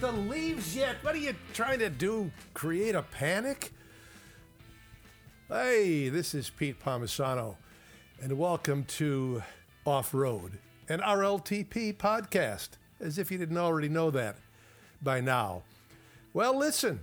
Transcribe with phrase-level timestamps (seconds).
[0.00, 0.96] the leaves yet?
[1.02, 2.30] What are you trying to do?
[2.54, 3.70] Create a panic?
[5.46, 7.56] Hey, this is Pete Palmisano,
[8.22, 9.42] and welcome to
[9.84, 10.52] Off Road,
[10.88, 14.36] an RLTP podcast, as if you didn't already know that
[15.02, 15.64] by now.
[16.32, 17.00] Well, listen,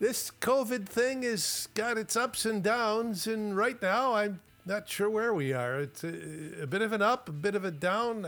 [0.00, 5.08] this COVID thing has got its ups and downs, and right now I'm not sure
[5.08, 5.78] where we are.
[5.78, 8.26] It's a, a bit of an up, a bit of a down.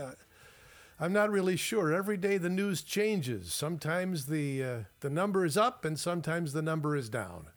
[1.03, 1.91] I'm not really sure.
[1.91, 3.51] Every day the news changes.
[3.51, 7.47] Sometimes the uh, the number is up, and sometimes the number is down.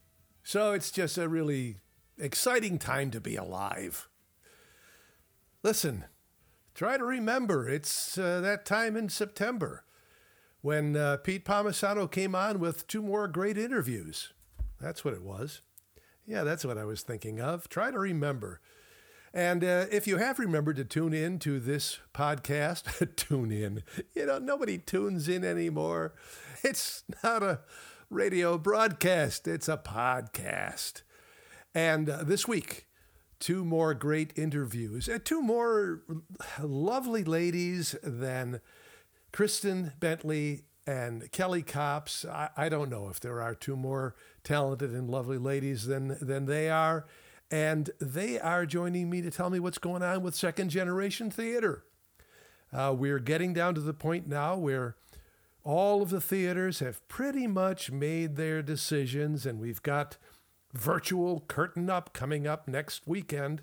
[0.42, 1.76] So it's just a really
[2.18, 4.08] exciting time to be alive.
[5.62, 6.06] Listen,
[6.74, 9.84] try to remember it's uh, that time in September
[10.60, 14.32] when uh, Pete Palmisano came on with two more great interviews.
[14.80, 15.62] That's what it was.
[16.26, 17.68] Yeah, that's what I was thinking of.
[17.68, 18.60] Try to remember.
[19.34, 23.82] And uh, if you have remembered to tune in to this podcast, tune in.
[24.14, 26.14] You know, nobody tunes in anymore.
[26.62, 27.60] It's not a
[28.10, 31.02] radio broadcast, it's a podcast.
[31.74, 32.86] And uh, this week,
[33.38, 36.02] two more great interviews, two more
[36.60, 38.60] lovely ladies than
[39.32, 42.24] Kristen Bentley and Kelly Copps.
[42.24, 46.46] I, I, don't know if there are two more talented and lovely ladies than, than
[46.46, 47.06] they are.
[47.50, 51.84] And they are joining me to tell me what's going on with second generation theater.
[52.72, 54.96] Uh, we're getting down to the point now where
[55.62, 60.16] all of the theaters have pretty much made their decisions, and we've got
[60.72, 63.62] virtual curtain up coming up next weekend.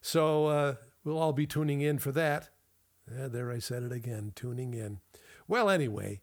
[0.00, 2.50] So uh, we'll all be tuning in for that.
[3.10, 5.00] Yeah, there I said it again, tuning in.
[5.48, 6.20] Well, anyway,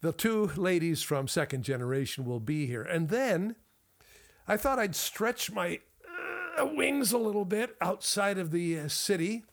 [0.00, 2.82] the two ladies from Second Generation will be here.
[2.82, 3.56] And then
[4.46, 5.80] I thought I'd stretch my
[6.64, 9.44] wings a little bit outside of the uh, city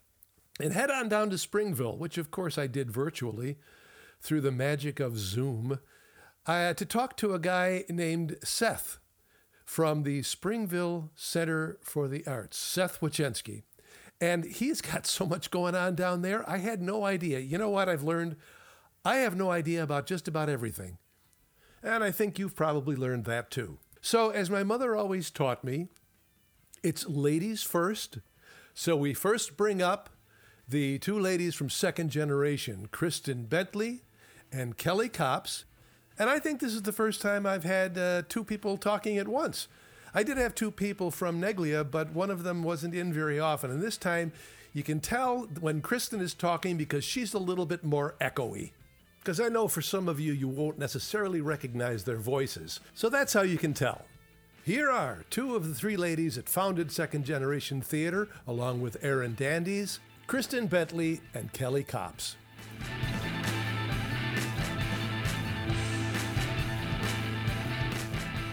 [0.60, 3.58] and head on down to Springville, which of course I did virtually
[4.22, 5.80] through the magic of Zoom,
[6.48, 9.00] uh, to talk to a guy named Seth
[9.66, 13.64] from the Springville Center for the Arts, Seth Wochensky.
[14.22, 16.50] And he's got so much going on down there.
[16.50, 17.40] I had no idea.
[17.40, 18.38] You know what I've learned?
[19.04, 20.98] I have no idea about just about everything.
[21.84, 23.78] And I think you've probably learned that too.
[24.02, 25.90] So, as my mother always taught me,
[26.86, 28.20] it's ladies first.
[28.76, 30.12] So, we first bring up
[30.68, 34.04] the two ladies from second generation, Kristen Bentley
[34.52, 35.66] and Kelly Copps.
[36.20, 39.28] And I think this is the first time I've had uh, two people talking at
[39.28, 39.68] once.
[40.14, 43.72] I did have two people from Neglia, but one of them wasn't in very often.
[43.72, 44.32] And this time,
[44.72, 48.74] you can tell when Kristen is talking because she's a little bit more echoey.
[49.20, 52.80] Because I know for some of you, you won't necessarily recognize their voices.
[52.94, 54.06] So that's how you can tell.
[54.66, 59.36] Here are two of the three ladies that founded Second Generation Theater, along with Arin
[59.36, 62.36] Dandes, Kristen Bentley, and Kelly Copps.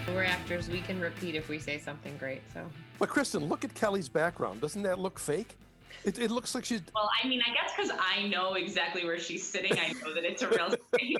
[0.09, 0.69] we're actors.
[0.69, 2.43] We can repeat if we say something great.
[2.53, 2.61] So.
[2.99, 4.61] But Kristen, look at Kelly's background.
[4.61, 5.57] Doesn't that look fake?
[6.05, 6.83] It, it looks like she's.
[6.95, 10.25] Well, I mean, I guess because I know exactly where she's sitting, I know that
[10.25, 11.17] it's a real space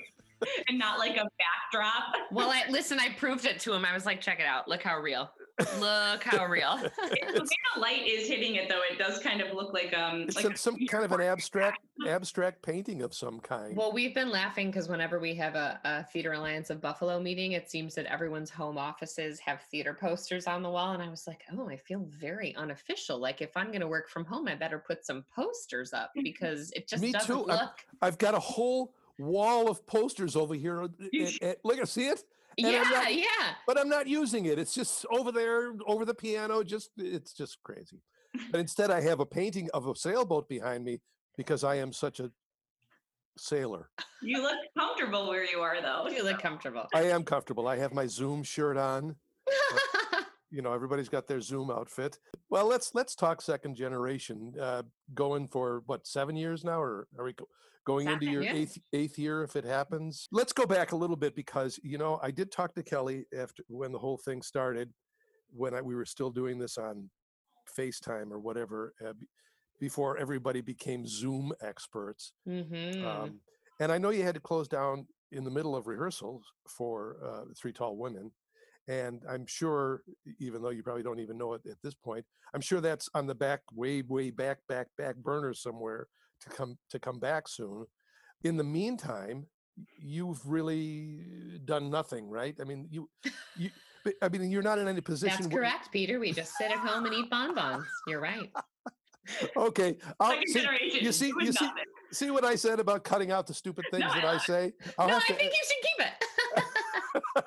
[0.69, 2.15] and not like a backdrop.
[2.31, 2.99] Well, I listen.
[2.99, 3.85] I proved it to him.
[3.85, 4.67] I was like, check it out.
[4.67, 5.29] Look how real.
[5.79, 6.77] Look how real.
[6.81, 10.21] the way the light is hitting it, though, it does kind of look like um
[10.35, 13.75] like some, some kind of an abstract abstract painting of some kind.
[13.75, 17.51] Well, we've been laughing because whenever we have a, a Theater Alliance of Buffalo meeting,
[17.51, 21.27] it seems that everyone's home offices have theater posters on the wall, and I was
[21.27, 23.19] like, oh, I feel very unofficial.
[23.19, 26.71] Like if I'm going to work from home, I better put some posters up because
[26.71, 27.43] it just Me doesn't too.
[27.43, 27.51] look.
[27.51, 27.69] I've,
[28.01, 30.81] I've got a whole wall of posters over here.
[30.81, 30.91] And,
[31.41, 32.23] and, look, I see it.
[32.57, 33.25] And yeah, not- yeah.
[33.65, 34.59] but I'm not using it.
[34.59, 36.63] It's just over there, over the piano.
[36.63, 38.01] Just it's just crazy.
[38.51, 41.01] But instead, I have a painting of a sailboat behind me
[41.35, 42.31] because I am such a
[43.37, 43.89] sailor.
[44.21, 46.07] you look comfortable where you are, though.
[46.07, 46.87] You look comfortable.
[46.93, 47.67] I am comfortable.
[47.67, 49.15] I have my Zoom shirt on.
[50.53, 52.19] You know, everybody's got their Zoom outfit.
[52.51, 54.53] Well, let's let's talk second generation.
[54.61, 54.83] Uh,
[55.15, 57.33] going for what seven years now, or are we
[57.85, 58.53] going into your yeah.
[58.53, 60.27] eighth eighth year if it happens?
[60.31, 63.63] Let's go back a little bit because you know I did talk to Kelly after
[63.67, 64.91] when the whole thing started,
[65.49, 67.09] when I, we were still doing this on
[67.77, 68.93] FaceTime or whatever.
[69.05, 69.13] Uh,
[69.79, 73.39] before everybody became Zoom experts, hmm um,
[73.79, 77.51] and I know you had to close down in the middle of rehearsals for uh,
[77.59, 78.31] Three Tall Women.
[78.87, 80.01] And I'm sure,
[80.39, 83.25] even though you probably don't even know it at this point, I'm sure that's on
[83.27, 86.07] the back, way, way back, back, back burner somewhere
[86.43, 87.85] to come to come back soon.
[88.43, 89.47] In the meantime,
[89.97, 92.55] you've really done nothing, right?
[92.61, 93.09] I mean, you,
[93.57, 93.69] you,
[94.21, 95.43] I mean, you're not in any position.
[95.43, 96.19] That's correct, Peter.
[96.19, 97.85] We just sit at home and eat bonbons.
[98.07, 98.49] You're right.
[99.55, 101.83] Okay, I'll, Second see, you see- you see- nothing.
[102.11, 104.73] See what I said about cutting out the stupid things No, that I- I say?
[104.99, 106.07] I'll no, I think you should keep
[107.37, 107.43] it.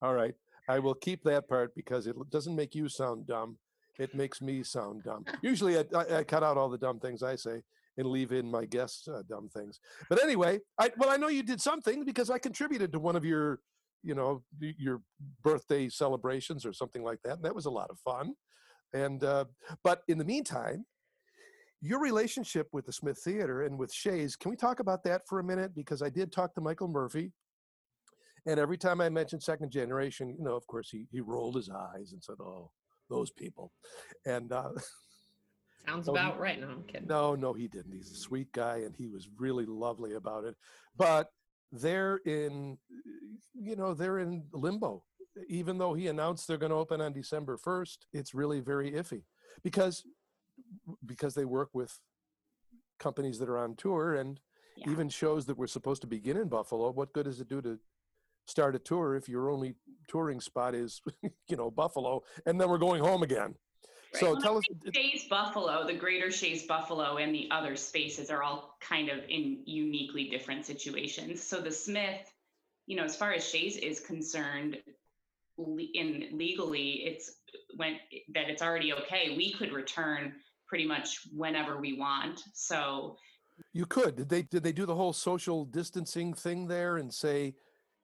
[0.00, 0.34] All right.
[0.68, 3.58] I will keep that part because it doesn't make you sound dumb.
[3.98, 5.24] It makes me sound dumb.
[5.42, 7.62] Usually I, I, I cut out all the dumb things I say
[7.96, 9.80] and leave in my guests' uh, dumb things.
[10.08, 13.24] But anyway, I, well, I know you did something because I contributed to one of
[13.24, 13.60] your,
[14.02, 15.02] you know, your
[15.42, 17.34] birthday celebrations or something like that.
[17.34, 18.34] And that was a lot of fun.
[18.92, 19.46] And, uh,
[19.82, 20.84] but in the meantime,
[21.80, 25.38] your relationship with the Smith Theater and with Shea's, can we talk about that for
[25.38, 25.74] a minute?
[25.74, 27.32] Because I did talk to Michael Murphy,
[28.46, 31.70] and every time I mentioned second generation, you know, of course, he, he rolled his
[31.70, 32.70] eyes and said, "Oh,
[33.08, 33.72] those people,"
[34.26, 34.70] and uh,
[35.86, 36.60] Sounds No, he- about right.
[36.60, 37.06] No, I'm kidding.
[37.08, 37.92] no, no, he didn't.
[37.92, 40.56] He's a sweet guy, and he was really lovely about it.
[40.96, 41.30] But
[41.72, 42.78] they're in,
[43.54, 45.04] you know, they're in limbo.
[45.48, 49.24] Even though he announced they're going to open on December first, it's really very iffy
[49.64, 50.04] because
[51.04, 51.98] because they work with
[53.00, 54.38] companies that are on tour and
[54.76, 54.90] Yeah.
[54.90, 56.90] even shows that were supposed to begin in Buffalo.
[56.92, 57.78] What good does it do to
[58.46, 59.74] start a tour if your only
[60.08, 61.02] touring spot is,
[61.48, 63.56] you know, Buffalo, and then we're going home again?
[64.14, 64.64] So Well, tell us.
[64.92, 69.18] think Shea's Buffalo, the greater Shea's Buffalo, and the other spaces are all kind of
[69.28, 71.42] in uniquely different situations.
[71.42, 72.32] So the Smith,
[72.86, 74.78] you know, as far as Shea's is concerned,
[75.56, 77.32] le- in legally, it's
[77.76, 77.96] when
[78.34, 79.34] that it's already okay.
[79.36, 80.34] We could return
[80.68, 82.42] pretty much whenever we want.
[82.52, 83.16] So
[83.72, 84.16] You could.
[84.16, 87.54] Did they did they do the whole social distancing thing there and say,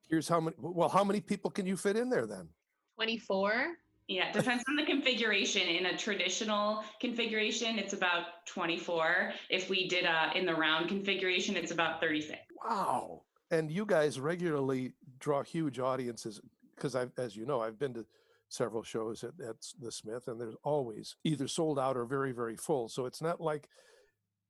[0.09, 2.49] here's how many well, how many people can you fit in there then?
[2.97, 3.77] 24.
[4.11, 5.63] Yeah, it depends on the configuration.
[5.63, 9.33] In a traditional configuration, it's about 24.
[9.49, 12.41] If we did a in the round configuration, it's about 36.
[12.69, 13.23] Wow.
[13.53, 16.41] And you guys regularly draw huge audiences
[16.75, 18.05] because I've as you know, I've been to
[18.49, 22.57] several shows at, at the Smith and there's always either sold out or very, very
[22.57, 22.89] full.
[22.89, 23.69] So it's not like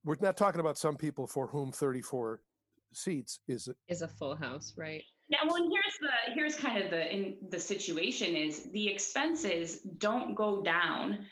[0.07, 2.41] we're not talking about some people for whom 34
[2.95, 5.05] seats is Is a full house, right?
[5.31, 9.81] Yeah, well, and here's the here's kind of the in the situation is the expenses
[9.83, 11.27] don't go down,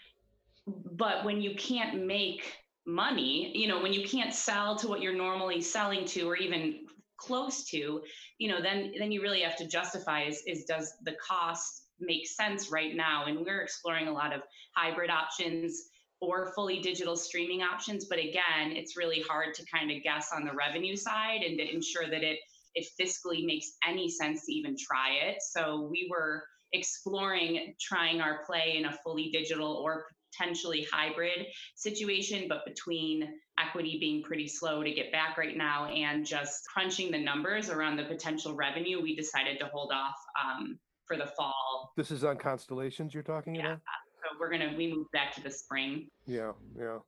[0.66, 2.56] but when you can't make
[2.86, 6.86] money, you know, when you can't sell to what you're normally selling to or even
[7.16, 8.04] close to,
[8.38, 12.28] you know, then then you really have to justify is is does the cost make
[12.28, 13.26] sense right now?
[13.26, 14.42] And we're exploring a lot of
[14.76, 15.88] hybrid options
[16.20, 20.44] or fully digital streaming options, but again, it's really hard to kind of guess on
[20.44, 22.38] the revenue side and to ensure that it
[22.74, 25.36] it fiscally makes any sense to even try it.
[25.40, 32.46] So we were exploring trying our play in a fully digital or potentially hybrid situation,
[32.48, 33.28] but between
[33.58, 37.96] equity being pretty slow to get back right now and just crunching the numbers around
[37.96, 41.92] the potential revenue, we decided to hold off um, for the fall.
[41.96, 43.66] this is on constellations you're talking Yeah.
[43.66, 43.80] about?
[44.22, 46.08] So we're gonna we moved back to the spring.
[46.26, 46.98] Yeah, yeah.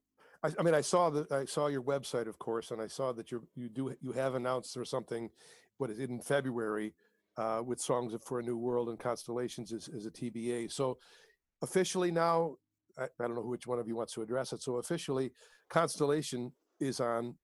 [0.43, 3.13] I, I mean, I saw that I saw your website, of course, and I saw
[3.13, 5.31] that you you do you have announced or something.
[5.79, 6.95] What is it in February
[7.37, 10.71] uh, with songs for a new world and constellations is, is a TBA.
[10.71, 10.99] So
[11.63, 12.57] officially now,
[12.99, 14.63] I, I don't know which one of you wants to address it.
[14.63, 15.33] So officially,
[15.71, 17.35] constellation is on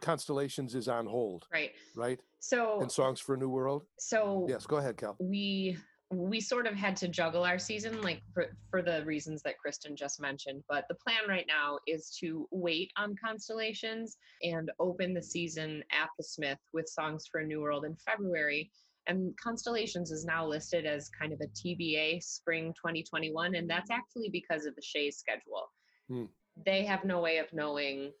[0.00, 1.70] constellations is on hold, Right.
[1.94, 2.20] right?
[2.40, 3.84] So, And songs for a new world.
[3.98, 5.16] so Yes, go ahead, Cal.
[5.18, 5.78] we
[6.10, 9.96] we sort of had to juggle our season like for, for the reasons that kristen
[9.96, 15.22] just mentioned but the plan right now is to wait on constellations and open the
[15.22, 18.70] season at the smith with songs for a new world in february.
[19.08, 24.30] And constellations is now listed as kind of a tba spring 2021 and that's actually
[24.30, 25.70] because of the shea's schedule.
[26.08, 26.24] Hmm.
[26.64, 28.12] they have no way of knowing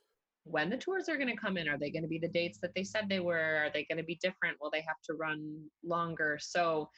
[0.46, 1.68] when the tours are going to come in.
[1.68, 3.64] Are they going to be the dates that they said they were?
[3.64, 4.56] Are they going to be different?
[4.60, 6.38] Will they have to run longer?
[6.40, 6.88] So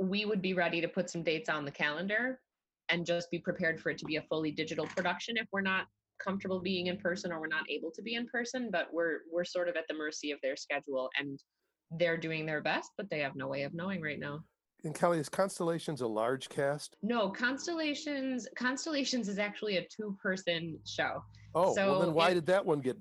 [0.00, 2.40] we would be ready to put some dates on the calendar
[2.88, 5.86] and just be prepared for it to be a fully digital production if we're not
[6.22, 9.44] comfortable being in person or we're not able to be in person but we're we're
[9.44, 11.38] sort of at the mercy of their schedule and
[11.92, 14.40] they're doing their best but they have no way of knowing right now
[14.84, 16.96] And Kelly, is Constellations a large cast?
[17.02, 21.22] no constellations constellations is actually a two person show
[21.54, 22.96] Oh, well then why it- did that one get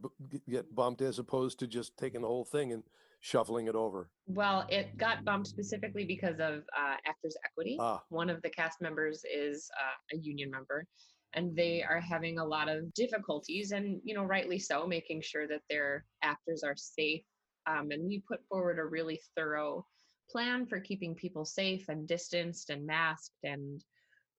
[0.48, 2.84] get bumped as opposed to just taking the whole thing and
[3.19, 4.09] shuffling it over?
[4.27, 7.77] well it got bumped specifically because of uh, actors equity.
[7.79, 10.86] Ah, one of the cast members is uh, a union member
[11.33, 15.47] and they are having a lot of difficulties and you know rightly so making sure
[15.47, 17.24] that their actors are safe.
[17.67, 19.86] Um, and we put forward a really thorough
[20.29, 23.83] plan for keeping people safe and distanced and masked and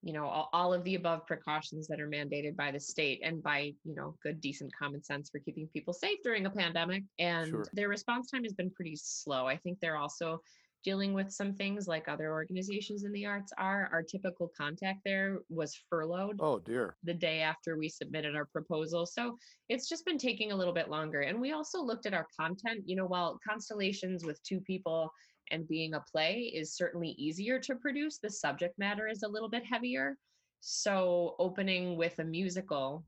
[0.02, 3.42] you know all, all of the above precautions that are mandated by the state and
[3.42, 7.48] by you know good decent common sense for keeping people safe during a pandemic and
[7.48, 7.64] Sure.
[7.72, 10.40] their response time has been pretty slow i think they're also
[10.84, 13.90] dealing with some things like other organizations in the arts are.
[13.92, 16.96] Our typical contact there was furloughed Oh dear.
[17.02, 19.04] the day after we submitted our proposal.
[19.04, 19.36] So
[19.68, 21.22] it's just been taking a little bit longer.
[21.22, 22.84] And we also looked at our content.
[22.86, 25.10] You know, while Constellations with two people
[25.50, 29.48] and being a play is certainly easier to produce, the subject matter is a little
[29.48, 30.16] bit heavier.
[30.60, 33.04] So opening with a musical,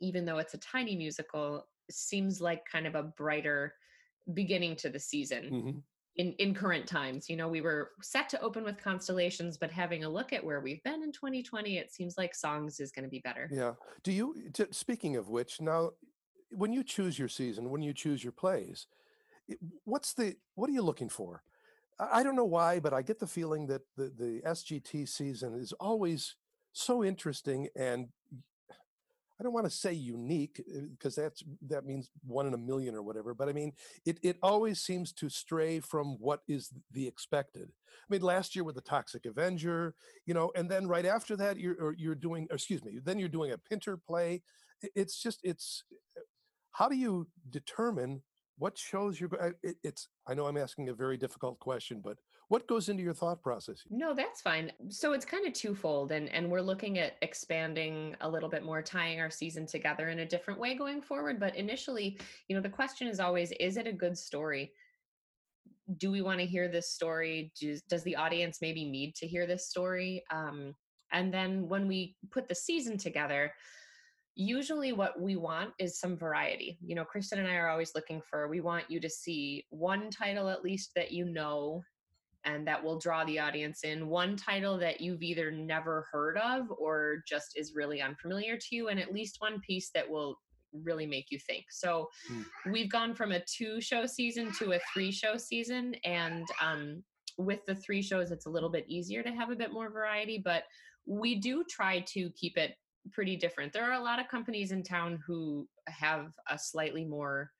[0.00, 3.74] even though it's a tiny musical, seems like kind of a brighter
[4.32, 5.82] beginning to the season Mhm.
[6.16, 10.04] in in current times you know we were set to open with constellations but having
[10.04, 13.10] a look at where we've been in 2020 it seems like songs is going to
[13.10, 13.74] be better Yeah.
[14.02, 15.90] Do you, t- speaking of which, now,
[16.50, 18.86] when you choose your season, when you choose your plays,
[19.84, 21.42] what's the, what are you looking for?
[21.98, 25.72] I don't know why, but I get the feeling that the, the SGT season is
[25.74, 26.34] always
[26.72, 28.08] so interesting and
[29.38, 32.94] I don't want to say unique eh, because that's that means one in a million
[32.94, 33.34] or whatever.
[33.34, 33.72] But I mean,
[34.06, 37.68] it it always seems to stray from what is the expected.
[37.68, 39.94] I mean, last year with the Toxic Avenger,
[40.26, 43.52] you know, and then right after that, you're you're doing, excuse me, then you're doing
[43.52, 44.42] a Pinter play.
[44.94, 45.84] It's just it's
[46.16, 46.20] eh,
[46.72, 48.22] how do you determine
[48.58, 49.54] what shows you're going?
[49.82, 52.18] It's I know I'm asking a very difficult question, but
[52.48, 53.82] what goes into your thought process?
[53.90, 58.28] no that's fine so it's kind of twofold and and we're looking at expanding a
[58.28, 62.18] little bit more tying our season together in a different way going forward but initially
[62.48, 64.72] you know the question is always is it a good story
[65.96, 69.46] do we want to hear this story does, does the audience maybe need to hear
[69.46, 70.74] this story um,
[71.12, 73.52] and then when we put the season together
[74.36, 76.78] usually what we want is some variety.
[76.84, 80.10] You know kristen and i are always looking for we want you to see one
[80.10, 81.82] title at least that you know
[82.44, 86.66] and that will draw the audience in one title that you've either never heard of
[86.78, 90.38] or just is really unfamiliar to you and at least one piece that will
[90.82, 91.64] really make you think.
[91.70, 92.08] So
[92.70, 97.02] we've gone from a two show season to a three show season and um,
[97.38, 100.40] with the three shows it's a little bit easier to have a bit more variety
[100.44, 100.64] but
[101.06, 102.76] we do try to keep it
[103.12, 107.50] pretty different there are a lot of companies in town who have a slightly more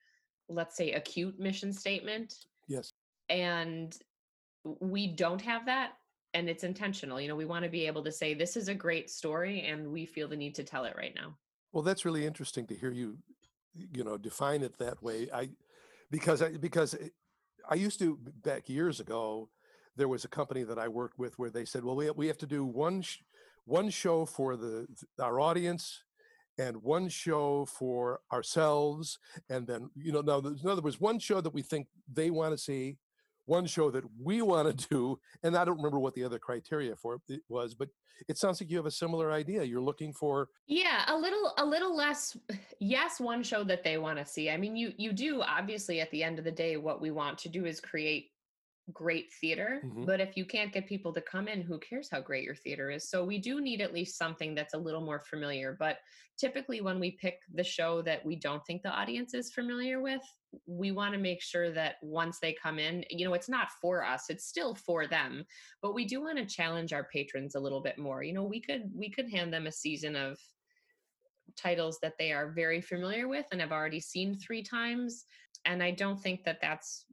[0.48, 2.34] let's say acute mission statement
[2.66, 2.92] Yes.
[3.28, 3.96] and
[4.80, 5.92] we don't have that
[6.32, 8.74] and it's intentional you know we want to be able to say this is a
[8.74, 11.36] great story and we feel the need to tell it right now
[11.72, 13.18] Well, that's really interesting to hear you,
[13.74, 15.28] you know, define it that way.
[15.34, 15.50] I,
[16.10, 16.96] because I because
[17.68, 19.50] I used to back years ago,
[19.96, 22.38] there was a company that I worked with where they said, well, we we have
[22.38, 23.18] to do one sh-
[23.64, 24.87] one show for the
[25.21, 26.02] our audience,
[26.59, 29.18] and one show for ourselves,
[29.49, 32.30] and then you know now there's- in other words, one show that we think they
[32.30, 32.99] want to see,
[33.47, 36.94] one show that we want to do, and I don't remember what the other criteria
[36.97, 37.88] for it was, but
[38.28, 39.64] it sounds like you have a similar idea.
[39.64, 42.37] You're looking for yeah a little a little less
[42.80, 46.11] yes one show that they want to see i mean you you do obviously at
[46.12, 48.30] the end of the day what we want to do is create
[48.93, 50.05] great theater Mhm.
[50.05, 52.91] but if you can't get people to come in who cares how great your theater
[52.91, 55.99] is so we do need at least something that's a little more familiar but
[56.37, 60.21] typically when we pick the show that we don't think the audience is familiar with
[60.67, 64.05] we want to make sure that once they come in you know it's not for
[64.05, 65.45] us it's still for them
[65.81, 68.61] but we do want to challenge our patrons a little bit more you know we
[68.61, 70.38] could we could hand them a season of
[71.57, 75.25] titles that they are very familiar with and have already seen three times
[75.64, 77.07] and i don't think that that's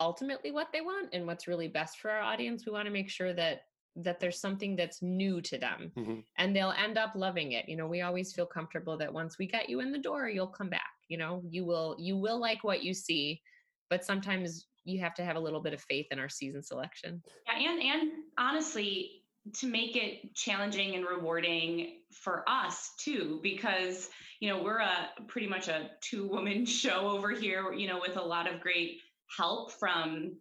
[0.00, 3.08] ultimately what they want and what's really best for our audience we want to make
[3.10, 3.62] sure that
[3.96, 6.24] that there's something that's new to them Mhm.
[6.36, 9.46] and they'll end up loving it you know we always feel comfortable that once we
[9.46, 12.64] get you in the door you'll come back you know you will you will like
[12.64, 13.40] what you see
[13.90, 17.22] but sometimes you have to have a little bit of faith in our season selection
[17.46, 19.20] Yeah, and and honestly,
[19.54, 24.08] to make it challenging and rewarding for us too, because
[24.40, 27.72] you know we're a pretty much a two-woman show over here.
[27.72, 29.00] You know, with a lot of great
[29.36, 30.36] help from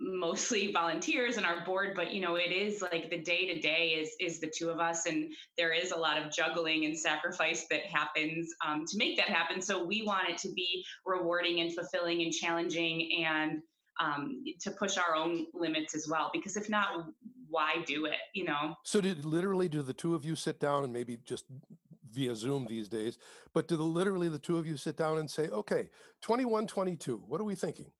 [0.00, 3.88] mostly volunteers and our board but you know it is like the day to day
[3.88, 7.66] is is the two of us and there is a lot of juggling and sacrifice
[7.68, 11.74] that happens um, to make that happen so we want it to be rewarding and
[11.74, 13.60] fulfilling and challenging and
[14.00, 17.06] um, to push our own limits as well because if not
[17.48, 20.84] why do it you know So did literally do the two of you sit down
[20.84, 21.46] and maybe just
[22.12, 23.18] via Zoom these days,
[23.52, 25.90] but do the literally the two of you sit down and say, okay,
[26.22, 27.90] 21, 22, what are we thinking?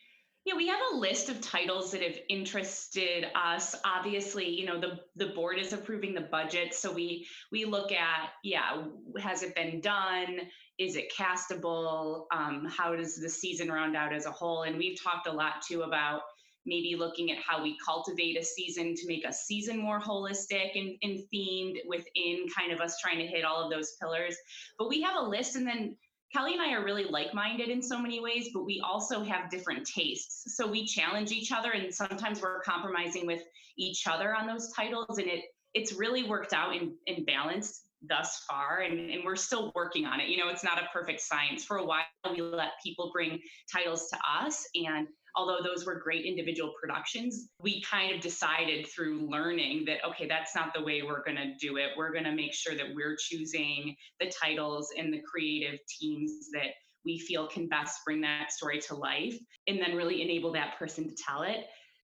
[0.45, 3.75] Yeah, we have a list of titles that have interested us.
[3.85, 8.31] Obviously, you know, the the board is approving the budget, so we we look at,
[8.43, 8.85] yeah,
[9.21, 10.41] has it been done?
[10.79, 12.25] Is it castable?
[12.33, 14.63] Um, how does the season round out as a whole?
[14.63, 16.23] And we've talked a lot too about
[16.65, 20.97] maybe looking at how we cultivate a season to make a season more holistic and,
[21.03, 24.37] and themed within kind of us trying to hit all of those pillars.
[24.79, 25.97] But we have a list and then
[26.33, 29.51] Kelly and I are really like minded in so many ways, but we also have
[29.51, 30.57] different tastes.
[30.57, 33.43] So we challenge each other, and sometimes we're compromising with
[33.79, 35.19] each other on those titles.
[35.19, 35.45] And it
[35.75, 40.21] it's really worked out in, in balance thus far and, and we're still working on
[40.21, 43.41] it you know it's not a perfect science for a while we let people bring
[43.73, 49.29] titles to us and although those were great individual productions we kind of decided through
[49.29, 51.91] learning that okay that's not the way we're going to do it.
[51.97, 56.71] We're going to make sure that we're choosing the titles and the creative teams that
[57.05, 61.09] we feel can best bring that story to life and then really enable that person
[61.09, 61.65] to tell it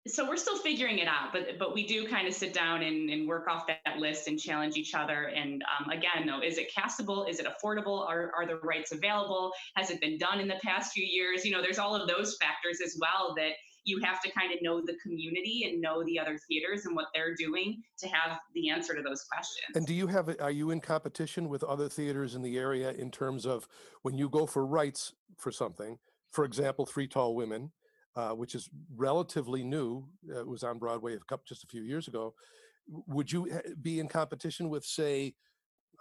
[0.08, 3.10] so we're still figuring it out but but we do kind of sit down and,
[3.10, 5.26] and work off that list and challenge each other.
[5.36, 7.30] And um, again though is it castable?
[7.30, 8.08] Is it affordable?
[8.08, 9.52] Are, are the rights available?
[9.76, 11.46] Has it been done in the past few years?
[11.46, 13.52] You know there's all of those factors as well that
[13.86, 17.08] you have to kind of know the community and know the other theaters and what
[17.14, 19.76] they're doing to have the answer to those questions.
[19.76, 23.10] And do you have, are you in competition with other theaters in the area in
[23.10, 23.68] terms of
[24.02, 25.98] when you go for rights for something,
[26.32, 27.72] for example, Three Tall Women,
[28.16, 30.06] uh, which is relatively new.
[30.30, 32.34] Uh, it was on Broadway a couple, just a few years ago.
[33.08, 33.50] Would you
[33.82, 35.36] be in competition with, say,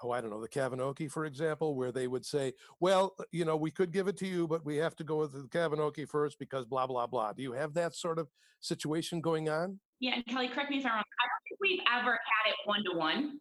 [0.03, 3.45] oh, I don't know, the Kavinoky, for example, where they would say, well, uh, you
[3.45, 6.09] know, we could give it to you, but we have to go with the Kavinoky
[6.09, 7.33] first because blah, blah, blah.
[7.33, 8.29] Do you have that sort of
[8.61, 9.79] situation going on?
[10.01, 11.03] Yeah, and Kelly, correct me if I'm wrong.
[11.03, 13.41] I don't think we've ever had it one to one.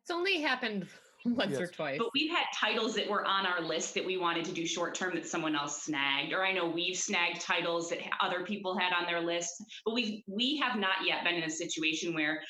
[0.00, 0.88] It's only happened
[1.26, 1.60] once yes.
[1.60, 1.98] or twice.
[1.98, 4.94] But we've had titles that were on our list that we wanted to do short
[4.94, 8.92] term that someone else snagged, or I know we've snagged titles that other people had
[8.92, 9.50] on their list.
[9.84, 12.42] But we we have not yet been in a situation where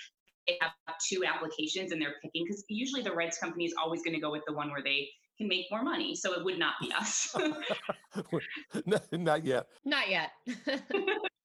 [0.47, 0.73] they have
[1.09, 4.31] two applications and they're picking because usually the rights company is always going to go
[4.31, 6.15] with the one where they can make more money.
[6.15, 7.35] So it would not be us.
[9.13, 9.67] not yet.
[9.85, 10.31] Not yet.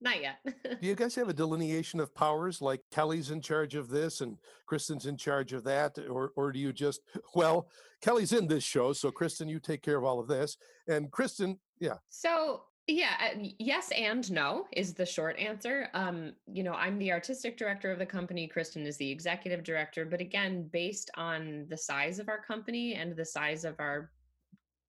[0.02, 0.38] Not yet.
[0.46, 4.38] do you guys have a delineation of powers like Kelly's in charge of this and
[4.66, 5.98] Kristen's in charge of that?
[6.10, 7.02] Or, or do you just,
[7.36, 7.70] well,
[8.02, 8.94] Kelly's in this show.
[8.94, 10.58] So Kristen, you take care of all of this.
[10.88, 11.96] And Kristen, yeah.
[12.10, 15.90] So yeah, yes and no is the short answer.
[15.94, 18.48] Um, you know, I'm the artistic director of the company.
[18.48, 20.06] Kristen is the executive director.
[20.06, 24.12] But again, based on the size of our company and the size of our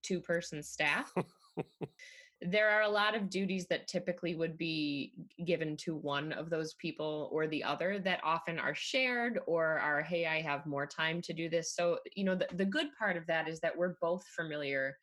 [0.02, 1.12] two person staff,
[2.40, 5.12] there are a lot of duties that typically would be
[5.44, 10.02] given to one of those people or the other that often are shared or are,
[10.02, 11.74] hey, I have more time to do this.
[11.74, 14.96] So, you know, the, the good part of that is that we're both familiar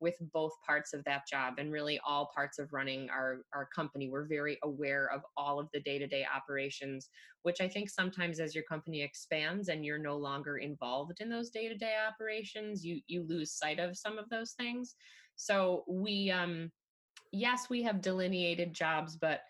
[0.00, 4.10] with both parts of that job and really all parts of running our, our company.
[4.10, 7.08] We're very aware of all of the day to day operations,
[7.42, 11.50] which I think sometimes as your company expands and you're no longer involved in those
[11.50, 14.96] day to day operations, you, you lose sight of some of those things.
[15.36, 16.70] So we, um,
[17.32, 19.40] yes, we have delineated jobs, but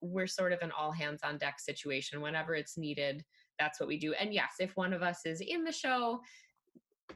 [0.00, 2.20] we're sort of an all hands on deck situation.
[2.20, 3.24] Whenever it's needed,
[3.58, 4.14] that's what we do.
[4.14, 6.20] And yes, if one of us is in the show,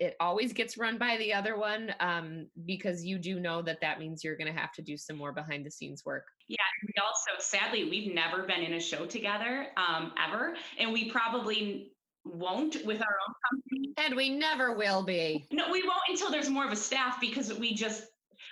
[0.00, 4.00] it always gets run by the other one um, because you do know that that
[4.00, 6.26] means you're going to have to do some more behind the scenes work.
[6.48, 11.10] Yeah, we also sadly we've never been in a show together um, ever, and we
[11.10, 11.92] probably
[12.24, 15.46] won't with our own company, and we never will be.
[15.52, 18.04] No, we won't until there's more of a staff because we just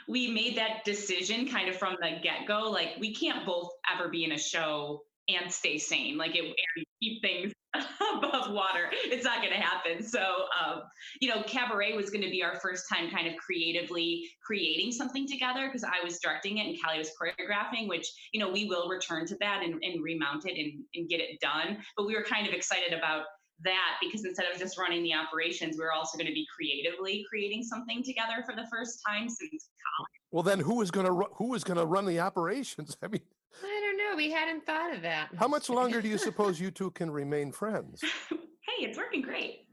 [0.09, 2.71] we made that decision kind of from the get go.
[2.71, 6.17] Like we can't both ever be in a show and stay sane.
[6.19, 6.55] Like it
[7.01, 8.91] keep things above water.
[9.05, 10.03] It's not going to happen.
[10.03, 10.83] So, um,
[11.21, 15.27] you know, Cabaret was going to be our first time kind of creatively creating something
[15.27, 18.89] together because I was directing it and Callie was choreographing, which, you know, we will
[18.89, 21.79] return to that and, and remount it and, and get it done.
[21.97, 23.25] But we were kind of excited about
[23.65, 27.63] that because instead of just running the operations, we're also going to be creatively creating
[27.63, 30.11] something together for the first time since college.
[30.31, 32.97] Well, then who is going to who is going to run the operations?
[33.03, 33.23] I mean,
[33.63, 34.17] I don't know.
[34.17, 35.29] We hadn't thought of that.
[35.37, 38.01] How much longer do you suppose you two can remain friends?
[38.31, 39.67] hey, it's working great.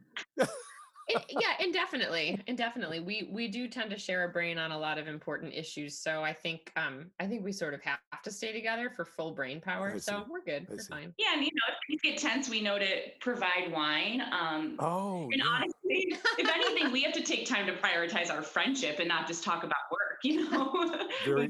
[1.10, 3.00] It, yeah, indefinitely, indefinitely.
[3.00, 6.24] We we do tend to share a brain on a lot of important issues, so
[6.24, 9.60] I think um I think we sort of have to stay together for full brain
[9.60, 10.00] power.
[10.00, 10.67] So we're good.
[10.69, 10.89] I we're see.
[10.89, 11.13] fine.
[11.17, 12.86] Yeah, and you know, if things get tense, we know to
[13.19, 14.22] provide wine.
[14.22, 15.45] Um, oh, and yeah.
[15.45, 19.43] honestly, if anything, we have to take time to prioritize our friendship and not just
[19.43, 20.19] talk about work.
[20.24, 21.08] You know.
[21.26, 21.50] Very,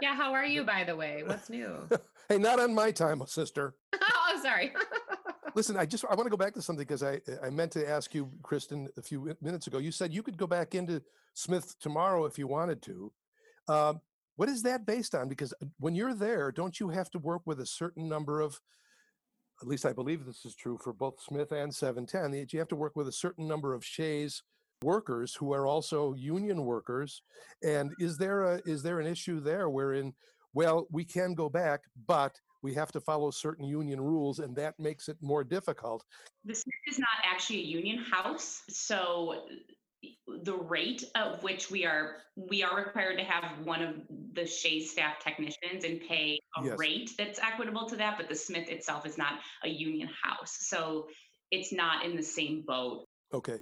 [0.00, 1.22] yeah, how are you, by the way?
[1.24, 1.88] What's new?
[2.28, 3.74] hey, not on my time, sister.
[4.00, 4.72] oh, sorry.
[5.54, 7.88] Listen, I just I want to go back to something because I I meant to
[7.88, 9.78] ask you, Kristen, a few minutes ago.
[9.78, 11.02] You said you could go back into
[11.34, 13.12] Smith tomorrow if you wanted to.
[13.68, 14.00] Um,
[14.36, 15.28] what is that based on?
[15.28, 18.60] Because uh, when you're there, don't you have to work with a certain number of
[19.60, 22.76] at least I believe this is true for both Smith and 710, you have to
[22.76, 24.42] work with a certain number of Shea's
[24.82, 27.22] workers who are also union workers.
[27.62, 30.14] And is there a is there an issue there wherein,
[30.54, 34.78] well, we can go back, but we have to follow certain union rules, and that
[34.78, 36.04] makes it more difficult.
[36.44, 39.46] The Smith is not actually a union house, so
[40.44, 43.96] the rate of which we are we are required to have one of
[44.32, 46.78] the Shea's staff technicians and pay a Yes.
[46.78, 50.56] rate that's equitable to that, but the Smith itself is not a union house.
[50.60, 51.08] So
[51.50, 53.58] it's not in the same boat Okay.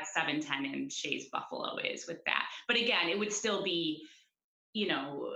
[0.00, 2.44] as 710 and Shea's Buffalo is with that.
[2.68, 4.06] But again, it would still be,
[4.72, 5.32] you know,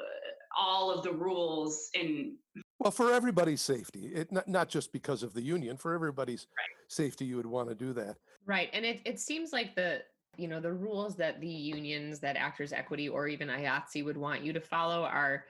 [0.57, 2.37] all of the rules and
[2.79, 6.47] Well, for everybody's safety, it not, not just because of the union, for everybody's
[6.89, 8.17] safety, you would want to do that.
[8.45, 8.69] Right.
[8.73, 10.03] And it, it seems like the
[10.37, 14.43] you know the rules that the unions that actors equity or even IATSE would want
[14.43, 15.45] you to follow are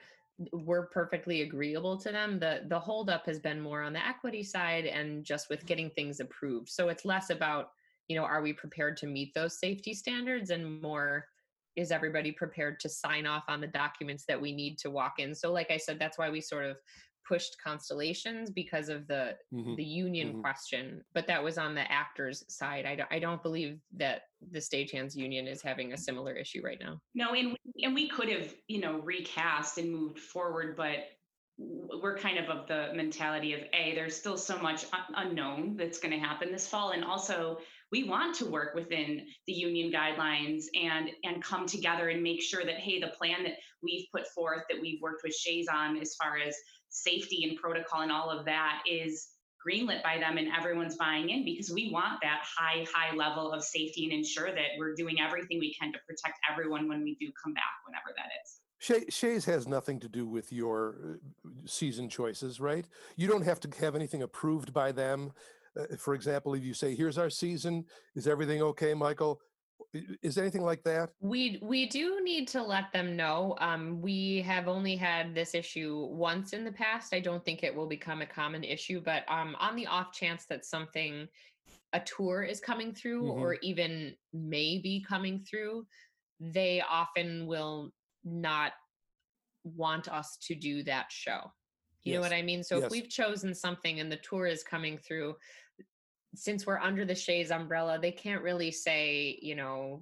[0.53, 2.39] we're perfectly agreeable to them.
[2.39, 6.19] The the holdup has been more on the equity side and just with getting things
[6.19, 6.69] approved.
[6.69, 7.71] So it's less about,
[8.07, 11.25] you know, are we prepared to meet those safety standards and more
[11.75, 15.35] is everybody prepared to sign off on the documents that we need to walk in?
[15.35, 16.77] So like I said, that's why we sort of
[17.27, 19.75] pushed constellations because of the Mhm.
[19.75, 20.41] the union Mhm.
[20.41, 22.85] question, but that was on the actors side.
[22.85, 26.79] I don't, I don't believe that the stagehands union is having a similar issue right
[26.79, 27.01] now.
[27.15, 31.09] no, and we, and we could have, you know, recast and moved forward, but
[31.57, 35.97] we're kind of of the mentality of a there's still so much un- unknown that's
[35.99, 37.59] going to happen this fall and also
[37.91, 42.65] we want to work within the union guidelines and and come together and make sure
[42.65, 46.15] that hey the plan that we've put forth that we've worked with shea's on as
[46.15, 46.55] far as
[46.89, 49.29] safety and protocol and all of that is
[49.65, 53.63] greenlit by them and everyone's buying in because we want that high high level of
[53.63, 57.31] safety and ensure that we're doing everything we can to protect everyone when we do
[57.43, 60.95] come back whenever that is Shea, Shea's has nothing to do with your
[61.43, 62.85] uh, season choices, right?
[63.15, 65.31] You don't have to have anything approved by them.
[65.77, 67.85] Uh, for example, if you say, "Here's our season,"
[68.15, 69.39] is everything okay, Michael?
[70.21, 71.11] Is anything like that?
[71.19, 73.55] We we do need to let them know.
[73.59, 77.13] Um, we have only had this issue once in the past.
[77.13, 80.45] I don't think it will become a common issue, but um, on the off chance
[80.47, 81.27] that something,
[81.93, 83.39] a tour is coming through Mhm.
[83.39, 85.87] or even may be coming through,
[86.39, 88.73] they often will not
[89.63, 91.51] want us to do that show.
[92.03, 92.63] You know what I mean?
[92.63, 92.85] So Yes.
[92.85, 95.35] if we've chosen something and the tour is coming through,
[96.35, 100.01] since we're under the Shea's umbrella, they can't really say, you know,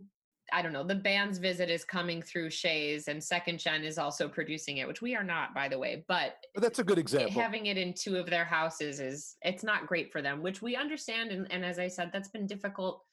[0.53, 4.27] I don't know, the band's visit is coming through Shea's and Second Gen is also
[4.27, 6.05] producing it, which we are not, by the way.
[6.07, 7.31] But But that's a good example.
[7.41, 10.75] having it in two of their houses is it's not great for them, which we
[10.75, 11.31] understand.
[11.31, 13.03] And, and as I said, that's been difficult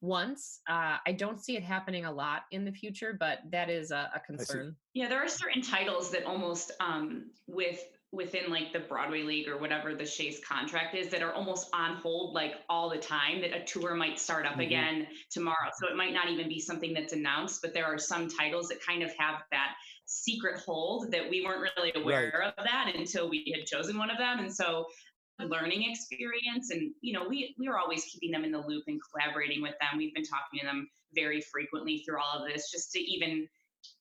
[0.00, 0.60] once.
[0.68, 4.10] Uh, I don't see it happening a lot in the future, but that is a,
[4.14, 4.76] a concern.
[4.94, 7.80] Yeah, there are certain titles that almost um, with
[8.12, 11.96] within like the Broadway League or whatever the Shea's contract is that are almost on
[11.96, 13.40] hold like all the time.
[13.40, 14.66] That a tour might start up Mhm.
[14.66, 17.62] again tomorrow, so it might not even be something that's announced.
[17.62, 21.68] But there are some titles that kind of have that secret hold that we weren't
[21.76, 24.88] really aware of that until we had chosen one of them, and so
[25.38, 28.98] learning experience and you know we we are always keeping them in the loop and
[29.10, 32.90] collaborating with them we've been talking to them very frequently through all of this just
[32.90, 33.46] to even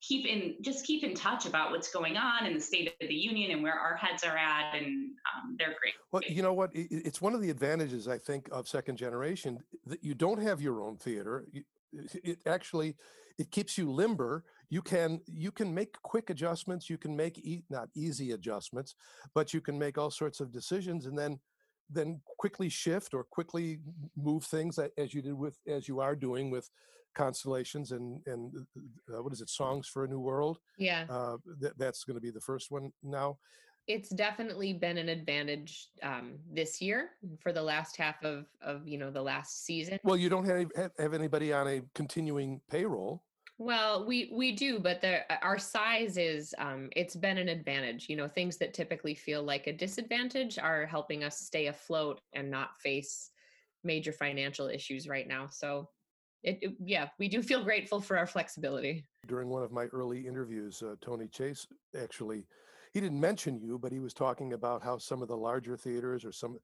[0.01, 3.13] keep in just keep in touch about what's going on in the state of the
[3.13, 6.71] union and where our heads are at and um, they're great Well, you know what?
[6.73, 10.81] It's one of the advantages, I think, of second generation that you don't have your
[10.81, 11.45] own theater.
[11.53, 11.65] It
[12.23, 12.95] it actually
[13.37, 14.43] it keeps you limber.
[14.69, 16.89] You can you can make quick adjustments.
[16.89, 18.95] You can make e- not easy adjustments,
[19.33, 21.39] but you can make all sorts of decisions and then
[21.89, 23.79] then quickly shift or quickly
[24.15, 26.69] move things as you did with as you are doing with
[27.15, 28.53] constellations and and
[29.13, 31.05] uh, what is it songs for a new world Yeah.
[31.09, 33.37] uh, that, that's going to be the first one now
[33.87, 38.97] it's definitely been an advantage um, this year for the last half of of you
[38.97, 39.99] know the last season.
[40.03, 43.23] Well, you don't have have, have anybody on a continuing payroll.
[43.57, 48.09] Well, we we do, but the uh, our size is um, it's been an advantage.
[48.09, 52.49] You know, things that typically feel like a disadvantage are helping us stay afloat and
[52.49, 53.29] not face
[53.83, 55.47] major financial issues right now.
[55.47, 55.89] So,
[56.45, 59.03] it, it yeah, we do feel grateful for our flexibility.
[59.27, 61.67] During one of my early interviews, uh, Tony Chase
[61.99, 62.45] actually
[62.93, 66.23] he didn't mention you, but he was talking about how some of the larger theaters
[66.23, 66.57] or some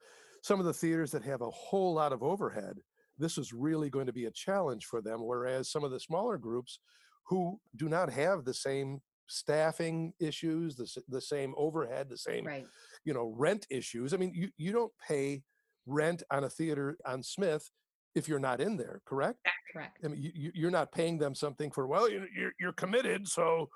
[0.44, 2.78] some of the theaters that have a whole lot of overhead,
[3.18, 5.20] this is really going to be a challenge for them.
[5.22, 6.80] Whereas some of the smaller groups
[7.28, 12.68] who do not have the same staffing issues, the, the same overhead, the same Right.
[13.04, 14.14] you know rent issues.
[14.14, 15.44] I mean, you you don't pay
[15.86, 17.70] rent on a theater on Smith
[18.16, 19.40] if you're not in there, correct?
[19.74, 19.98] Correct.
[20.04, 23.28] I mean, you, you- you're not paying them something for, well, you're, you're, you're committed.
[23.28, 23.70] So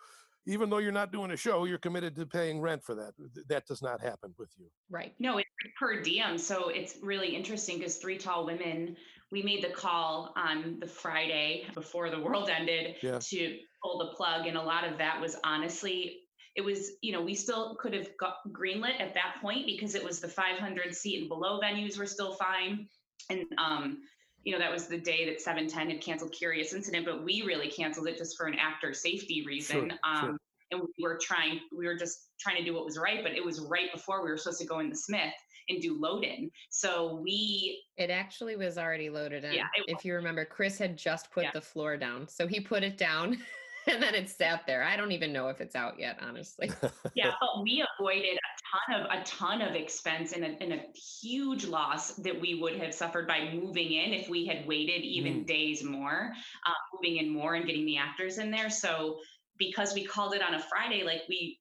[0.47, 3.13] even though you're not doing a show, you're committed to paying rent for that.
[3.47, 4.65] That does not happen with you.
[4.89, 5.13] Right.
[5.19, 6.37] No, it's per diem.
[6.37, 8.95] So it's really interesting because Three Tall Women,
[9.31, 13.19] we made the call on the Friday before the world ended Yeah.
[13.19, 14.45] to pull the plug.
[14.47, 16.19] And a lot of that was honestly,
[16.55, 20.03] it was, you know, we still could have got greenlit at that point because it
[20.03, 22.87] was the 500 seat and below venues were still fine.
[23.31, 24.03] And, um,
[24.45, 27.67] you know, that was the day that 710 had canceled Curious Incident, but we really
[27.67, 29.89] canceled it just for an actor safety reason.
[29.89, 30.37] Sure, um, sure.
[30.71, 33.43] And we were trying, we were just trying to do what was right, but it
[33.43, 35.33] was right before we were supposed to go in the Smith
[35.69, 36.49] and do load in.
[36.69, 39.53] So we, It actually was already loaded in.
[39.53, 41.51] Yeah, if you remember, Chris had just put Yeah.
[41.53, 42.27] the floor down.
[42.27, 43.37] So he put it down
[43.87, 44.83] and then it sat there.
[44.83, 46.71] I don't even know if it's out yet, honestly.
[47.15, 48.54] yeah, but we avoided a
[48.87, 50.81] ton of a ton of expense and a, and a
[51.21, 55.43] huge loss that we would have suffered by moving in if we had waited even
[55.45, 56.31] days more,
[56.65, 58.69] uh, moving in more and getting the actors in there.
[58.69, 59.17] So
[59.57, 61.59] because we called it on a Friday, like we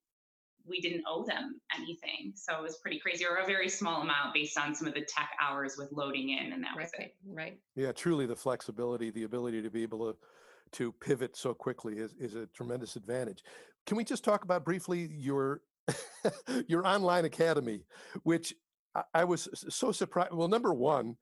[0.66, 2.32] we didn't owe them anything.
[2.34, 5.02] So it was pretty crazy, or a very small amount based on some of the
[5.02, 7.14] tech hours with loading in, and that was right, it.
[7.26, 7.58] right.
[7.76, 10.16] Yeah, truly the flexibility, the ability to be able to
[10.72, 13.44] to pivot so quickly is, is a tremendous advantage.
[13.86, 15.60] Can we just talk about briefly your
[16.68, 17.84] your online academy,
[18.22, 18.54] which
[18.94, 20.32] I, I was so surprised.
[20.32, 21.16] Well, number one,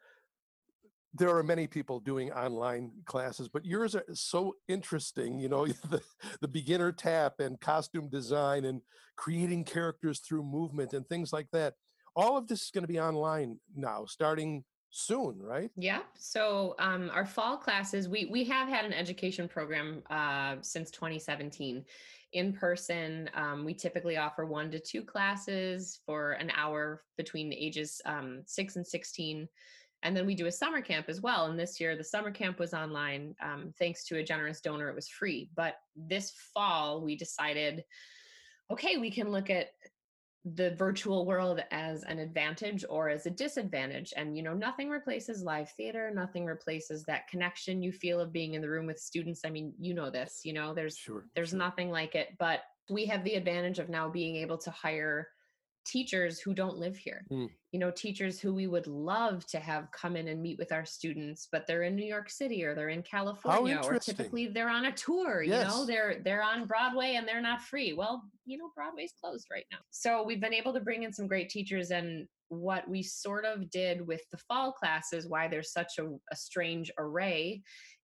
[1.14, 5.38] there are many people doing online classes, but yours are so interesting.
[5.38, 6.01] You know, the,
[6.40, 8.81] the beginner tap and costume design and
[9.16, 11.75] creating characters through movement and things like that.
[12.14, 15.70] All of this is going to be online now, starting soon, right?
[15.76, 16.00] Yeah.
[16.16, 21.85] So um, our fall classes, we we have had an education program uh, since 2017.
[22.35, 28.00] In person, um, we typically offer one to two classes for an hour between ages
[28.07, 29.48] um, six and 16.
[30.05, 31.46] And then we do a summer camp as well.
[31.46, 33.35] And this year, the summer camp was online.
[33.42, 35.50] Um, thanks to a generous donor, it was free.
[35.55, 37.85] But this fall, we decided
[38.70, 39.68] okay, we can look at
[40.44, 45.44] the virtual world as an advantage or as a disadvantage and you know nothing replaces
[45.44, 49.42] live theater nothing replaces that connection you feel of being in the room with students
[49.46, 51.26] i mean you know this you know there's Sure.
[51.37, 51.59] there's sure.
[51.59, 55.28] nothing like it but we have the advantage of now being able to hire
[55.84, 57.24] teachers who don't live here.
[57.30, 57.48] Mm.
[57.72, 60.84] you know teachers who we would love to have come in and meet with our
[60.84, 64.86] students but they're in new york city or they're in california or typically they're on
[64.86, 67.92] a tour you know they're they're on broadway and they're not free.
[67.92, 69.78] Well you know broadway's closed right now.
[69.90, 73.70] So we've been able to bring in some great teachers and what we sort of
[73.70, 77.62] did with the fall classes why there's such a, a strange array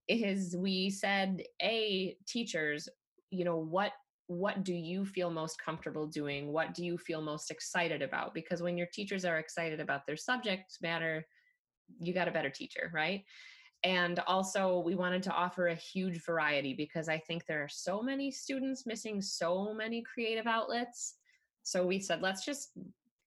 [0.09, 2.89] is we said a teachers
[3.31, 3.93] you know what
[4.29, 6.53] what do you feel most comfortable doing?
[6.53, 8.35] What do you feel most excited about?
[8.35, 11.27] Because when your teachers are excited about their subject matter
[12.01, 13.25] you got a better teacher right?
[13.85, 18.03] And also we wanted to offer a huge variety because i think there are so
[18.03, 21.15] many students missing so many creative outlets.
[21.63, 22.71] So we said let's just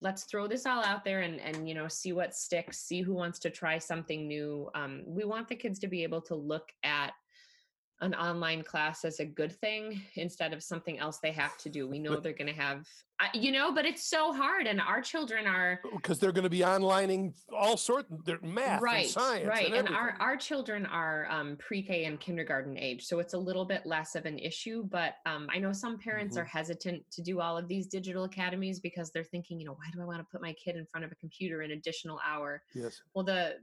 [0.02, 3.14] let's throw this all out there and and you know see what sticks see who
[3.14, 4.70] wants to try something new.
[4.76, 7.14] Um, we want the kids to be able to look at
[8.02, 11.88] an online class as a good thing instead of something else they have to do.
[11.88, 12.88] We know they're going to have
[13.34, 16.60] you know but it's so hard and our children are because they're going to be
[16.60, 21.28] onlining all sorts their math right and science right and, and, our our children are
[21.30, 25.16] um, pre-k and kindergarten age so it's a little bit less of an issue but
[25.26, 26.42] um, i know some parents Mm-hmm.
[26.42, 29.86] are hesitant to do all of these digital academies because they're thinking you know why
[29.94, 32.62] do i want to put my kid in front of a computer an additional hour?
[32.74, 33.02] Yes.
[33.14, 33.56] Well the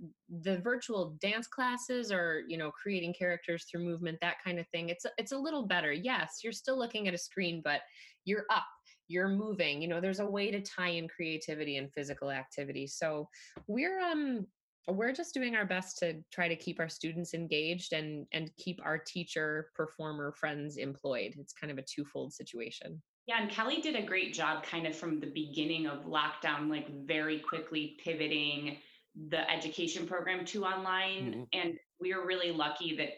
[0.42, 4.88] the virtual dance classes or you know creating characters through movement that kind of thing
[4.88, 5.92] it's it's a little better.
[5.92, 7.80] Yes you're still looking at a screen but
[8.24, 8.64] you're up
[9.08, 13.28] you're moving you know there's a way to tie in creativity and physical activity so
[13.66, 14.46] we're um
[14.86, 18.80] we're just doing our best to try to keep our students engaged and and keep
[18.84, 23.94] our teacher performer friends employed it's kind of a twofold situation Yeah, and Kelly did
[23.96, 28.78] a great job kind of from the beginning of lockdown, like very quickly pivoting
[29.28, 31.34] the education program to online.
[31.34, 31.48] Mhm.
[31.52, 33.10] And we are really lucky that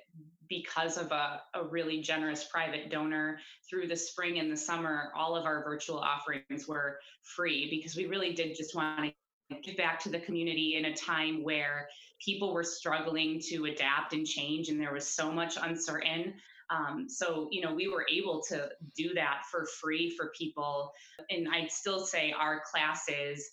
[0.51, 3.39] because of a, a really generous private donor
[3.71, 8.05] through the spring and the summer, all of our virtual offerings were free because we
[8.05, 9.15] really did just want
[9.51, 11.89] to give back to the community in a time where
[12.23, 16.35] people were struggling to adapt and change and there was so much uncertain
[16.71, 20.93] um, so, you know, we were able to do that for free for people.
[21.29, 23.51] And I'd still say our classes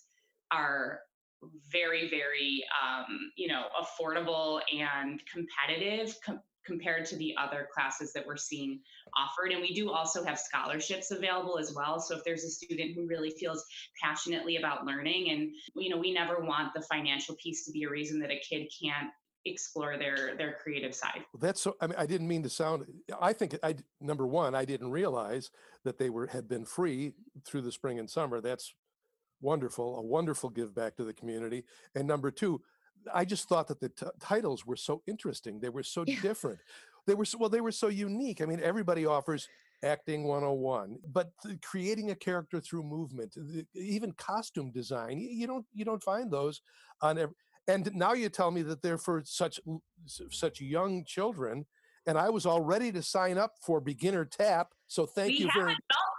[0.52, 1.00] are
[1.70, 8.24] very, very, um, you know, affordable and competitive com- compared to the other classes that
[8.26, 8.80] we're seeing
[9.16, 9.50] offered.
[9.50, 11.98] And we do also have scholarships available as well.
[11.98, 13.64] So if there's a student who really feels
[14.00, 17.90] passionately about learning, and, you know, we never want the financial piece to be a
[17.90, 19.08] reason that a kid can't
[19.44, 21.24] explore their their creative side.
[21.40, 22.84] that's so i mean i didn't mean to sound
[23.20, 25.50] i think I number one i didn't realize
[25.84, 27.12] that they were had been free
[27.46, 28.74] through the spring and summer that's
[29.40, 32.60] wonderful a wonderful give back to the community and number two
[33.14, 36.20] i just thought that the t- titles were so interesting they were so Yeah.
[36.20, 36.58] different
[37.06, 39.48] they were so, well they were so unique i mean everybody offers
[39.84, 41.30] acting 101 but
[41.62, 46.60] creating a character through movement the- even costume design you don't you don't find those
[47.02, 47.34] on every
[47.68, 49.60] And now you tell me that they're for such
[50.30, 51.66] such young children,
[52.06, 54.72] and I was all ready to sign up for beginner tap.
[54.86, 55.74] So thank we you very.
[55.76, 56.17] classes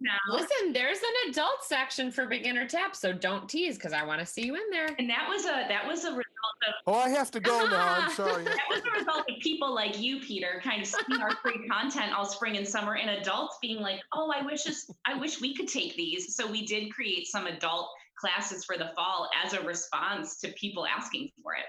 [0.00, 0.16] now.
[0.28, 4.26] Listen, there's an adult section for beginner tap, so don't tease because I want to
[4.26, 4.88] see you in there.
[4.98, 6.24] And that was a that was a result
[6.68, 8.00] of Oh, I have to go now.
[8.00, 8.44] I'm sorry.
[8.44, 12.12] that was a result of people like you, Peter, kind of seeing our free content
[12.12, 15.54] all spring and summer, and adults being like, "Oh, I wish this, I wish we
[15.54, 19.62] could take these." So we did create some adult classes for the fall as a
[19.62, 21.64] response to people asking for it.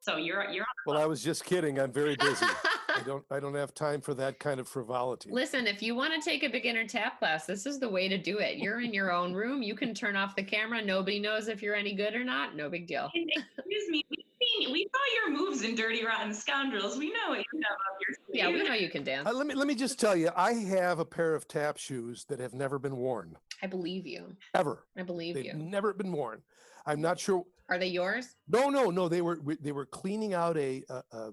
[0.00, 1.78] So you're you're Well, I was just kidding.
[1.78, 2.46] I'm very busy.
[2.94, 3.24] I don't.
[3.30, 5.30] I don't have time for that kind of frivolity.
[5.32, 8.16] Listen, if you want to take a beginner tap class, this is the way to
[8.18, 8.58] do it.
[8.58, 9.62] You're in your own room.
[9.62, 10.82] You can turn off the camera.
[10.82, 12.54] Nobody knows if you're any good or not.
[12.56, 13.10] No big deal.
[13.14, 16.96] And excuse me, we've seen, we saw your moves in Dirty Rotten Scoundrels.
[16.96, 18.36] We know what you have up your sleeve.
[18.36, 19.28] Yeah, we know you can dance.
[19.28, 20.30] Uh, let me let me just tell you.
[20.36, 24.36] I have a pair of tap shoes that have never been worn I believe you.
[24.54, 24.84] ever.
[24.96, 25.54] I believe They've you.
[25.54, 26.42] never been worn.
[26.86, 27.44] I'm not sure.
[27.70, 28.36] Are they yours?
[28.48, 29.08] No, no, no.
[29.08, 31.30] They were they were cleaning out a a, a,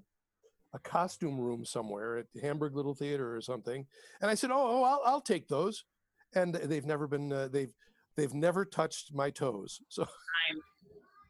[0.73, 3.85] a costume room somewhere at the Hamburg Little Theater or something,
[4.21, 5.83] and I said, "Oh, oh I'll I'll take those,"
[6.33, 7.73] and they've never been uh, they've
[8.15, 9.81] they've never touched my toes.
[9.89, 10.07] So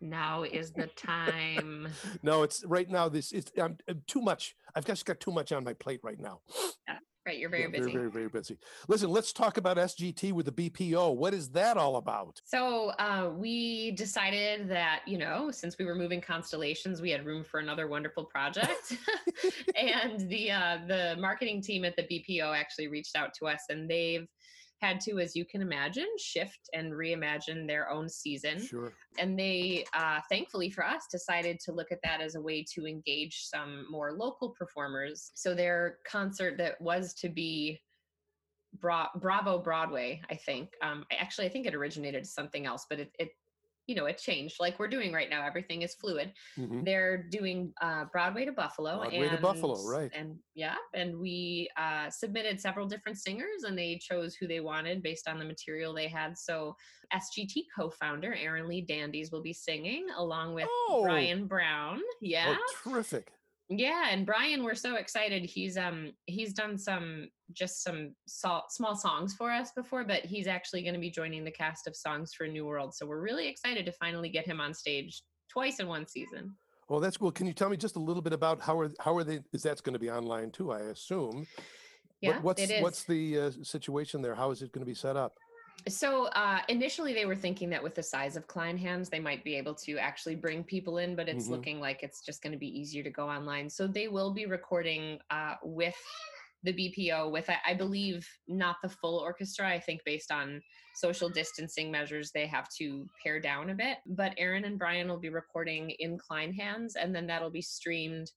[0.02, 1.88] Now is the time.
[2.24, 3.08] no, it's right now.
[3.08, 4.56] This is I'm, I'm too much.
[4.76, 6.42] I've just got too much on my plate right now.
[7.26, 7.92] Right, you're very Yeah, busy.
[7.92, 8.58] Very, very, very busy.
[8.88, 11.16] Listen, let's talk about SGT with the BPO.
[11.16, 12.42] What is that all about?
[12.46, 17.44] So uh, we decided that you know, since we were moving constellations, we had room
[17.44, 18.98] for another wonderful project.
[19.76, 23.88] and the uh, the marketing team at the BPO actually reached out to us, and
[23.88, 24.28] they've
[24.82, 28.60] had to, as you can imagine, shift and reimagine their own season.
[28.60, 28.92] Sure.
[29.20, 32.86] and they uh, thankfully for us decided to look at that as a way to
[32.88, 37.80] engage some more local performers so their concert that was to be
[38.80, 43.00] Bra- bravo broadway i think um, I- actually i think it originated something else but
[43.02, 43.30] it, it
[43.88, 46.86] you know it changed like we're doing right now everything is fluid Mhm.
[46.86, 49.00] they're doing uh, Broadway to Buffalo.
[49.00, 50.12] Broadway to Buffalo, right.
[50.14, 55.02] And yeah, and we uh, submitted several different singers, and they chose who they wanted
[55.02, 56.38] based on the material they had.
[56.38, 56.76] So
[57.14, 61.02] SGT co-founder Arin Lee Dandes will be singing along with Oh.
[61.04, 62.00] Brian Brown.
[62.22, 63.32] Yeah, Oh, terrific.
[63.72, 65.44] Yeah, and Brian, we're so excited.
[65.44, 70.46] He's um he's done some just some so- small songs for us before, but he's
[70.48, 72.94] actually going to be joining the cast of Songs for New World.
[72.94, 76.54] So we're really excited to finally get him on stage twice in one season.
[76.90, 77.32] Well, that's cool.
[77.32, 79.40] Can you tell me just a little bit about how are how are they?
[79.54, 80.72] Is that's going to be online too?
[80.72, 81.38] I assume.
[81.38, 81.48] What-
[82.22, 82.84] Yeah, what's it is.
[82.84, 84.36] what's the uh, situation there?
[84.36, 85.34] How is it going to be set up?
[85.88, 89.56] So uh, initially, they were thinking that with the size of Kleinhans, they might be
[89.56, 91.52] able to actually bring people in, but it's Mhm.
[91.52, 93.70] looking like it's just going to be easier to go online.
[93.70, 95.98] So they will be recording uh, with
[96.64, 99.68] the BPO, with I, I believe not the full orchestra.
[99.68, 100.62] I think based on
[100.94, 103.98] social distancing measures, they have to pare down a bit.
[104.06, 108.32] But Arin and Brian will be recording in Kleinhans, and then that'll be streamed.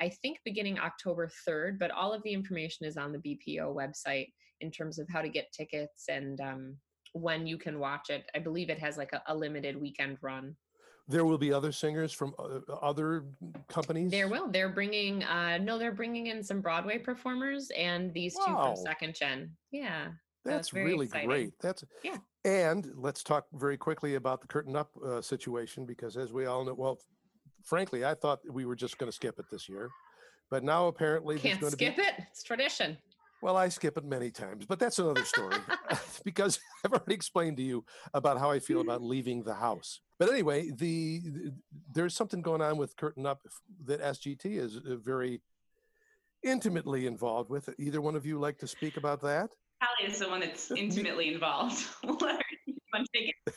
[0.00, 4.32] I think beginning October 3rd, but all of the information is on the BPO website
[4.60, 6.76] in terms of how to get tickets and um,
[7.12, 8.24] when you can watch it.
[8.34, 10.56] I believe it has like a, a limited weekend run.
[11.08, 13.24] There will be other singers from uh, other
[13.68, 14.12] companies.
[14.12, 14.48] There will.
[14.48, 15.24] They're bringing.
[15.24, 19.50] Uh, no, they're bringing in some Broadway performers and these two from Second Gen.
[19.72, 20.08] Yeah.
[20.44, 21.28] That's very really exciting.
[21.28, 21.52] great.
[21.60, 22.18] That's Yeah.
[22.44, 26.64] And let's talk very quickly about the curtain up uh, situation because, as we all
[26.64, 26.98] know, well,
[27.64, 29.90] frankly, I thought we were just going to skip it this year,
[30.50, 32.02] but now apparently there's Can't going to skip be.
[32.02, 32.14] it.
[32.30, 32.96] It's tradition.
[33.42, 35.56] Well, I skip it many times, but that's another story
[36.24, 40.00] because I've already explained to you about how I feel about leaving the house.
[40.18, 41.52] But anyway, the, the
[41.94, 43.40] there's something going on with Curtain Up
[43.86, 45.40] that SGT is uh, very
[46.42, 47.68] intimately involved with.
[47.78, 49.50] Either one of you like to speak about that?
[49.82, 51.86] Callie is the one that's intimately involved.
[52.04, 52.42] Let her
[52.90, 53.54] one take it.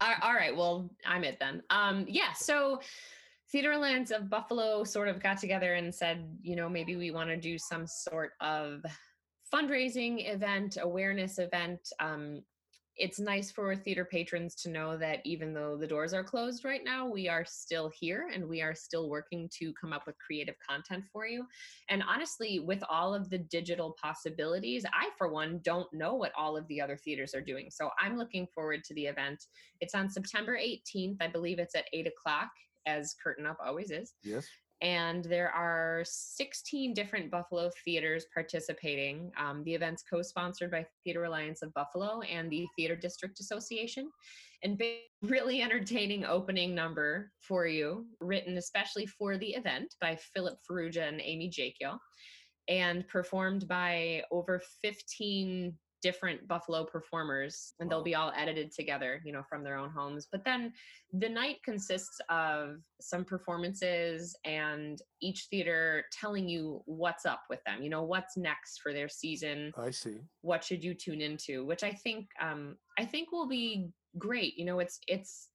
[0.00, 0.56] All all right.
[0.56, 1.62] Well, I'm it then.
[1.68, 2.32] Um, yeah.
[2.32, 2.80] So,
[3.50, 7.30] Theater Alliance of Buffalo sort of got together and said, you know, maybe we want
[7.30, 8.82] to do some sort of
[9.52, 11.80] fundraising event, awareness event.
[11.98, 12.42] Um,
[12.96, 16.82] it's nice for theater patrons to know that even though the doors are closed right
[16.84, 20.56] now, we are still here and we are still working to come up with creative
[20.68, 21.46] content for you.
[21.88, 26.56] And honestly, with all of the digital possibilities, I, for one, don't know what all
[26.56, 27.68] of the other theaters are doing.
[27.70, 29.42] So I'm looking forward to the event.
[29.80, 31.16] It's on September 18th.
[31.20, 32.50] I believe it's at 8 o'clock,
[32.86, 34.14] as Curtain Up always is.
[34.22, 34.46] Yes.
[34.82, 39.30] And there are 16 different Buffalo theaters participating.
[39.38, 44.10] Um, the event's co sponsored by Theater Alliance of Buffalo and the Theater District Association.
[44.62, 44.80] And
[45.22, 51.20] really entertaining opening number for you, written especially for the event by Philip Ferrugia and
[51.22, 51.98] Amy Jakiel,
[52.68, 59.32] and performed by over 15 different Buffalo performers, and they'll be all edited together, you
[59.32, 60.26] know, from their own homes.
[60.30, 60.72] But then
[61.12, 67.82] the night consists of some performances and each theater telling you what's up with them,
[67.82, 69.72] you know, what's next for their season.
[69.76, 70.18] I see.
[70.42, 71.64] What should you tune into?
[71.64, 74.56] Which I think um, I think will be great.
[74.56, 75.48] You know, it's it's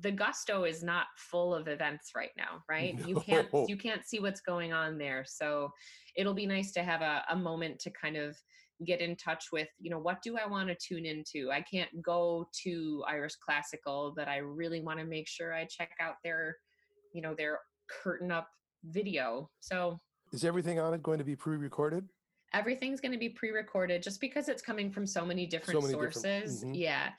[0.00, 3.06] the gusto is not full of events right now right no.
[3.06, 5.70] you can't you can't see what's going on there so
[6.16, 8.36] it'll be nice to have a, a moment to kind of
[8.84, 11.50] get in touch with you know what do i want to tune into?
[11.52, 15.90] I can't go to irish classical but i really want to make sure i check
[16.00, 16.56] out their
[17.12, 18.48] you know their curtain up
[18.84, 19.48] video.
[19.60, 20.00] So
[20.32, 22.06] is everything on it going to be pre-recorded?
[22.52, 25.92] Everything's going to be pre-recorded just because it's coming from so many different so many
[25.92, 26.22] sources.
[26.22, 26.74] different, mm-hmm.
[26.74, 27.10] yeah.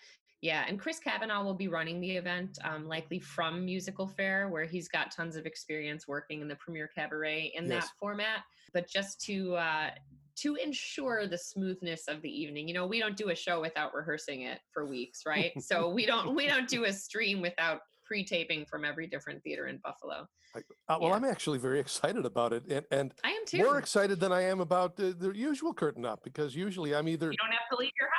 [0.41, 4.87] Yeah and chris kavanaugh will be running the event um, likely from MusicalFare where he's
[4.87, 7.85] got tons of experience working in the premier cabaret in yes.
[7.85, 8.41] that format.
[8.73, 9.89] But just to uh,
[10.35, 12.67] to ensure the smoothness of the evening.
[12.67, 15.51] You know, we don't do a show without rehearsing it for weeks, right?
[15.61, 19.79] so we don't we don't do a stream without pre-taping from every different theater in
[19.83, 20.27] Buffalo.
[20.55, 21.15] Uh, well, yeah.
[21.15, 23.57] I'm actually very excited about it, and, and I am too.
[23.57, 27.29] More excited than I am about the, the usual curtain up because usually I'm either
[27.29, 28.13] you don't have to leave your house.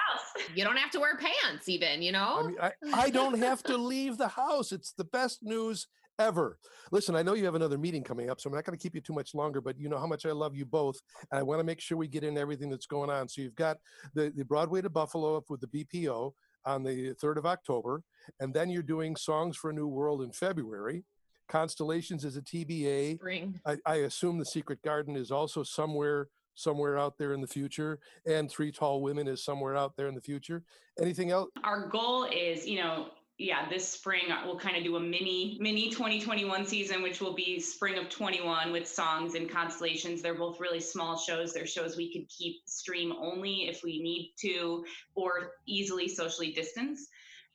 [0.55, 2.03] You don't have to wear pants, even.
[2.03, 2.57] You know, I, mean,
[2.95, 4.71] I, I don't have to leave the house.
[4.71, 5.87] It's the best news
[6.19, 6.59] ever.
[6.91, 8.95] Listen, I know you have another meeting coming up, so I'm not going to keep
[8.95, 11.01] you too much longer, but you know how much I love you both.
[11.31, 13.29] And I want to make sure we get in everything that's going on.
[13.29, 13.79] So you've got
[14.15, 16.33] the, the Broadway to Buffalo up with the BPO
[16.65, 18.03] on the 3rd of October,
[18.41, 21.05] and then you're doing Songs for a New World in February.
[21.49, 23.17] Constellations is a TBA.
[23.17, 23.61] Spring.
[23.65, 27.99] I, I assume the Secret Garden is also somewhere somewhere out there in the future
[28.25, 30.63] and three tall women is somewhere out there in the future
[30.99, 33.09] anything else our goal is you know
[33.39, 37.35] yeah, this spring uh, we'll kind of do a mini mini 2021 season, which will
[37.35, 40.23] be spring of 21 with songs and constellations.
[40.23, 41.53] They're both really small shows.
[41.53, 44.85] They're shows we could keep stream only if we need to,
[45.15, 47.09] or easily socially distance.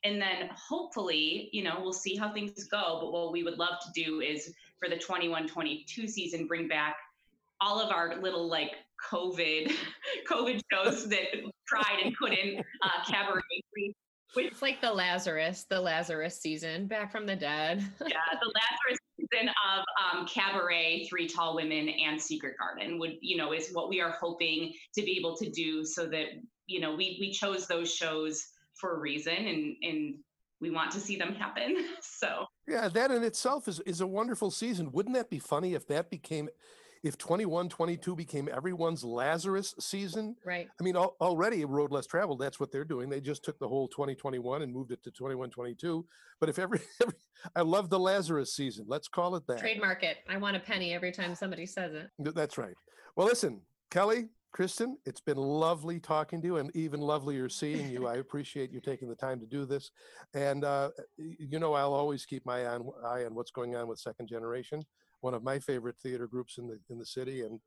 [0.03, 2.99] And then hopefully, you know, we'll see how things go.
[3.01, 6.95] But what we would love to do is for the 21 22 season, bring back
[7.59, 8.71] all of our little like
[9.11, 9.73] COVID
[10.29, 11.25] COVID shows that
[11.67, 13.41] tried and couldn't uh, cabaret
[14.35, 17.79] it's like the Lazarus, the Lazarus season, back from the dead.
[18.01, 23.37] yeah, the Lazarus season of um, Cabaret, Three Tall Women, and Secret Garden would, you
[23.37, 26.27] know, is what we are hoping to be able to do so that,
[26.67, 30.15] you know, we we chose those shows for a reason and and
[30.61, 31.75] we want to see them happen.
[32.01, 34.91] So yeah, that in itself is is a wonderful season.
[34.91, 36.49] Wouldn't that be funny if that became
[37.03, 42.39] if 21 22 became everyone's lazarus season right i mean al- already road less traveled
[42.39, 45.49] that's what they're doing they just took the whole 2021 and moved it to 21
[45.49, 46.05] 22
[46.39, 47.15] but if every, every
[47.55, 50.93] i love the lazarus season let's call it that trademark it i want a penny
[50.93, 52.75] every time somebody says it that's right
[53.15, 58.05] well listen kelly Kristen, it's been lovely talking to you and even lovelier seeing you.
[58.05, 59.91] I appreciate you taking the time to do this.
[60.33, 63.87] And, uh, you know, I'll always keep my eye on, eye on what's going on
[63.87, 64.83] with Second Generation
[65.21, 67.59] one of my favorite theater groups in the in the city, and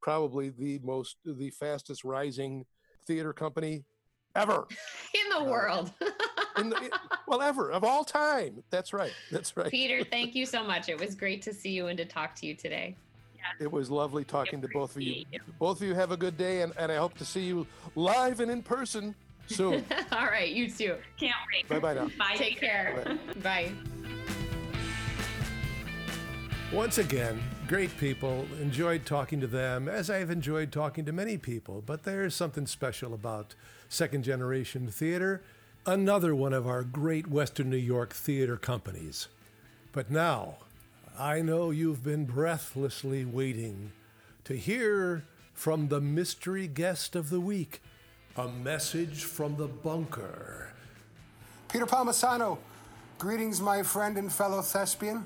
[0.00, 2.64] probably the most the fastest rising
[3.06, 3.84] theater company
[4.34, 4.66] ever
[5.14, 5.92] in the uh, world.
[6.56, 6.90] in the,
[7.26, 8.62] well, ever of all time.
[8.70, 9.12] That's right.
[9.30, 9.70] That's right.
[9.70, 10.88] Peter, thank you so much.
[10.88, 12.96] It was great to see you and to talk to you today.
[13.58, 15.24] It was lovely talking to both of you.
[15.58, 18.40] Both of you have a good day, and, and I hope to see you live
[18.40, 19.14] and in person
[19.46, 19.84] soon.
[20.12, 20.96] All right, you too.
[21.18, 21.68] Can't wait.
[21.68, 22.10] Bye bye now.
[22.18, 22.36] Bye.
[22.36, 23.18] Take care.
[23.42, 23.72] Bye.
[26.72, 28.46] Once again, great people.
[28.60, 31.82] Enjoyed talking to them, as I've enjoyed talking to many people.
[31.84, 33.56] But there's something special about
[33.88, 35.42] second generation theater,
[35.84, 39.26] another one of our great Western New York theater companies.
[39.90, 40.58] But now,
[41.18, 43.90] I know you've been breathlessly waiting
[44.44, 47.82] to hear from the mystery guest of the week
[48.36, 50.72] a message from the bunker.
[51.68, 52.58] Peter Palmisano,
[53.18, 55.24] greetings, my friend and fellow thespian.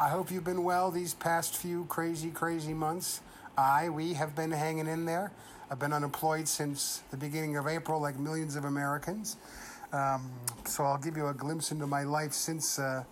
[0.00, 3.20] I hope you've been well these past few crazy, crazy months.
[3.58, 5.30] I, we have been hanging in there.
[5.70, 9.36] I've been unemployed since the beginning of April, like millions of Americans.
[9.92, 10.30] Um,
[10.64, 13.04] so I'll give you a glimpse into my life since uh,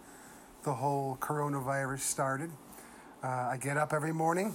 [0.63, 2.51] the whole coronavirus started.
[3.23, 4.55] Uh, I get up every morning,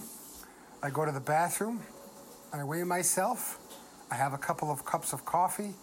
[0.82, 1.82] I go to the bathroom,
[2.52, 3.60] I weigh myself,
[4.10, 5.76] I have a couple of cups of coffee,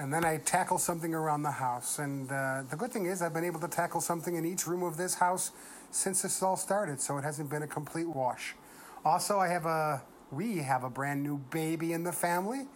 [0.00, 1.98] and then I tackle something around the house.
[1.98, 4.82] And uh, the good thing is, I've been able to tackle something in each room
[4.82, 5.52] of this house
[5.90, 8.54] since this all started, so it hasn't been a complete wash.
[9.04, 12.66] Also, I have a we have a brand new baby in the family.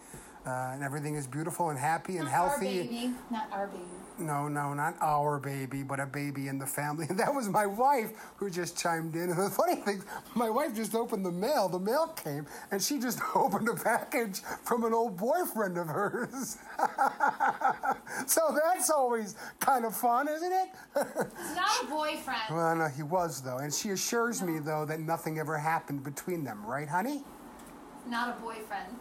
[0.45, 2.67] uh, and everything is beautiful and happy and Not healthy.
[2.79, 3.83] Our baby, not our baby.
[4.17, 7.05] No, no, not our baby, but a baby in the family.
[7.09, 9.29] And that was my wife who just chimed in.
[9.29, 10.03] And the funny thing,
[10.35, 11.67] my wife just opened the mail.
[11.67, 16.57] The mail came, and she just opened a package from an old boyfriend of hers.
[18.25, 20.69] so that's always kind of fun, isn't it?
[20.95, 22.41] He's not a boyfriend.
[22.51, 23.57] well, no, he was, though.
[23.57, 27.23] And she assures me, though, that nothing ever happened between them, right, honey?
[28.07, 28.95] Not a boyfriend.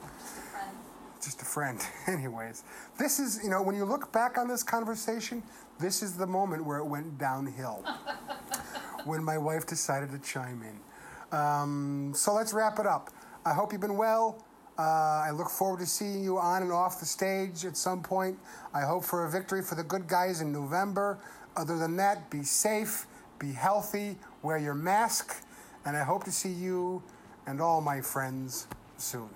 [1.25, 1.79] Just a friend.
[1.79, 2.19] just a friend.
[2.19, 2.65] Anyways,
[2.99, 5.43] this is, you know, when you look back on this conversation,
[5.79, 7.85] this is the moment where it went downhill.
[9.05, 11.39] when my wife decided to chime in.
[11.39, 13.11] Um, so let's wrap it up.
[13.45, 14.45] I hope you've been well.
[14.79, 18.39] Uh, I look forward to seeing you on and off the stage at some point.
[18.73, 21.19] I hope for a victory for the good guys in November.
[21.57, 23.07] Other than that, be safe,
[23.39, 25.45] be healthy, wear your mask,
[25.85, 27.03] and I hope to see you
[27.47, 28.67] and all my friends
[28.97, 29.31] soon.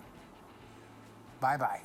[1.40, 1.80] Bye bye.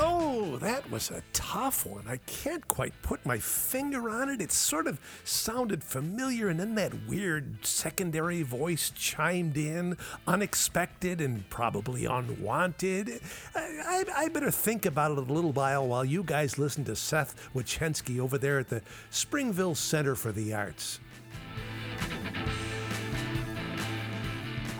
[0.00, 2.04] Oh, that was a tough one.
[2.08, 4.40] I can't quite put my finger on it.
[4.40, 9.96] It sort of sounded familiar, and then that weird secondary voice chimed in,
[10.28, 13.20] unexpected and probably unwanted.
[13.56, 16.94] I, I, I better think about it a little while while you guys listen to
[16.94, 21.00] Seth Wochensky over there at the Springville Center for the Arts.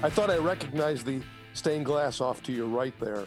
[0.01, 1.21] I thought I recognized the
[1.55, 3.27] stained glass off to your right there.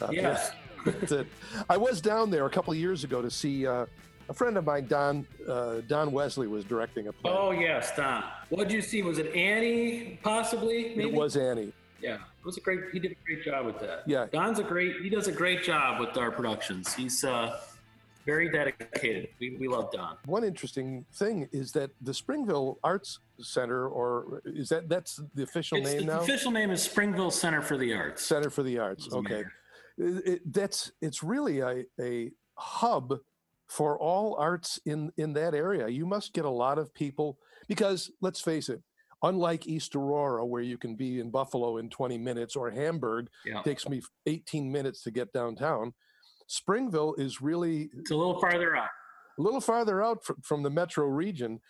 [0.00, 0.08] Uh.
[0.86, 1.26] That's it.
[1.68, 3.84] I was down there a couple of years ago to see uh,
[4.30, 7.30] a friend of mine, Don uh, Don Wesley, was directing a play.
[7.30, 8.24] Oh yes, Don.
[8.48, 9.02] What did you see?
[9.02, 10.18] Was it Annie?
[10.22, 10.94] Possibly.
[10.96, 11.10] Maybe.
[11.10, 11.72] it was Annie.
[12.00, 12.80] Yeah, it was a great.
[12.92, 14.04] He did a great job with that.
[14.06, 14.26] Yeah.
[14.32, 14.96] Don's a great.
[15.02, 16.94] He does a great job with our productions.
[16.94, 17.60] He's uh,
[18.28, 19.28] very dedicated.
[19.40, 20.16] We, we love Don.
[20.26, 25.78] One interesting thing is that the Springville Arts Center, or is that that's the official
[25.78, 26.16] It's, name the now?
[26.18, 28.22] The official name is Springville Center for the Arts.
[28.26, 29.08] Center for the Arts.
[29.10, 29.44] Okay.
[29.96, 33.14] It- it- that's it's really a, a hub
[33.66, 35.88] for all arts in in that area.
[35.88, 38.82] You must get a lot of people because let's face it.
[39.22, 43.62] Unlike East Aurora, where you can be in Buffalo in 20 minutes, or Hamburg Yeah.
[43.62, 45.92] takes me 18 minutes to get downtown,
[46.48, 48.88] Springville is really It's a little farther out.
[49.38, 51.60] a little farther out fr- from the metro region.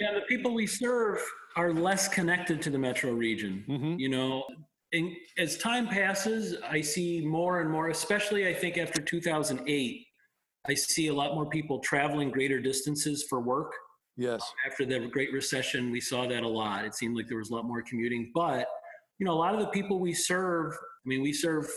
[0.00, 1.20] Yeah, the people we serve
[1.56, 3.64] are less connected to the metro region.
[3.68, 3.98] Mhm.
[4.00, 4.44] You know,
[4.92, 10.06] and as time passes, I see more and more, especially I think after 2008,
[10.66, 13.72] I see a lot more people traveling greater distances for work.
[14.16, 14.42] Yes.
[14.66, 16.84] After the Great Recession, we saw that a lot.
[16.84, 18.30] It seemed like there was a lot more commuting.
[18.34, 18.66] But,
[19.18, 21.68] you know, a lot of the people we serve, I mean, we serve,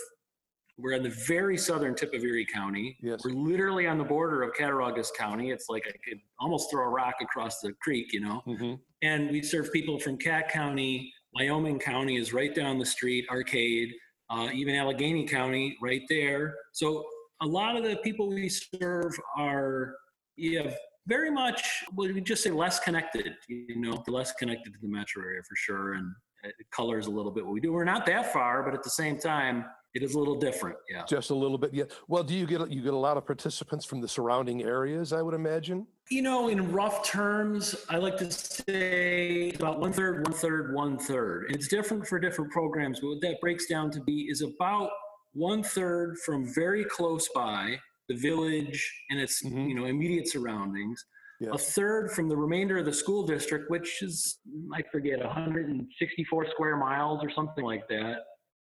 [0.78, 2.98] we're on the very southern tip of Erie County.
[3.02, 3.22] Yes.
[3.24, 5.52] We're literally on the border of Cattaraugus County.
[5.52, 8.42] It's like I could almost throw a rock across the creek, you know?
[8.46, 8.74] hmm
[9.04, 11.14] and we serve people from Cat County.
[11.36, 13.94] Wyoming County is right down the street, Arcade,
[14.32, 16.56] uh, even Allegany County right there.
[16.74, 17.06] So
[17.44, 19.94] a lot of the people we serve are,
[20.36, 20.74] yeah,
[21.06, 25.22] very much, well, we just say less connected, you know, less connected to the metro
[25.22, 25.94] area for sure.
[25.94, 26.12] And
[26.44, 27.72] it colors a little bit what we do.
[27.72, 29.64] We're not that far, but at the same time,
[29.98, 30.78] it is a little different.
[30.90, 31.04] Yeah.
[31.10, 31.74] Just a little bit.
[31.74, 31.86] Yeah.
[32.08, 35.12] Well, do you get you get a lot of participants from the surrounding areas?
[35.12, 35.88] I would imagine.
[36.10, 40.98] You know, in rough terms, I like to say about one third, one third, one
[41.00, 41.48] third.
[41.50, 44.90] It's different for different programs, but what that breaks down to be is about
[45.34, 47.78] one third from very close by
[48.08, 48.80] the village
[49.10, 49.68] and its Mhm.
[49.70, 51.04] you know immediate surroundings.
[51.52, 54.40] A third from the remainder of the school district, which is
[54.74, 58.18] I forget 164 square miles or something like that.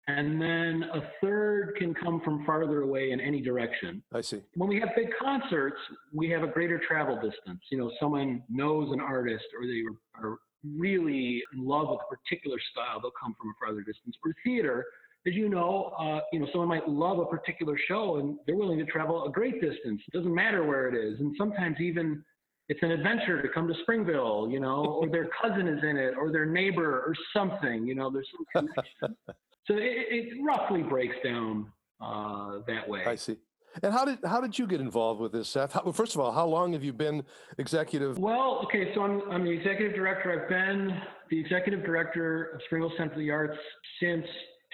[0.09, 4.42] And then a third can come from farther away in any direction I see.
[4.55, 5.76] when we have big concerts,
[6.12, 7.61] we have a greater travel distance.
[7.70, 9.82] You know, someone knows an artist or they
[10.16, 14.16] are really in love with a particular style, they'll come from a farther distance.
[14.22, 14.84] For theater,
[15.26, 18.78] as you know, uh, you know, someone might love a particular show and they're willing
[18.78, 20.01] to travel a great distance.
[20.07, 21.20] It doesn't matter where it is.
[21.20, 22.24] And sometimes even
[22.68, 26.14] it's an adventure to come to Springville, you know, or their cousin is in it,
[26.16, 27.84] or their neighbor, or something.
[27.84, 29.16] You know, there's some connection.
[29.67, 33.05] So it, it roughly breaks down uh, that way.
[33.05, 33.37] I see.
[33.83, 35.73] And how did how did you get involved with this, Seth?
[35.73, 37.23] How, well, first of all, how long have you been
[37.59, 38.19] executive?
[38.19, 40.33] Well, okay, so I'm, I'm the executive director.
[40.33, 41.01] I've been
[41.31, 43.57] the executive director of Springville Center for the Arts
[44.01, 44.27] since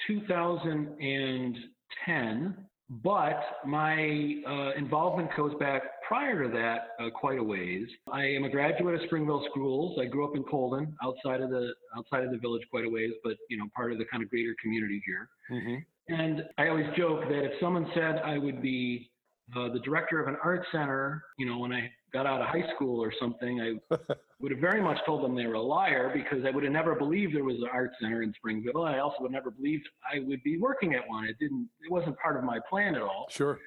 [0.07, 2.57] 2010,
[2.89, 7.87] but my uh, involvement goes back prior to that uh, quite a ways.
[8.13, 9.99] I am a graduate of Springville Schools.
[10.01, 13.13] I grew up in Colden, outside of the outside of the village quite a ways,
[13.25, 15.29] but you know part of the kind of greater community here.
[15.51, 15.85] Mhm.
[16.09, 19.11] And I always joke that if someone said I would be
[19.55, 22.65] uh, the director of an art center, you know, when I got out of high
[22.75, 23.95] school or something, I
[24.41, 26.95] would have very much told them they were a liar because I would have never
[26.95, 28.83] believed there was an art center in Springville.
[28.85, 31.25] I also would never believed I would be working at one.
[31.27, 31.69] It didn't.
[31.85, 33.27] It wasn't part of my plan at all.
[33.31, 33.59] Sure.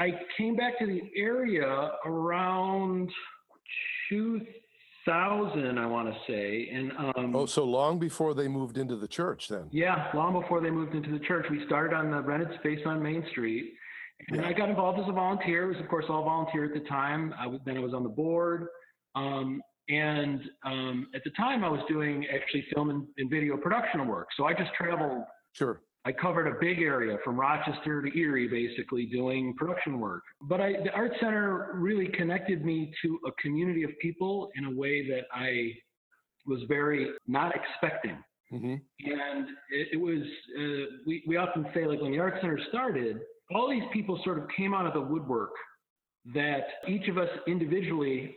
[0.00, 3.10] I came back to the area around
[4.08, 9.08] 2000, I want to say, and um, Oh, so long before they moved into the
[9.08, 9.68] church then.
[9.72, 13.02] yeah, long before they moved into the church, we started on the rented space on
[13.02, 13.74] Main Street.
[14.28, 15.64] And I got involved as a volunteer.
[15.64, 17.34] It was, of course, all volunteer at the time.
[17.38, 18.66] I was, then I was on the board.
[19.14, 24.06] Um, and um, at the time, I was doing actually film and, and video production
[24.06, 24.28] work.
[24.36, 25.24] So I just traveled.
[25.52, 25.80] Sure.
[26.04, 30.22] I covered a big area from Rochester to Erie, basically doing production work.
[30.42, 34.70] But I, the Art Center really connected me to a community of people in a
[34.70, 35.72] way that I
[36.46, 38.16] was very not expecting.
[38.50, 40.22] hmm And it, it was,
[40.58, 43.20] uh, we, we often say, like, when the Art Center started,
[43.54, 45.52] all these people sort of came out of the woodwork
[46.34, 48.34] that each of us individually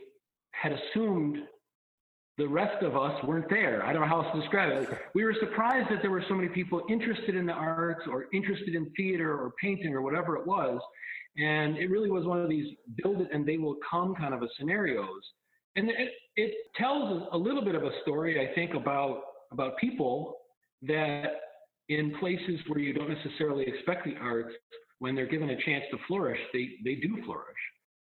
[0.52, 1.38] had assumed
[2.38, 3.84] the rest of us weren't there.
[3.84, 4.88] I don't know how else to describe it.
[5.14, 8.74] We were surprised that there were so many people interested in the arts or interested
[8.74, 10.80] in theater or painting or whatever it was.
[11.36, 14.42] And it really was one of these build it and they will come kind of
[14.42, 15.22] a scenarios.
[15.76, 20.34] And it, it tells a little bit of a story, I think, about about people
[20.82, 21.26] that
[21.88, 24.52] in places where you don't necessarily expect the arts,
[25.02, 27.58] when they're given a chance to flourish, they, they do flourish.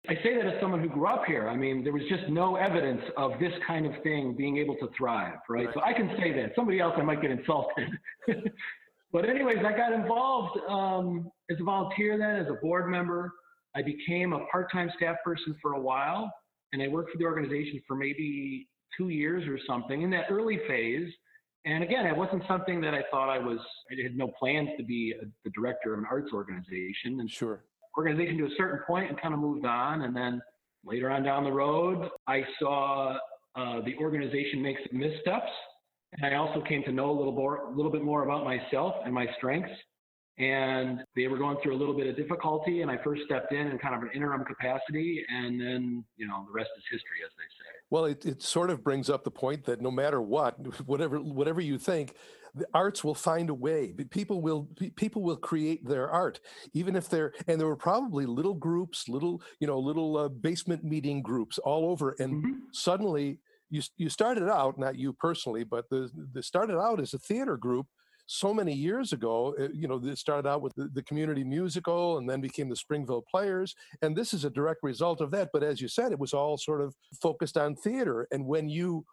[0.08, 1.46] I say that as someone who grew up here.
[1.46, 4.88] I mean, there was just no evidence of this kind of thing being able to
[4.96, 5.68] thrive, right?
[5.74, 6.52] So I can say that.
[6.56, 7.90] Somebody else, I might get insulted.
[9.12, 13.30] but anyways, I got involved um, as a volunteer then, as a board member.
[13.74, 16.32] I became a part-time staff person for a while,
[16.72, 20.60] and I worked for the organization for maybe two years or something in that early
[20.66, 21.12] phase.
[21.66, 23.58] And again, it wasn't something that I thought I was,
[23.90, 27.18] I had no plans to be a, the director of an arts organization.
[27.18, 27.64] And Sure.
[27.98, 30.02] organization to a certain point and kind of moved on.
[30.02, 30.40] And then
[30.84, 33.18] later on down the road, I saw
[33.56, 35.50] uh, the organization make some missteps.
[36.12, 38.94] And I also came to know a little more, a little bit more about myself
[39.04, 39.72] and my strengths.
[40.38, 43.68] And they were going through a little bit of difficulty, and I first stepped in
[43.68, 47.32] in kind of an interim capacity, and then you know the rest is history, as
[47.38, 47.75] they say.
[47.90, 50.56] Well, it, it sort of brings up the point that no matter what,
[50.86, 52.16] whatever whatever you think,
[52.54, 53.92] the arts will find a way.
[54.10, 56.40] People will people will create their art,
[56.72, 60.84] even if they're and there were probably little groups, little you know little uh, basement
[60.84, 62.60] meeting groups all over, and Mhm.
[62.72, 67.18] suddenly you you started out not you personally, but the the started out as a
[67.18, 67.86] theater group
[68.26, 69.54] so many years ago.
[69.58, 72.76] uh, You know, it started out with the, the community musical, and then became the
[72.76, 75.50] Springville Players, and this is a direct result of that.
[75.52, 78.26] But as you said, it was all sort of focused on theater.
[78.30, 79.04] And when you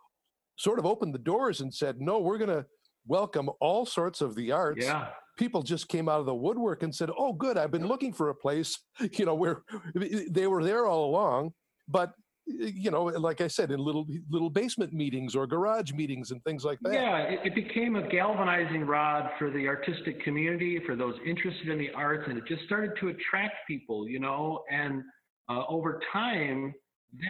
[0.57, 2.65] sort of opened the doors and said, no, we're going to
[3.07, 5.07] welcome all sorts of the arts, Yeah.
[5.37, 8.29] people just came out of the woodwork and said, oh, good, I've been looking for
[8.29, 8.77] a place,
[9.17, 11.53] you know, where they were there all along.
[11.87, 12.13] But,
[12.45, 16.65] you know, like I said, in little little basement meetings or garage meetings and things
[16.65, 16.93] like that.
[16.93, 21.77] Yeah, it, it became a galvanizing rod for the artistic community, for those interested in
[21.77, 24.63] the arts, and it just started to attract people, you know.
[24.71, 25.03] And
[25.49, 26.73] uh, over time,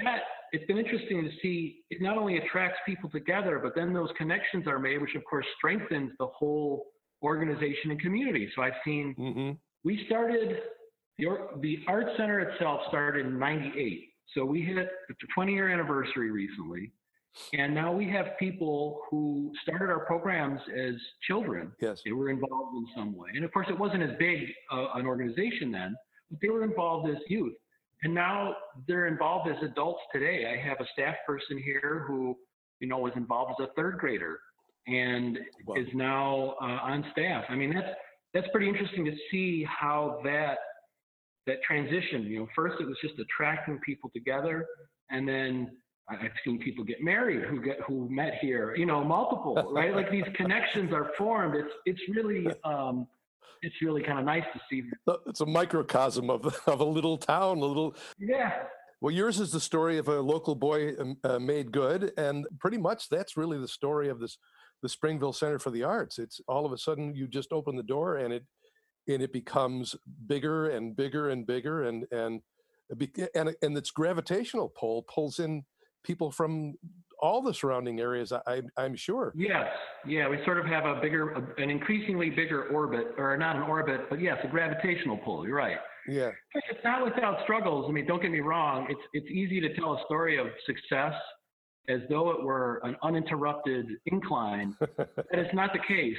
[0.04, 0.20] that
[0.52, 1.84] it's been interesting to see.
[1.90, 5.46] It not only attracts people together, but then those connections are made, which of course
[5.58, 6.88] strengthens the whole
[7.24, 8.50] organization and community.
[8.56, 9.52] So I've seen hmm
[9.84, 10.60] we started
[11.18, 11.26] the
[11.62, 16.92] the art center itself started in 98 so we hit the 20 year anniversary recently
[17.54, 20.94] and now we have people who started our programs as
[21.28, 21.72] children.
[21.82, 22.02] Yes.
[22.06, 23.30] they were involved in some way.
[23.34, 24.40] And of course it wasn't as big
[24.72, 25.96] uh, an organization then
[26.30, 27.54] but they were involved as youth.
[28.04, 28.56] And now
[28.88, 30.46] they're involved as adults today.
[30.54, 32.38] I have a staff person here who
[32.80, 34.40] you know was involved as a third grader
[34.88, 35.76] and Wow.
[35.76, 37.46] is now uh, on staff.
[37.50, 37.90] I mean that's
[38.34, 40.58] that's pretty interesting to see how that
[41.46, 44.66] that transition you know first it was just attracting people together
[45.10, 45.72] and then
[46.10, 49.96] I've seen people get married who get who met here, you know, multiple, right?
[49.96, 51.56] Like these connections are formed.
[51.56, 53.08] It's it's really um,
[53.62, 54.84] it's really kind of nice to see.
[55.26, 58.52] It's a microcosm of, of a little town, a little Yeah,
[59.02, 62.78] Well, yours is the story of a local boy um, uh, made good, and pretty
[62.78, 64.38] much that's really the story of this,
[64.82, 66.20] the Springville Center for the Arts.
[66.20, 68.46] It's all of a sudden you just open the door and it,
[69.08, 69.96] and it becomes
[70.28, 72.42] bigger and bigger and bigger, and and
[73.00, 75.64] eh, and and its gravitational pull pulls in
[76.04, 76.76] people from
[77.20, 78.34] all the surrounding areas.
[78.34, 79.34] I, I'm sure.
[79.36, 79.68] yes,
[80.06, 80.28] yeah.
[80.28, 84.20] We sort of have a bigger, an increasingly bigger orbit, or not an orbit, but
[84.20, 85.48] yes, a gravitational pull.
[85.48, 85.78] You're right.
[86.08, 86.32] Yeah.
[86.54, 87.86] It's not without struggles.
[87.88, 88.88] I mean, don't get me wrong.
[88.90, 91.14] It's it's easy to tell a story of success
[91.90, 94.76] as though it were an uninterrupted incline.
[94.98, 96.18] that is not the case.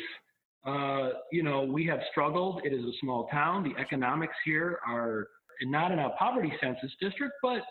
[0.64, 2.62] Uh, you know, we have struggled.
[2.64, 3.62] It is a small town.
[3.62, 5.28] The economics here are
[5.62, 7.62] not in a poverty census district, but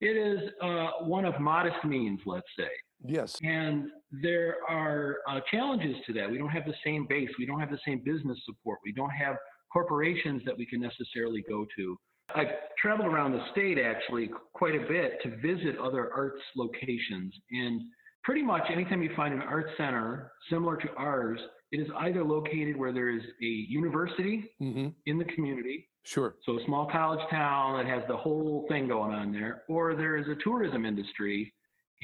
[0.00, 2.68] It is uh, one of modest means, let's say.
[3.04, 3.38] Yes.
[3.42, 6.30] And there are uh, challenges to that.
[6.30, 7.28] We don't have the same base.
[7.38, 8.78] We don't have the same business support.
[8.84, 9.36] We don't have
[9.72, 11.96] corporations that we can necessarily go to.
[12.34, 12.48] I've
[12.80, 17.34] traveled around the state actually quite a bit to visit other arts locations.
[17.50, 17.82] And
[18.22, 21.40] pretty much anytime you find an art center similar to ours,
[21.72, 26.36] it is either located where there is a university hmm in the community, Sure.
[26.44, 30.16] so a small college town that has the whole thing going on there, or there
[30.16, 31.52] is a tourism industry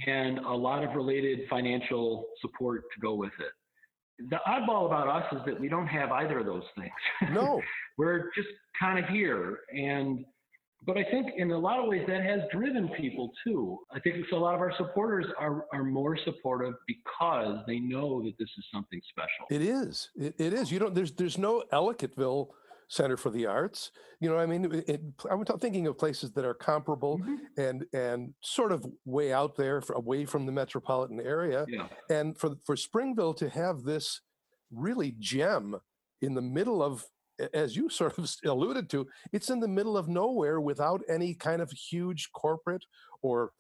[0.06, 4.28] and a lot of related financial support to go with it.
[4.30, 7.32] The oddball about us is that we don't have either of those things.
[7.32, 7.60] No.
[7.98, 8.48] We're just
[8.78, 9.60] kind of here.
[9.74, 10.24] And
[10.84, 13.78] but I think in a lot of ways that has driven people too.
[13.92, 18.34] I think a lot of our supporters are, are more supportive because they know that
[18.38, 19.46] this is something special.
[19.50, 20.10] It is.
[20.16, 20.70] It, it is.
[20.70, 20.94] You don't.
[20.94, 22.48] There's there's no Ellicottville
[22.88, 23.90] Center for the Arts.
[24.20, 27.36] You know, I mean, it, it, I'm thinking of places that are comparable Mhm.
[27.58, 31.66] and and sort of way out there, f away from the metropolitan area.
[31.68, 31.88] Yeah.
[32.10, 34.20] And for for Springville to have this
[34.70, 35.76] really gem
[36.22, 37.04] in the middle of,
[37.52, 41.60] as you sort of alluded to, it's in the middle of nowhere without any kind
[41.62, 42.84] of huge corporate
[43.22, 43.52] or.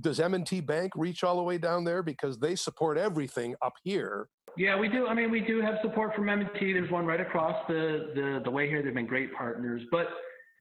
[0.00, 4.30] Does M&T Bank reach all the way down there because they support everything up here?
[4.56, 5.06] Yeah, we do.
[5.06, 6.72] I mean, we do have support from M&T.
[6.72, 8.82] There's one right across the, the, the way here.
[8.82, 10.06] They've been great partners, but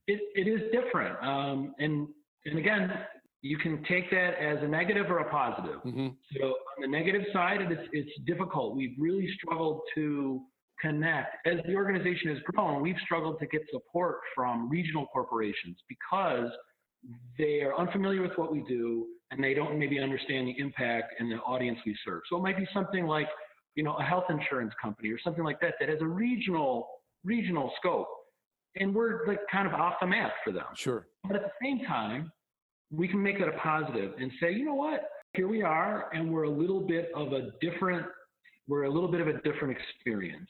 [0.08, 1.18] it, it is different.
[1.24, 2.08] Um, and,
[2.46, 2.92] and again,
[3.42, 5.80] you can take that as a negative or a positive.
[5.82, 8.76] hmm So on the negative side, it's, it's difficult.
[8.76, 10.42] We've really struggled to
[10.82, 11.48] connect.
[11.48, 16.50] As the organization has grown, we've struggled to get support from regional corporations because
[17.38, 21.32] they are unfamiliar with what we do and they don't maybe understand the impact and
[21.32, 22.22] the audience we serve.
[22.30, 23.28] So it might be something like,
[23.76, 26.88] you know, a health insurance company or something like that that has a regional
[27.24, 28.08] regional scope.
[28.78, 30.66] And we're like kind of off the map for them.
[30.76, 31.08] Sure.
[31.24, 32.32] But at the same time,
[32.92, 36.32] we can make that a positive and say, you know what, here we are, and
[36.32, 38.06] we're a little bit of a different,
[38.68, 40.50] we're a little bit of a different experience.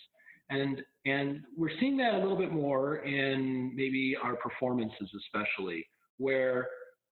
[0.49, 5.85] And and we're seeing that a little bit more in maybe our performances, especially,
[6.17, 6.67] where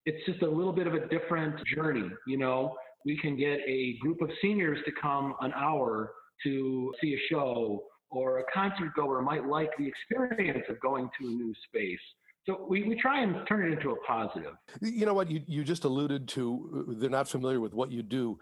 [0.05, 2.09] it's just a little bit of a different journey.
[2.27, 2.75] You know,
[3.05, 6.13] we can get a group of seniors to come an hour
[6.43, 11.27] to see a show, or a concert goer might like the experience of going to
[11.27, 11.99] a new space.
[12.45, 14.53] So we, we try and turn it into a positive.
[14.81, 15.29] You know what?
[15.29, 18.39] You, you just alluded to uh, they're not familiar with what you do.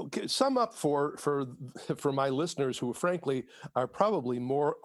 [0.00, 1.46] Okay, sum up for for
[1.96, 3.44] for my listeners who, frankly,
[3.76, 4.76] are probably more,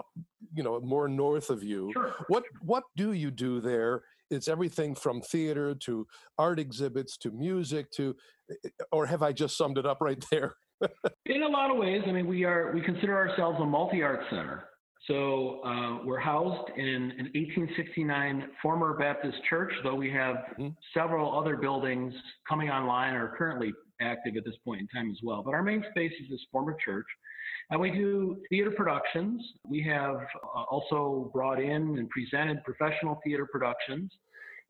[0.53, 1.91] you know, more north of you.
[1.93, 2.13] Sure.
[2.27, 4.03] What what do you do there?
[4.29, 6.05] It's everything from theater to
[6.37, 8.15] art exhibits to music to,
[8.51, 10.53] eh, or have I just summed it up right there?
[11.25, 14.65] In a lot of ways, I mean, we are we consider ourselves a multi-art center.
[15.07, 20.75] So uh, we're housed in an 1869 former Baptist church, though we have Mhm.
[20.93, 22.13] several other buildings
[22.47, 25.41] coming online or currently active at this point in time as well.
[25.43, 27.05] But our main space is this former church.
[27.71, 29.41] And we do theater productions.
[29.67, 30.15] We have
[30.55, 34.11] uh, also brought in and presented professional theater productions.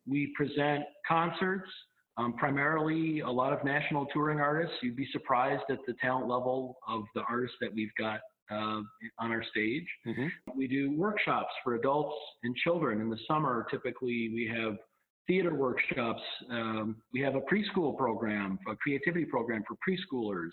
[0.08, 1.70] We present concerts,
[2.18, 4.76] um, primarily a lot of national touring artists.
[4.82, 8.20] You'd be surprised at the talent level of the artists that we've got
[8.52, 8.82] uh,
[9.20, 9.86] on our stage.
[10.08, 10.30] Mhm.
[10.56, 13.00] We do workshops for adults and children.
[13.00, 14.78] In the summer, typically we have
[15.28, 16.22] theater workshops.
[16.50, 20.50] Um, we have a preschool program, a creativity program for preschoolers.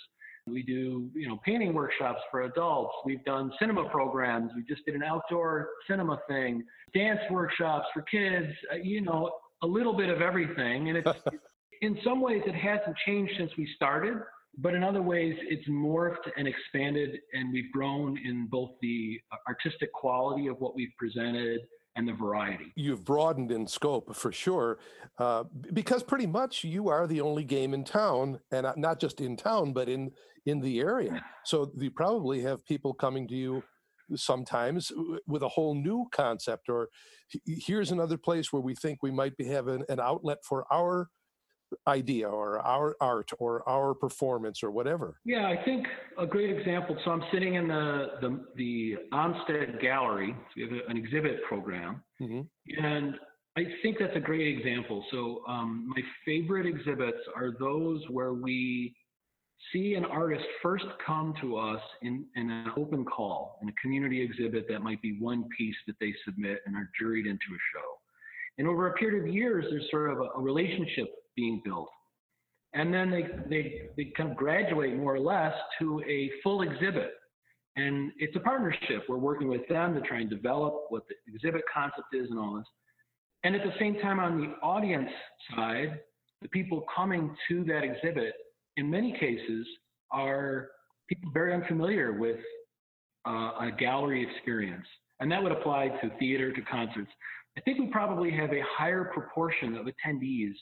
[0.47, 2.95] We do, you know, painting workshops for adults.
[3.05, 4.53] We've done cinema programs.
[4.55, 6.63] We just did an outdoor cinema thing,
[6.95, 8.53] dance workshops for kids.
[8.73, 10.89] Uh, you know, a little bit of everything.
[10.89, 11.09] And it's
[11.83, 14.19] in some ways it hasn't changed since we started,
[14.59, 19.93] but in other ways it's morphed and expanded, and we've grown in both the artistic
[19.93, 21.61] quality of what we've presented
[21.97, 22.73] and the variety.
[22.77, 24.79] You've broadened in scope for sure,
[25.19, 29.21] uh, because pretty much you are the only game in town, and uh, not just
[29.21, 30.11] in town, but in
[30.45, 31.25] in the area.
[31.45, 33.65] So you probably have people coming to you
[34.15, 34.93] sometimes
[35.27, 36.89] with a whole new concept, or
[37.45, 41.09] here's another place where we think we might be having an outlet for our
[41.87, 45.21] idea or our art or our performance or whatever.
[45.25, 45.87] Yeah, I think
[46.19, 46.97] a great example.
[47.05, 50.35] So I'm sitting in the the, the Onstead Gallery.
[50.35, 52.47] So we have an exhibit program, Mhm.
[52.83, 53.19] and
[53.57, 55.05] I think that's a great example.
[55.11, 58.95] So um, my favorite exhibits are those where we
[59.73, 64.21] see an artist first come to us in, in an open call, in a community
[64.21, 67.89] exhibit that might be one piece that they submit and are juried into a show.
[68.59, 71.07] And over a period of years, there's sort of a, a relationship
[71.37, 71.89] being built.
[72.75, 77.13] And then they, they, they kind of graduate more or less to a full exhibit.
[77.77, 79.05] And it's a partnership.
[79.09, 82.57] We're working with them to try and develop what the exhibit concept is and all
[82.57, 82.67] this.
[83.45, 85.11] And at the same time, on the audience
[85.55, 86.01] side,
[86.43, 88.35] the people coming to that exhibit,
[88.77, 89.67] in many cases,
[90.11, 90.69] are
[91.09, 92.39] people very unfamiliar with
[93.27, 94.87] uh, a gallery experience.
[95.21, 97.11] And that would apply to theater, to concerts.
[97.57, 100.53] I think we probably have a higher proportion of attendees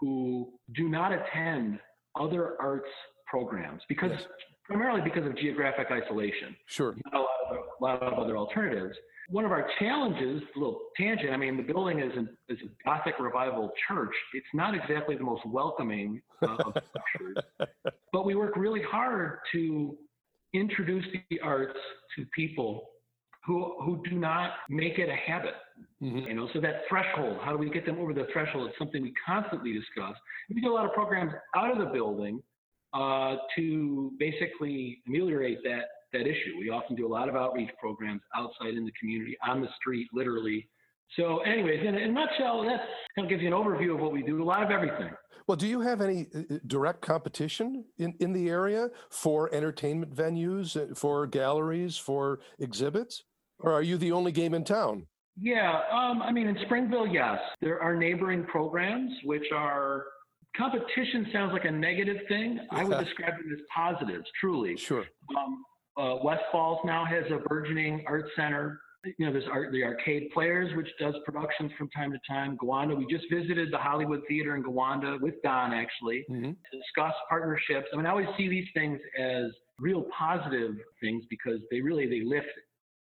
[0.00, 1.78] who do not attend
[2.18, 2.88] other arts
[3.26, 4.22] programs because yes.
[4.64, 6.56] primarily because of geographic isolation.
[6.66, 6.96] Sure.
[7.12, 8.96] Not a lot, of, a lot of other alternatives.
[9.28, 12.88] One of our challenges, a little tangent, I mean, the building is, an, is a
[12.88, 14.12] Gothic revival church.
[14.34, 16.58] It's not exactly the most welcoming of
[16.90, 17.36] structures,
[18.12, 19.96] but we work really hard to
[20.52, 21.78] introduce the arts
[22.16, 22.88] to people
[23.44, 25.54] who who do not make it a habit.
[26.02, 26.28] Mm-hmm.
[26.28, 28.68] You know, so that threshold, how do we get them over the threshold?
[28.68, 30.14] It's something we constantly discuss.
[30.48, 32.42] We do a lot of programs out of the building
[32.92, 36.58] uh, to basically ameliorate that that issue.
[36.58, 40.08] We often do a lot of outreach programs outside in the community, on the street,
[40.12, 40.68] literally.
[41.16, 42.80] So, anyways, in, a nutshell, that
[43.16, 44.42] kind of gives you an overview of what we do.
[44.42, 45.10] A lot of everything.
[45.46, 50.14] Well, do you have any uh, uh, direct competition in, in the area for entertainment
[50.14, 53.24] venues, uh, for galleries, for exhibits?
[53.60, 55.06] Or are you the only game in town?
[55.40, 57.38] Yeah, um, I mean, in Springville, yes.
[57.60, 60.04] There are neighboring programs, which are
[60.56, 62.60] competition sounds like a negative thing.
[62.70, 64.76] I would describe them as positives, truly.
[64.76, 65.04] Sure.
[65.36, 65.64] Um,
[65.96, 68.80] uh, West Falls now has a burgeoning art center.
[69.18, 72.58] You know, there's art, the Arcade Players, which does productions from time to time.
[72.58, 76.50] Gowanda, we just visited the Hollywood Theater in Gowanda with Don, actually, mm-hmm.
[76.50, 77.86] to discuss partnerships.
[77.94, 79.44] I mean, I always see these things as
[79.78, 82.48] real positive things because they really they lift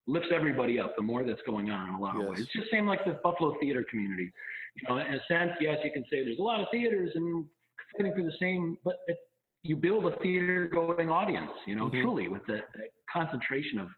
[0.10, 0.96] lifts everybody up.
[0.96, 2.24] The more that's going on in a lot yes.
[2.24, 2.40] of ways.
[2.40, 4.32] It's just same like the Buffalo theater community.
[4.76, 7.46] You know, in a sense, yes, you can say there's a lot of theaters and
[7.98, 9.18] fighting for the same, but it,
[9.64, 11.52] you build a theater-going audience.
[11.66, 12.02] You know, mm-hmm.
[12.02, 13.90] truly with the, that, concentration of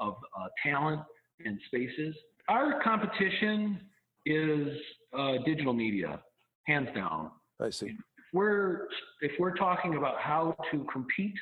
[0.00, 1.02] of uh, talent
[1.44, 2.14] and spaces.
[2.48, 3.80] Our competition
[4.26, 4.68] is
[5.16, 6.20] uh, digital media,
[6.66, 7.30] hands down.
[7.60, 7.86] I see.
[7.86, 7.94] If
[8.32, 8.88] we're
[9.20, 11.34] if we're talking about how to compete,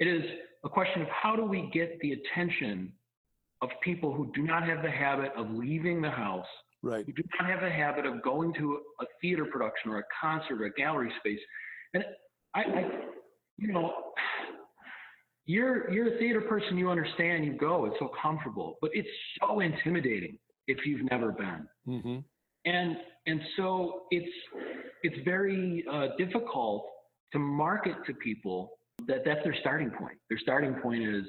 [0.00, 0.22] it is
[0.64, 2.92] a question of how do we get the attention
[3.62, 6.46] of people who do not have the habit of leaving the house,
[6.82, 7.04] right.
[7.06, 10.60] who do not have the habit of going to a theater production or a concert
[10.60, 11.40] or a gallery space.
[11.94, 12.04] And
[12.54, 12.90] I, I
[13.56, 13.92] you know,
[15.46, 19.08] you're you're a theater person, you understand, you go, it's so comfortable, but it's
[19.40, 21.66] so intimidating if you've never been.
[21.86, 22.18] Mm-hmm.
[22.64, 22.96] And
[23.26, 24.32] and so it's
[25.02, 26.86] it's very uh, difficult
[27.32, 30.16] to market to people that that's their starting point.
[30.30, 31.24] Their starting point is,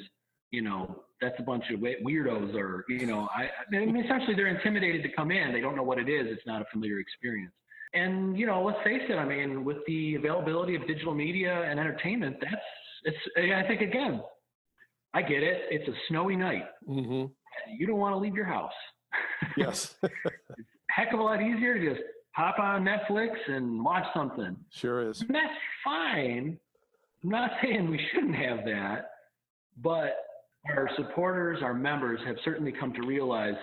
[0.51, 3.43] you know, that's a bunch of weirdos or you know I,
[3.75, 5.53] I mean essentially they're intimidated to come in.
[5.53, 6.27] They don't know what it is.
[6.29, 7.53] It's not a familiar experience.
[7.93, 11.79] And you know let's face it i mean with the availability of digital media and
[11.79, 12.55] entertainment that's
[13.05, 14.21] it's i think again
[15.13, 15.61] i get it.
[15.69, 16.65] It's a snowy night.
[16.89, 17.31] Mm-hmm.
[17.77, 18.73] you don't want to leave your house.
[19.55, 19.95] Yes.
[20.89, 22.01] Heck of a lot easier to just
[22.35, 24.57] pop on netflix and watch something.
[24.71, 25.21] Sure is.
[25.21, 25.53] And that's
[25.83, 26.57] fine.
[27.23, 29.11] I'm not saying we shouldn't have that
[29.77, 30.15] but
[30.69, 33.55] our supporters, our members have certainly come to realize,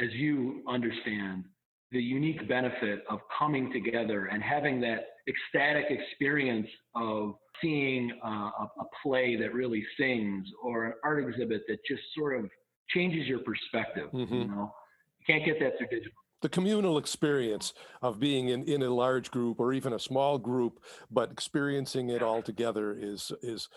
[0.00, 1.44] as you understand,
[1.90, 8.68] the unique benefit of coming together and having that ecstatic experience of seeing uh, a,
[8.80, 12.50] a, play that really sings or an art exhibit that just sort of
[12.88, 14.08] changes your perspective.
[14.12, 14.34] Mm-hmm.
[14.34, 14.72] You know,
[15.18, 16.12] you can't get that through digital.
[16.40, 20.80] The communal experience of being in, in a large group or even a small group,
[21.08, 23.68] but experiencing it all together is is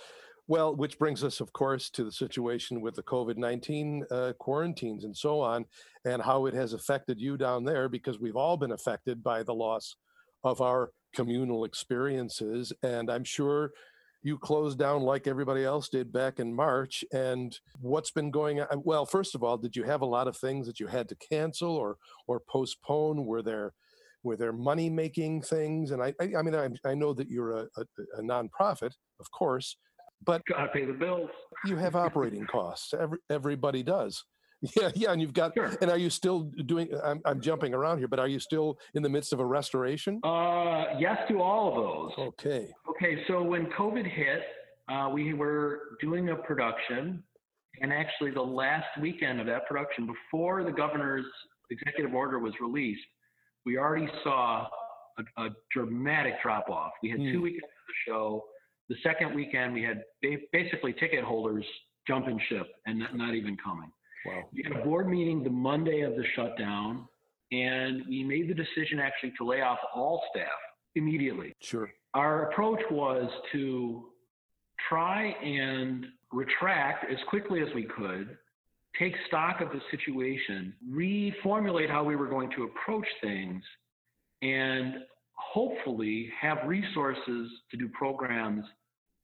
[0.48, 5.04] well, which brings us, of course, to the situation with the COVID 19 uh, quarantines
[5.04, 5.66] and so on,
[6.06, 9.54] and how it has affected you down there because we've all been affected by the
[9.54, 9.96] loss
[10.43, 12.72] of our communal experiences.
[12.84, 13.72] And I'm sure
[14.22, 17.04] you closed down like everybody else did back in March.
[17.14, 18.82] And what's been going on?
[18.84, 21.16] Well, first of all, did you have a lot of things that you had to
[21.16, 23.26] cancel or or postpone?
[23.26, 23.74] Were there
[24.24, 25.91] were there money making things?
[25.91, 27.86] And I, I, I mean, I, I know that you're a, a,
[28.18, 29.78] a nonprofit, of course,
[30.26, 31.30] but gotta pay the bills.
[31.66, 32.93] You have operating costs.
[32.93, 34.24] Every, everybody does.
[34.76, 35.53] Yeah, yeah, and you've got.
[35.53, 35.72] Sure.
[35.82, 36.89] And are you still doing?
[37.03, 40.20] I'm, I'm jumping around here, but are you still in the midst of a restoration?
[40.24, 42.28] Uh, yes to all of those.
[42.28, 42.72] Okay.
[42.89, 44.41] Okay, so when COVID hit,
[44.89, 47.22] uh, we were doing a production,
[47.82, 51.26] and actually the last weekend of that production, before the governor's
[51.70, 53.05] executive order was released,
[53.66, 54.68] we already saw
[55.18, 56.91] a, a dramatic drop off.
[57.03, 57.34] We had mm.
[57.34, 58.45] two weekends of the show
[58.90, 60.04] the second weekend, we had
[60.52, 61.66] basically ticket holders
[62.08, 63.92] jumping ship and not even coming.
[64.26, 64.44] Wow.
[64.54, 67.08] We had a board meeting the Monday of the shutdown,
[67.52, 70.48] and we made the decision actually to lay off all staff
[70.96, 71.54] immediately.
[71.62, 71.90] Sure.
[72.14, 74.06] Our approach was to
[74.90, 78.38] try and retract as quickly as we could,
[78.98, 83.64] take stock of the situation, reformulate how we were going to approach things,
[84.42, 84.96] and
[85.36, 88.66] hopefully have resources to do programs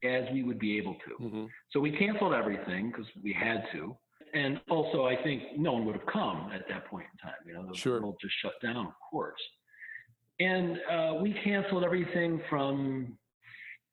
[0.03, 1.23] as we would be able to.
[1.23, 1.45] Mm-hmm.
[1.71, 3.95] So we canceled everything because we had to.
[4.33, 7.35] And also, I think no one would have come at that point in time.
[7.45, 8.01] You know, the Sure.
[8.01, 9.41] world just shut down, of course.
[10.39, 13.17] And uh, we canceled everything from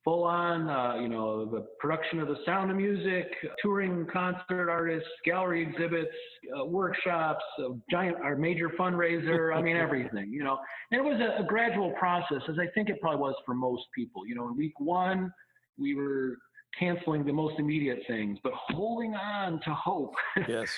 [0.03, 3.27] full on, uh, you know, the production of the sound of music,
[3.61, 6.15] touring concert artists, gallery exhibits,
[6.57, 7.43] uh, workshops,
[7.89, 9.55] giant, our major fundraiser.
[9.55, 10.57] I mean, everything, you know.
[10.91, 13.83] And it was a, a gradual process, as I think it probably was for most
[13.93, 14.25] people.
[14.25, 15.31] You know, in week one,
[15.77, 16.37] we were
[16.77, 20.13] canceling the most immediate things, but holding on to hope.
[20.47, 20.69] Yes.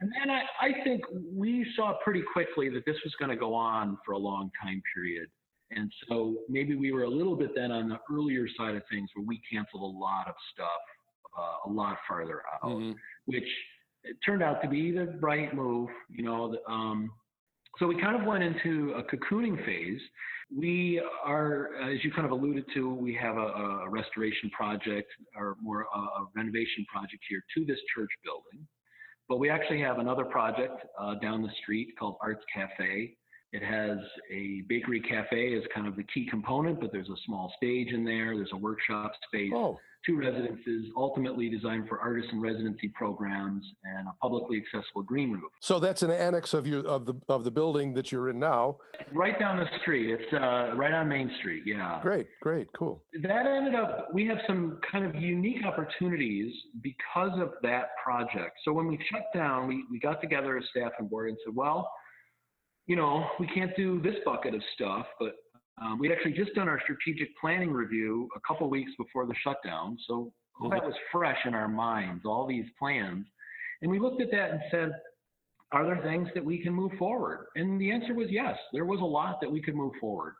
[0.00, 1.02] And then I, I think
[1.32, 4.82] we saw pretty quickly that this was going to go on for a long time
[4.92, 5.28] period.
[5.70, 9.10] And so maybe we were a little bit then on the earlier side of things
[9.14, 10.68] where we canceled a lot of stuff
[11.36, 12.94] uh, a lot farther out, Mhm.
[13.24, 13.48] which
[14.04, 15.90] it turned out to be the right move.
[16.08, 17.10] You know, the, um,
[17.78, 20.00] so we kind of went into a cocooning phase.
[20.54, 23.40] We are, as you kind of alluded to, we have a,
[23.86, 28.66] a restoration project or more a, a renovation project here to this church building.
[29.28, 33.16] But we actually have another project uh, down the street called Arts Cafe.
[33.54, 33.98] It has
[34.32, 38.04] a bakery cafe as kind of the key component, but there's a small stage in
[38.04, 38.34] there.
[38.34, 44.08] There's a workshop space, Oh, two residences, ultimately designed for artist and residency programs, and
[44.08, 45.52] a publicly accessible green roof.
[45.60, 48.76] so that's an annex of you of the of the building that you're in now.
[49.12, 50.10] Right down the street.
[50.10, 51.62] It's uh, right on Main Street.
[51.64, 52.00] Yeah.
[52.02, 53.04] Great, great, cool.
[53.22, 56.52] that ended up we have some kind of unique opportunities
[56.82, 60.90] because of that project so when we shut down we, we got together as staff
[60.98, 61.88] and board and said well
[62.86, 65.32] you know we can't do this bucket of stuff but
[65.82, 69.96] um, we'd actually just done our strategic planning review a couple weeks before the shutdown
[70.06, 73.26] so all that was fresh in our minds all these plans
[73.82, 74.92] and we looked at that and said
[75.72, 79.00] are there things that we can move forward and the answer was yes there was
[79.00, 80.34] a lot that we could move forward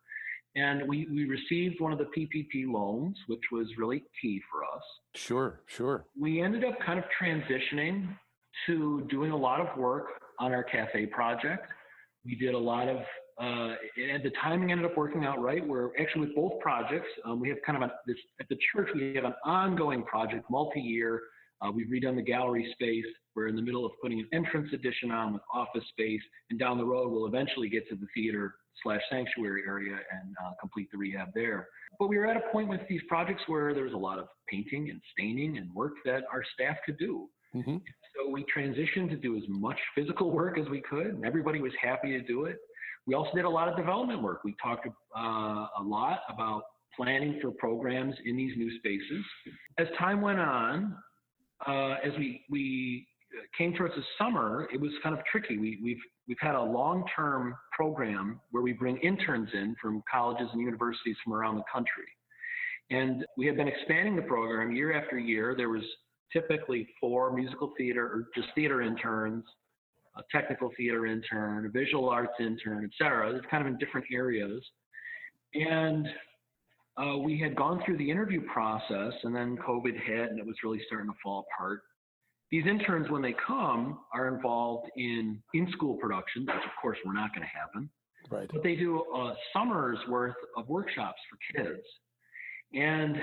[0.57, 4.82] and we, we received one of the PPP loans, which was really key for us.
[5.14, 6.07] Sure, sure.
[6.18, 8.16] We ended up kind of transitioning
[8.66, 10.07] to doing a lot of work
[10.38, 11.66] on our cafe project.
[12.24, 12.98] We did a lot of,
[13.40, 15.66] uh, and the timing ended up working out right.
[15.66, 18.88] Where actually with both projects, um, we have kind of a, this, at the church,
[18.94, 21.20] we have an ongoing project, multi-year.
[21.60, 23.04] Uh, we've redone the gallery space.
[23.34, 26.20] We're in the middle of putting an entrance addition on with office space,
[26.50, 30.52] and down the road, we'll eventually get to the theater slash sanctuary area and uh,
[30.60, 31.68] complete the rehab there.
[31.98, 34.26] But we were at a point with these projects where there was a lot of
[34.48, 37.28] painting and staining and work that our staff could do.
[37.52, 37.76] hmm
[38.16, 41.72] So we transitioned to do as much physical work as we could, and everybody was
[41.80, 42.58] happy to do it.
[43.06, 44.44] We also did a lot of development work.
[44.44, 46.62] We talked uh, a lot about
[46.96, 49.24] planning for programs in these new spaces.
[49.78, 50.96] As time went on,
[51.66, 53.06] uh, as we we
[53.58, 55.58] came towards the summer, it was kind of tricky.
[55.58, 60.60] We, we've we've had a long-term program where we bring interns in from colleges and
[60.60, 62.06] universities from around the country,
[62.90, 65.54] and we have been expanding the program year after year.
[65.56, 65.82] There was
[66.35, 69.45] typically four musical theater or just theater interns,
[70.16, 73.30] a technical theater intern, a visual arts intern, et cetera.
[73.35, 74.62] It's kind of in different areas.
[75.55, 76.07] And
[76.97, 80.57] uh, we had gone through the interview process and then COVID hit and it was
[80.62, 81.80] really starting to fall apart.
[82.51, 87.35] These interns, when they come, are involved in in-school productions, which of course were not
[87.35, 87.91] going to happen,
[88.30, 88.49] Right.
[88.53, 91.82] but they do a summer's worth of workshops for kids.
[92.74, 93.16] And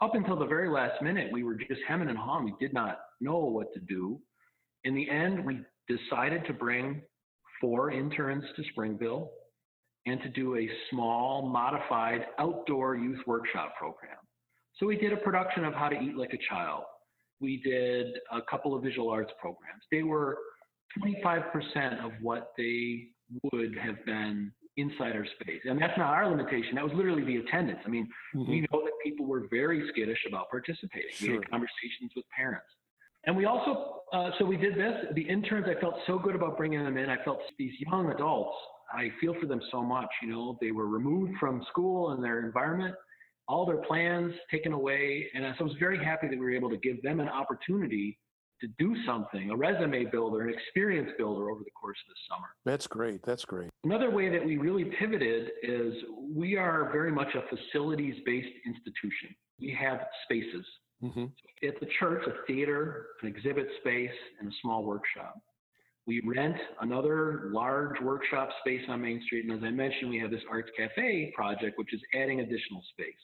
[0.00, 2.44] up until the very last minute, we were just hemming and hawing.
[2.44, 4.20] We did not know what to do.
[4.84, 7.02] In the end, we decided to bring
[7.60, 9.30] four interns to Springville
[10.06, 14.16] and to do a small, modified outdoor youth workshop program.
[14.76, 16.84] So we did a production of How to Eat Like a Child.
[17.40, 19.82] We did a couple of visual arts programs.
[19.90, 20.38] They were
[21.04, 23.08] 25% of what they
[23.52, 25.62] would have been inside our space.
[25.64, 26.74] And that's not our limitation.
[26.74, 27.80] That was literally the attendance.
[27.84, 28.48] I mean, Mhm.
[28.48, 31.10] we know that people were very skittish about participating.
[31.22, 32.68] We had conversations with parents.
[33.24, 35.12] And we also, uh, so we did this.
[35.12, 37.10] The interns, I felt so good about bringing them in.
[37.10, 38.56] I felt these young adults,
[38.92, 40.10] I feel for them so much.
[40.22, 42.94] You know, they were removed from school and their environment,
[43.46, 45.30] all their plans taken away.
[45.34, 48.18] And so I was very happy that we were able to give them an opportunity
[48.60, 52.48] to do something, a resume builder, an experience builder over the course of the summer.
[52.64, 53.22] That's great.
[53.22, 53.70] That's great.
[53.84, 55.94] Another way that we really pivoted is
[56.34, 59.34] we are very much a facilities based institution.
[59.58, 60.66] We have spaces.
[61.00, 61.26] hmm
[61.66, 65.36] At the church, a theater, an exhibit space, and a small workshop.
[66.06, 69.44] We rent another large workshop space on Main Street.
[69.44, 73.14] And as I mentioned, we have this Arts Cafe project, which is adding additional space.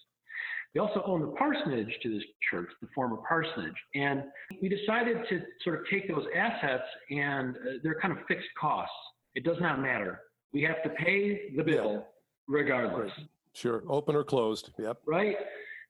[0.77, 3.73] We also own the parsonage to this church, the former parsonage.
[3.95, 4.25] And
[4.61, 8.93] we decided to sort of take those assets and uh, they're kind of fixed costs.
[9.35, 10.21] It does not matter.
[10.53, 12.05] We have to pay the bill
[12.47, 13.11] regardless.
[13.55, 13.85] Sure.
[13.89, 14.69] Open or closed.
[14.79, 14.99] Yep.
[15.07, 15.37] Right.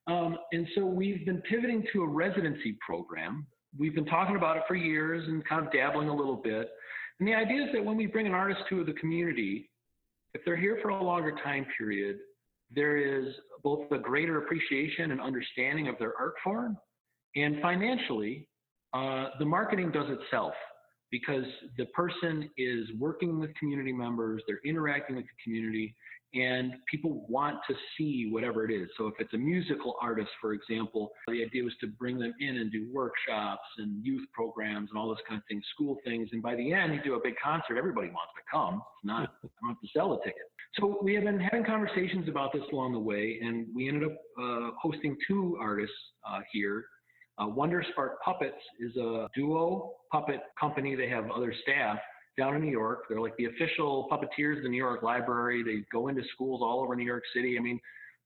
[0.06, 3.44] Um, and so we've been pivoting to a residency program.
[3.76, 6.70] We've been talking about it for years and kind of dabbling a little bit.
[7.18, 9.68] And the idea is that when we bring an artist to the community,
[10.34, 12.18] if they're here for a longer time period,
[12.74, 16.76] there is both a greater appreciation and understanding of their art form,
[17.34, 18.48] and financially,
[18.94, 20.54] uh, the marketing does itself
[21.10, 21.44] because
[21.78, 25.94] the person is working with community members, they're interacting with the community,
[26.34, 28.88] and people want to see whatever it is.
[28.96, 32.58] So if it's a musical artist, for example, the idea was to bring them in
[32.58, 36.28] and do workshops and youth programs and all this kind of things, school things.
[36.32, 38.74] And by the end, you do a big concert, everybody wants to come.
[38.74, 40.50] It's not, I don't have to sell a ticket.
[40.78, 44.18] So we have been having conversations about this along the way, and we ended up
[44.38, 45.94] uh, hosting two artists
[46.28, 46.84] uh, here.
[47.38, 50.94] Uh, Wonder Spark Puppets is a duo puppet company.
[50.94, 51.98] They have other staff
[52.36, 53.04] down in New York.
[53.08, 55.62] They're like the official puppeteers of the New York Library.
[55.62, 57.56] They go into schools all over New York City.
[57.58, 57.80] I mean,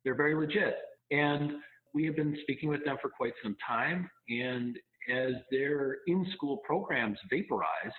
[0.05, 0.77] they're very legit.
[1.11, 1.53] And
[1.95, 4.09] we have been speaking with them for quite some time.
[4.29, 4.77] And
[5.11, 7.95] as their in school programs vaporized,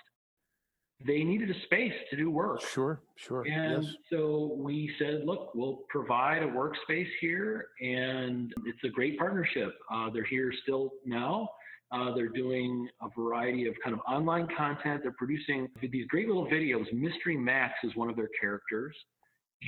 [1.06, 2.60] they needed a space to do work.
[2.60, 3.42] Sure, sure.
[3.42, 3.94] And yes.
[4.10, 9.74] so we said, look, we'll provide a workspace here, and it's a great partnership.
[9.92, 11.48] Uh, they're here still now.
[11.92, 15.00] Uh, they're doing a variety of kind of online content.
[15.02, 16.90] They're producing these great little videos.
[16.92, 18.96] Mystery Max is one of their characters.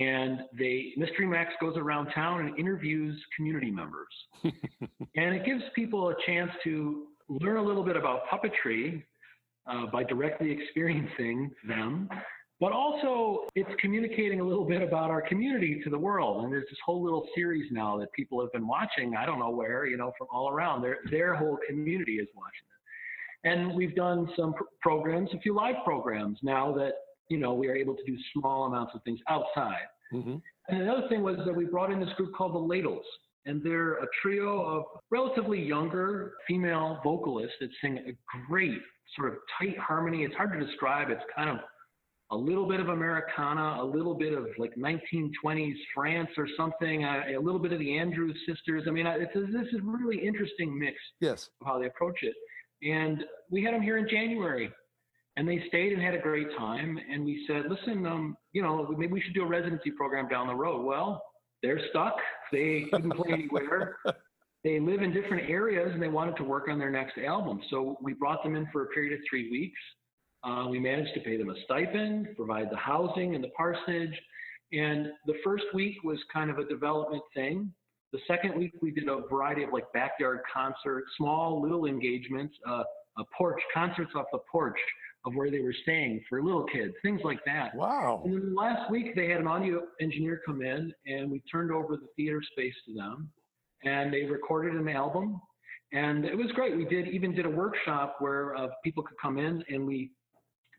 [0.01, 4.09] And they Mystery Max goes around town and interviews community members.
[4.43, 9.03] and it gives people a chance to learn a little bit about puppetry
[9.67, 12.09] uh, by directly experiencing them.
[12.61, 16.45] But also, it's communicating a little bit about our community to the world.
[16.45, 19.51] And there's this whole little series now that people have been watching, I don't know
[19.51, 20.81] where, you know, from all around.
[20.81, 23.51] Their, their whole community is watching it.
[23.51, 26.93] And we've done some pr- programs, a few live programs now that,
[27.29, 29.87] you know, we are able to do small amounts of things outside.
[30.13, 30.37] Mm-hmm.
[30.69, 33.05] And another thing was that we brought in this group called the Ladles.
[33.47, 38.17] And they're a trio of relatively younger female vocalists that sing a
[38.49, 38.79] great
[39.17, 40.23] sort of tight harmony.
[40.23, 41.11] It's hard to describe.
[41.11, 41.59] It's kind of
[42.31, 47.23] a little bit of Americana, a little bit of like 1920s France or something, uh,
[47.37, 48.85] a little bit of the Andrews sisters.
[48.89, 51.49] I mean, it's, this is really interesting mix Yes.
[51.61, 52.35] of how they approach it.
[52.83, 54.71] And we had them here in January,
[55.37, 56.99] and they stayed and had a great time.
[57.11, 60.47] And we said, listen, um, you know, maybe we should do a residency program down
[60.47, 60.85] the road.
[60.85, 61.23] Well,
[61.63, 62.17] they're stuck.
[62.53, 63.97] They couldn't play anywhere.
[64.65, 67.61] They live in different areas, and they wanted to work on their next album.
[67.69, 69.79] So we brought them in for a period of three weeks.
[70.45, 74.15] Uh, we managed to pay them a stipend, provide the housing and the parsonage.
[74.73, 77.73] And the first week was kind of a development thing.
[78.13, 82.85] The second week, we did a variety of like backyard concerts, small little engagements, uh,
[83.19, 84.79] a porch, concerts off the porch
[85.25, 87.75] of where they were staying for little kids, things like that.
[87.75, 88.23] Wow.
[88.25, 91.97] And then last week, they had an audio engineer come in and we turned over
[91.97, 93.31] the theater space to them
[93.85, 95.41] and they recorded an album.
[95.93, 96.77] And it was great.
[96.77, 100.11] We did even did a workshop where uh, people could come in and we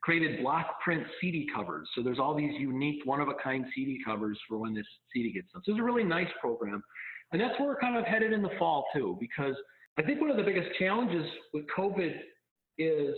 [0.06, 1.90] created block print CD covers.
[1.96, 5.34] So there's all these unique, one of a kind CD covers for when this CD
[5.34, 5.64] gets done.
[5.66, 6.84] So it's a really nice program.
[7.32, 9.56] And that's where we're kind of headed in the fall too, because
[9.98, 12.14] I think one of the biggest challenges with COVID
[12.78, 13.16] is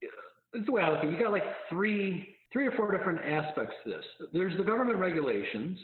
[0.00, 1.12] this is the way I look at it.
[1.12, 4.04] You got like three, three or four different aspects to this.
[4.32, 5.78] There's the government regulations.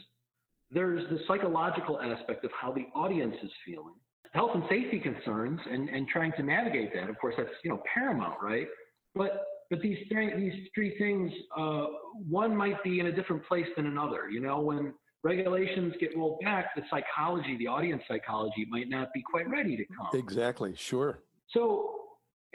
[0.71, 3.93] There's the psychological aspect of how the audience is feeling.
[4.33, 7.07] Health and safety concerns and, and trying to navigate that.
[7.07, 8.65] Of course, that's you know paramount, right?
[9.13, 11.85] But but these three these three things, uh,
[12.27, 14.29] one might be in a different place than another.
[14.29, 14.93] You know, when
[15.23, 19.85] regulations get rolled back, the psychology, the audience psychology, might not be quite ready to
[19.85, 20.07] come.
[20.13, 20.75] Exactly.
[20.75, 21.23] Sure.
[21.49, 21.91] So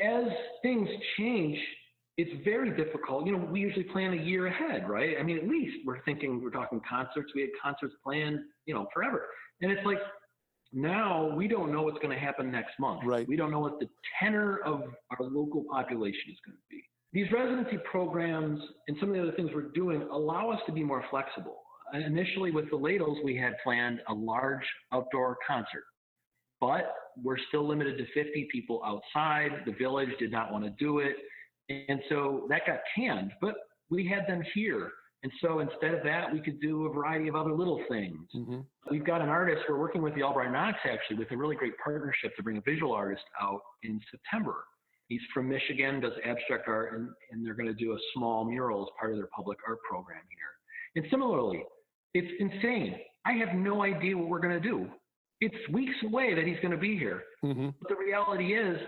[0.00, 0.24] as
[0.62, 0.88] things
[1.18, 1.58] change,
[2.16, 3.26] it's very difficult.
[3.26, 5.16] You know, we usually plan a year ahead, right?
[5.18, 7.32] I mean, at least we're thinking we're talking concerts.
[7.34, 9.26] We had concerts planned, you know, forever.
[9.62, 9.98] And it's like
[10.72, 13.02] now we don't know what's going to happen next month.
[13.04, 13.26] Right.
[13.26, 13.88] We don't know what the
[14.20, 16.82] tenor of our local population is going to be.
[17.12, 20.84] These residency programs and some of the other things we're doing allow us to be
[20.84, 21.56] more flexible.
[21.92, 25.84] Initially, with the ladles, we had planned a large outdoor concert,
[26.60, 29.50] but we're still limited to 50 people outside.
[29.66, 31.16] The village did not want to do it.
[31.68, 33.54] And so that got canned, but
[33.90, 34.92] we had them here.
[35.22, 38.18] And so instead of that, we could do a variety of other little things.
[38.34, 38.60] Mm-hmm.
[38.90, 41.74] We've got an artist, we're working with the Albright Knox actually with a really great
[41.82, 44.64] partnership to bring a visual artist out in September.
[45.10, 48.82] He's from Michigan, does abstract art, and, and they're going to do a small mural
[48.82, 51.02] as part of their public art program here.
[51.02, 51.64] And similarly,
[52.14, 52.94] it's insane.
[53.26, 54.88] I have no idea what we're going to do.
[55.40, 57.24] It's weeks away that he's going to be here.
[57.44, 57.70] Mm-hmm.
[57.80, 58.78] But the reality is,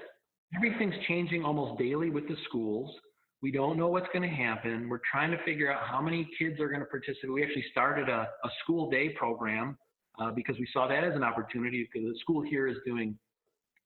[0.55, 2.95] everything's changing almost daily with the schools.
[3.43, 4.89] We don't know what's going to happen.
[4.89, 7.33] We're trying to figure out how many kids are going to participate.
[7.33, 9.77] We actually started a, a school day program
[10.21, 13.19] uh, because we saw that as an opportunity because the school here is doing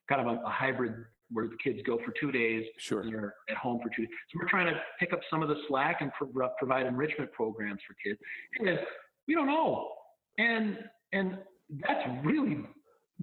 [0.06, 0.92] kind of a, a hybrid
[1.30, 3.00] where the kids go for two days Sure.
[3.00, 4.14] and they're at home for two days.
[4.32, 7.32] So we're trying to pick up some of the slack and pro- uh, provide enrichment
[7.32, 8.18] programs for kids.
[8.60, 8.78] And
[9.26, 9.88] we don't know.
[10.38, 10.78] And
[11.12, 11.38] and
[11.86, 12.58] that's really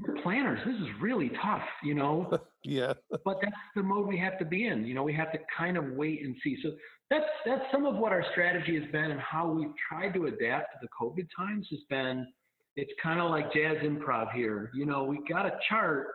[0.01, 0.59] we're planners.
[0.65, 2.37] This is really tough, you know.
[2.65, 2.93] Yeah.
[3.25, 4.85] but that's the mode we have to be in.
[4.85, 6.57] You know, we have to kind of wait and see.
[6.63, 6.71] So
[7.09, 10.71] that's that's some of what our strategy has been and how we've tried to adapt
[10.71, 12.25] to the COVID times has been.
[12.77, 14.71] It's kind of like jazz improv here.
[14.73, 16.07] You know, we got a chart,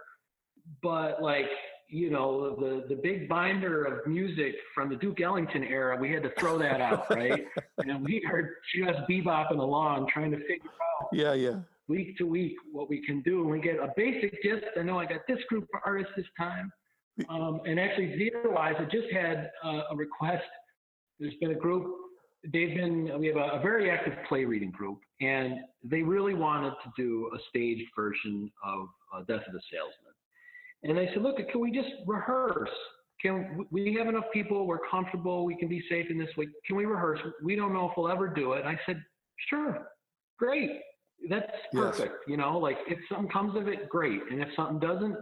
[0.83, 1.45] but like
[1.89, 6.23] you know the the big binder of music from the Duke Ellington era, we had
[6.23, 7.47] to throw that out, right?
[7.79, 10.71] and we are just bebopping along trying to figure
[11.01, 11.33] out Yeah.
[11.35, 11.61] Yeah.
[11.89, 13.41] week to week what we can do.
[13.43, 14.65] And we get a basic gist.
[14.79, 16.71] I know I got this group of artists this time.
[17.29, 20.45] Um, and actually, theater wise, I just had uh, a request.
[21.19, 21.85] There's been a group,
[22.45, 26.75] they've been, we have a, a very active play reading group, and they really wanted
[26.85, 30.08] to do a staged version of uh, Death of the Salesman.
[30.83, 32.71] And they said, look, can we just rehearse?
[33.21, 34.67] Can we have enough people?
[34.67, 35.45] We're comfortable.
[35.45, 36.47] We can be safe in this way.
[36.67, 37.19] Can we rehearse?
[37.43, 38.65] We don't know if we'll ever do it.
[38.65, 39.03] I said,
[39.49, 39.89] sure,
[40.39, 40.81] great
[41.29, 41.83] that's Yes.
[41.99, 42.29] perfect.
[42.29, 44.21] You know, like if something comes of it, great.
[44.31, 45.17] And if something doesn't,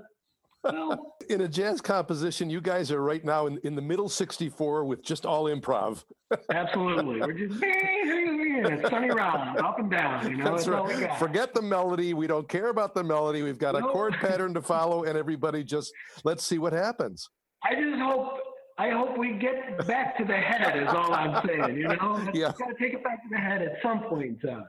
[0.64, 4.84] well, In a jazz composition, you guys are right now in, in the middle 64
[4.84, 6.04] with just all improv.
[6.52, 7.20] absolutely.
[7.20, 7.60] We're just
[8.90, 10.30] sunny round, up and down.
[10.30, 10.68] You know, That's that's
[11.00, 11.18] right.
[11.18, 12.14] Forget the melody.
[12.14, 13.42] We don't care about the melody.
[13.42, 15.92] We've got a chord pattern to follow, and everybody just
[16.24, 17.28] let's see what happens.
[17.64, 18.38] I just hope.
[18.78, 20.76] I hope we get back to the head.
[20.82, 21.76] Is all I'm saying.
[21.78, 22.52] You know, Yeah.
[22.58, 24.38] got to take it back to the head at some point.
[24.44, 24.60] Uh,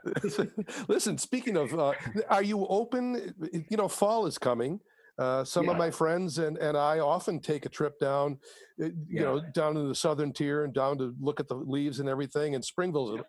[0.88, 1.91] Listen, speaking of, uh,
[2.30, 3.34] are you open?
[3.69, 4.80] You know, fall is coming.
[5.18, 8.38] Uh, some of my friends and, and I often take a trip down,
[8.81, 9.22] uh, you Yeah.
[9.23, 12.53] know, down to the southern tier and down to look at the leaves and everything.
[12.53, 13.26] And Springville's a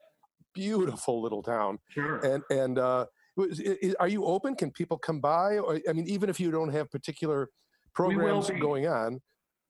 [0.55, 1.79] beautiful little town.
[1.89, 2.19] sure.
[2.19, 3.07] And and uh,
[3.37, 4.55] was- i- i- are you open?
[4.55, 5.59] Can people come by?
[5.59, 7.49] Or I mean, even if you don't have particular
[7.95, 9.21] programs going on,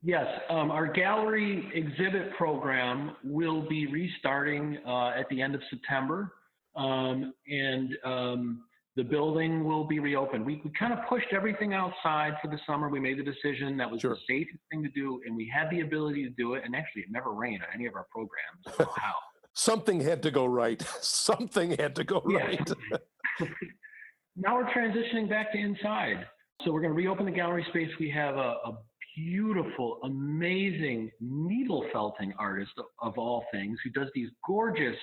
[0.01, 6.33] Yes, um, our gallery exhibit program will be restarting uh, at the end of September,
[6.77, 8.65] um, and um,
[8.99, 10.45] the building will be reopened.
[10.45, 12.89] We, we kind of pushed everything outside for the summer.
[12.89, 14.17] We made the decision that was Sure.
[14.17, 16.65] the safest thing to do, and we had the ability to do it.
[16.65, 18.67] And actually, it never rained on any of our programs.
[18.97, 19.15] I how.
[19.53, 20.83] something had to go right.
[21.01, 22.39] something had to go Yeah.
[22.39, 22.73] right.
[24.37, 26.27] now we're transitioning back to inside.
[26.65, 27.91] So we're going to reopen the gallery space.
[28.01, 28.79] We have a, a
[29.17, 34.97] beautiful, amazing needle felting artist of, of all things who does these gorgeous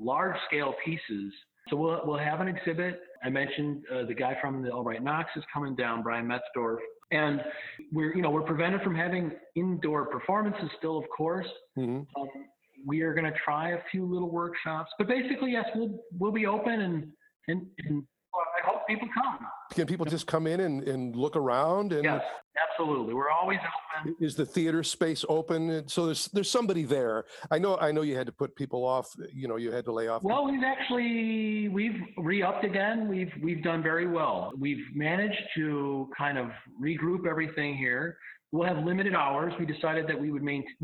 [0.00, 1.32] large scale pieces.
[1.68, 2.98] So we'll, we'll have an exhibit.
[3.24, 6.78] I mentioned uh, the guy from the Albright Knox is coming down, Brian Metzdorf.
[7.10, 7.42] And
[7.92, 11.46] we're, you know, we're prevented from having indoor performances still, of course.
[11.76, 12.06] Mhm.
[12.16, 12.28] Um,
[12.86, 16.46] we are going to try a few little workshops, but basically, yes, we'll we'll be
[16.46, 17.08] open and
[17.48, 18.17] and, and well, I hope
[18.88, 19.38] people come.
[19.72, 21.92] Can people just come in and, and look around?
[21.92, 22.22] And Yes,
[22.70, 23.14] absolutely.
[23.14, 24.16] We're always open.
[24.20, 25.86] is the theater space open?
[25.88, 27.24] So there's there's somebody there.
[27.50, 29.14] I know I know you had to put people off.
[29.32, 30.22] You know, you had to lay off.
[30.22, 33.08] Well, we've actually we've re-upped again.
[33.08, 34.52] We've we've done very well.
[34.58, 36.50] We've managed to kind of
[36.82, 38.16] regroup everything here.
[38.52, 39.52] We'll have limited hours.
[39.58, 40.74] We decided that we would maintain.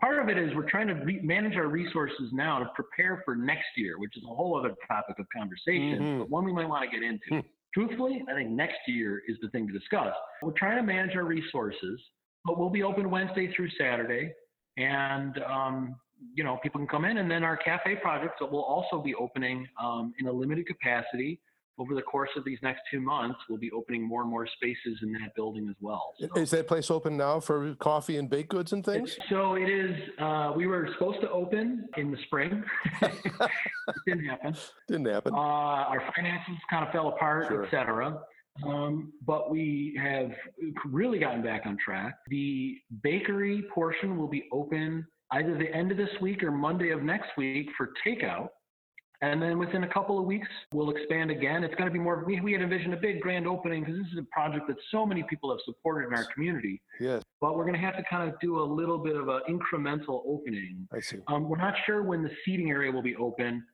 [0.00, 3.36] Part of it is we're trying to re- manage our resources now to prepare for
[3.36, 6.18] next year, which is a whole other topic of conversation, Mhm.
[6.18, 7.24] but one we might want to get into.
[7.28, 7.40] Hmm.
[7.72, 10.14] Truthfully, I think next year is the thing to discuss.
[10.42, 12.00] We're trying to manage our resources,
[12.44, 14.32] but we'll be open Wednesday through Saturday,
[14.76, 15.96] and um,
[16.34, 17.18] you know people can come in.
[17.18, 21.40] And then our cafe projects that will also be opening um, in a limited capacity
[21.78, 23.38] over the course of these next two months.
[23.48, 26.14] We'll be opening more and more spaces in that building as well.
[26.18, 29.16] So- Is that place open now for coffee and baked goods and things?
[29.28, 29.94] so it is.
[30.18, 32.62] Uh, we were supposed to open in the spring.
[33.02, 33.12] it
[34.06, 34.56] didn't happen.
[34.88, 35.32] Didn't happen.
[35.34, 37.64] Uh, our finances kind of fell apart, Sure.
[37.64, 38.18] et cetera.
[38.64, 40.30] Um, but we have
[40.86, 42.14] really gotten back on track.
[42.28, 47.02] The bakery portion will be open either the end of this week or Monday of
[47.02, 48.48] next week for takeout.
[49.24, 51.64] And then within a couple of weeks, we'll expand again.
[51.64, 54.12] It's going to be more, we, we had envisioned a big grand opening because this
[54.12, 56.82] is a project that so many people have supported in our community.
[57.00, 59.40] Yes, But we're going to have to kind of do a little bit of an
[59.48, 61.18] incremental opening I see.
[61.28, 63.64] um, we're not sure when the seating area will be open.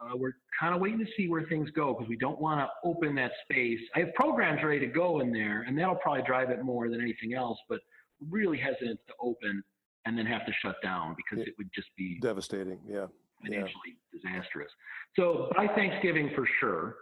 [0.00, 2.68] Uh, we're kind of waiting to see where things go because we don't want to
[2.88, 3.80] open that space.
[3.94, 7.02] I have programs ready to go in there, and that'll probably drive it more than
[7.02, 7.58] anything else.
[7.68, 7.80] But
[8.30, 9.62] really hesitant to open
[10.06, 12.80] and then have to shut down because it would just be Devastating.
[12.88, 13.06] Yeah.
[13.42, 13.50] Yeah.
[13.50, 14.70] financially disastrous.
[15.18, 16.96] So by Thanksgiving, for sure,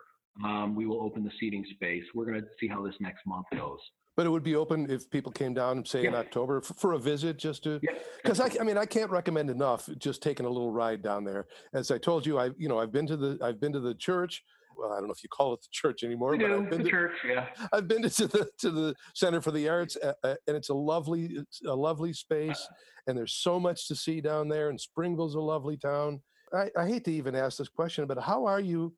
[0.45, 2.05] um, we will open the seating space.
[2.15, 3.79] We're going to see how this next month goes.
[4.17, 6.99] But it would be open if people came down, say in October, for, for a
[6.99, 7.93] visit, just to Yeah.
[8.23, 11.47] because I, I mean I can't recommend enough just taking a little ride down there.
[11.73, 13.95] As I told you, I you know I've been to the I've been to the
[13.95, 14.43] church.
[14.77, 16.71] Well, I don't know if you call it the church anymore, We but do, I've
[16.71, 17.47] been the to, church, yeah.
[17.73, 20.75] I've been to the to the Center for the Arts, uh, uh, and it's a
[20.75, 22.67] lovely it's a lovely space,
[23.07, 24.69] and there's so much to see down there.
[24.71, 26.21] And Springville's a lovely town.
[26.55, 28.95] I, I hate to even ask this question, but how are you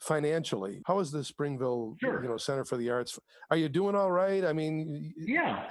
[0.00, 0.82] financially?
[0.86, 2.22] How is the Springville Sure.
[2.22, 3.18] you know Center for the Arts?
[3.50, 4.44] Are you doing all right?
[4.44, 5.64] I mean, Yeah,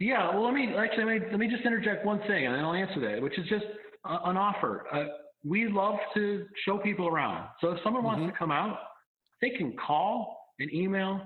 [0.00, 0.30] yeah.
[0.34, 2.74] Well, let me actually let me, let me just interject one thing, and then I'll
[2.74, 3.64] answer that, which is just
[4.04, 4.86] an offer.
[4.92, 5.04] Uh,
[5.44, 7.48] we love to show people around.
[7.60, 8.78] So if someone wants to come out,
[9.42, 11.20] they can call and email.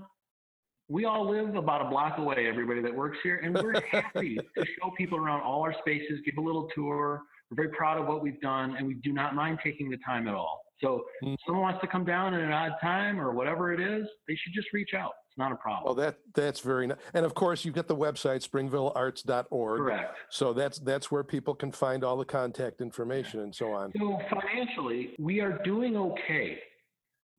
[0.89, 4.65] We all live about a block away, everybody that works here, and we're happy to
[4.65, 7.23] show people around all our spaces, give a little tour.
[7.51, 10.27] We're very proud of what we've done, and we do not mind taking the time
[10.27, 10.63] at all.
[10.83, 11.35] So Mm.
[11.35, 14.35] if someone wants to come down at an odd time or whatever it is, they
[14.37, 15.13] should just reach out.
[15.29, 15.85] It's not a problem.
[15.85, 16.99] well, that that's very nice.
[17.15, 19.79] And of course, you've got the website springvillearts.org.
[19.81, 20.17] Correct.
[20.29, 23.93] So that's that's where people can find all the contact information and so on.
[23.99, 26.59] So financially, we are doing okay.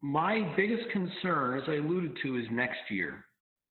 [0.01, 3.25] My biggest concern, as I alluded to, is next year.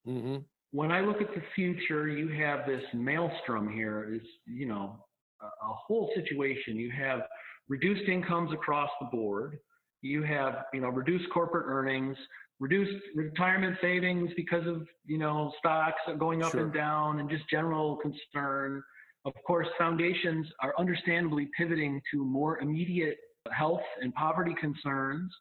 [0.05, 0.37] hmm
[0.73, 4.13] When I look at the future, you have this maelstrom here.
[4.15, 5.05] Is you know
[5.41, 6.77] a, a whole situation.
[6.77, 7.21] You have
[7.69, 9.59] reduced incomes across the board.
[10.03, 12.17] You have you know reduced corporate earnings,
[12.59, 16.63] reduced retirement savings because of you know stocks going up Sure.
[16.65, 18.83] and down, and just general concern.
[19.25, 23.17] Of course, foundations are understandably pivoting to more immediate
[23.53, 25.33] health and poverty concerns.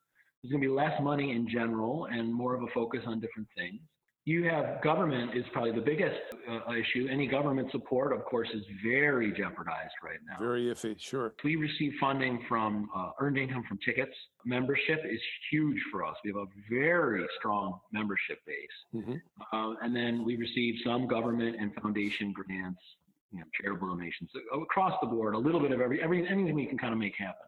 [0.46, 3.48] There's going to be less money in general and more of a focus on different
[3.58, 3.80] things.
[4.26, 7.08] You have government is probably the biggest uh, issue.
[7.12, 10.38] Any government support, of course, is very jeopardized right now.
[10.40, 11.00] Very iffy.
[11.00, 11.34] Sure.
[11.44, 14.14] We receive funding from uh, earned income from tickets.
[14.46, 15.20] Membership is
[15.52, 16.16] huge for us.
[16.24, 19.04] We have a very strong membership base.
[19.04, 19.20] Mhm.
[19.52, 22.82] Uh, and then we receive some government and foundation grants,
[23.32, 26.54] you know, charitable donations uh, across the board, a little bit of every, every anything
[26.54, 27.48] we can kind of make happen.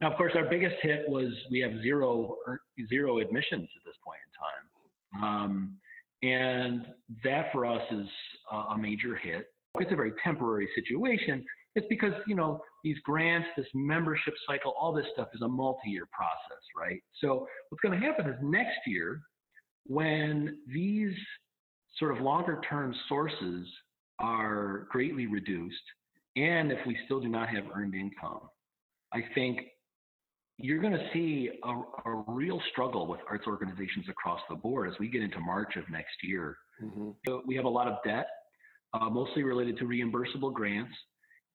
[0.00, 4.20] Now, of course, our biggest hit was we have zero er, admissions at this point
[4.24, 5.24] in time.
[5.24, 5.76] Um,
[6.22, 6.86] and
[7.24, 8.06] that for us is
[8.70, 9.46] a, major hit.
[9.78, 11.44] It's a very temporary situation.
[11.74, 16.08] It's because, you know, these grants, this membership cycle, all this stuff is a multi-year
[16.12, 17.00] process, right?
[17.20, 19.20] So what's going to happen is next year,
[19.86, 21.14] when these
[21.98, 23.66] sort of longer term sources
[24.18, 25.76] are greatly reduced,
[26.36, 28.40] and if we still do not have earned income,
[29.12, 29.60] I think
[30.62, 34.98] you're going to see a, a real struggle with arts organizations across the board as
[34.98, 36.56] we get into March of next year.
[36.82, 37.14] Mhm.
[37.26, 38.26] So we have a lot of debt,
[38.94, 40.94] uh, mostly related to reimbursable grants.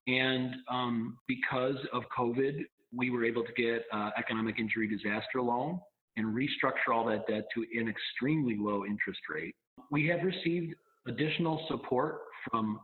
[0.08, 5.80] And um, because of COVID, we were able to get uh, economic injury disaster loan
[6.18, 9.56] and restructure all that debt to an extremely low interest rate.
[9.92, 10.76] We have received
[11.08, 12.80] additional support from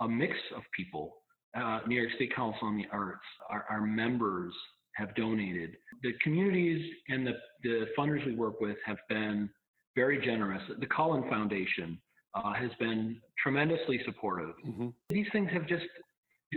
[0.00, 1.16] a mix of people.
[1.56, 4.52] Uh, New York State Council on the Arts, our, our members
[4.98, 5.76] have donated.
[6.02, 9.48] The communities and the, the funders we work with have been
[9.94, 10.62] very generous.
[10.78, 11.98] The Cullen Foundation
[12.34, 14.54] uh, has been tremendously supportive.
[14.66, 14.92] Mhm.
[15.08, 15.86] These things have just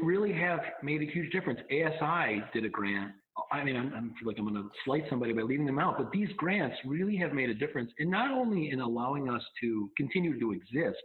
[0.01, 1.59] really have made a huge difference.
[1.69, 3.11] ASI did a grant.
[3.51, 5.97] I mean, I'm, I'm feel like I'm going to slight somebody by leaving them out,
[5.97, 9.89] but these grants really have made a difference in not only in allowing us to
[9.97, 11.01] continue to exist,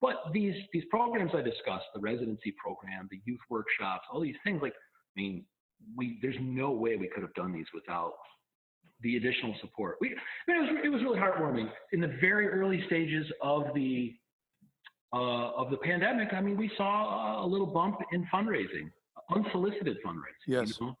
[0.00, 4.60] but these these programs I discussed, the residency program, the youth workshops, all these things.
[4.62, 5.44] Like, I mean,
[5.96, 8.12] we there's no way we could have done these without
[9.02, 9.96] the additional support.
[10.00, 10.12] We, I
[10.52, 14.14] mean, it was it was really heartwarming in the very early stages of the
[15.12, 16.32] uh, of the pandemic.
[16.32, 18.90] I mean, we saw a little bump in fundraising,
[19.34, 20.46] unsolicited fundraising.
[20.46, 20.80] you Yes.
[20.80, 20.96] know?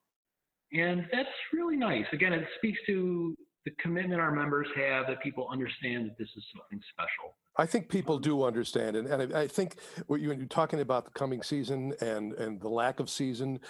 [0.72, 2.04] and that's really nice.
[2.12, 6.44] Again, it speaks to the commitment our members have that people understand that this is
[6.56, 7.36] something special.
[7.58, 9.76] I think people do understand, and, and I, I think
[10.06, 13.60] what you, when you're talking about the coming season and and the lack of season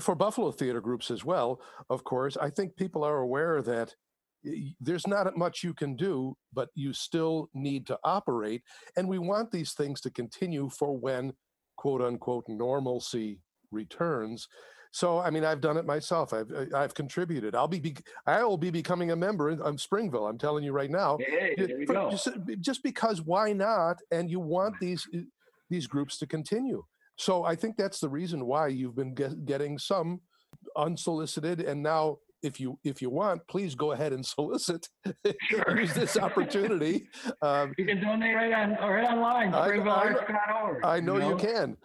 [0.00, 1.60] for Buffalo theater groups as well.
[1.88, 3.94] Of course, I think people are aware that
[4.80, 8.62] there's not much you can do, but you still need to operate,
[8.96, 11.32] and we want these things to continue for when
[11.76, 13.40] quote unquote normalcy
[13.70, 14.48] returns.
[14.92, 16.32] So, I mean, I've done it myself.
[16.32, 17.54] I've I've contributed.
[17.54, 17.96] I'll be, be
[18.26, 20.26] I will be becoming a member in, of Springville.
[20.26, 22.10] I'm telling you right now Hey, there we for- go.
[22.10, 22.28] Just,
[22.60, 23.98] just because why not?
[24.10, 25.20] And you want these uh,
[25.68, 26.82] these groups to continue.
[27.16, 30.20] So I think that's the reason why you've been get, getting some
[30.76, 34.88] unsolicited, and now if you if you want, please go ahead and solicit.
[35.50, 35.78] Sure.
[35.80, 37.06] Use this opportunity.
[37.42, 39.54] Um, You can donate right on right online.
[39.54, 40.84] I- I know- SpringvilleArts.org.
[40.84, 41.76] I know you can,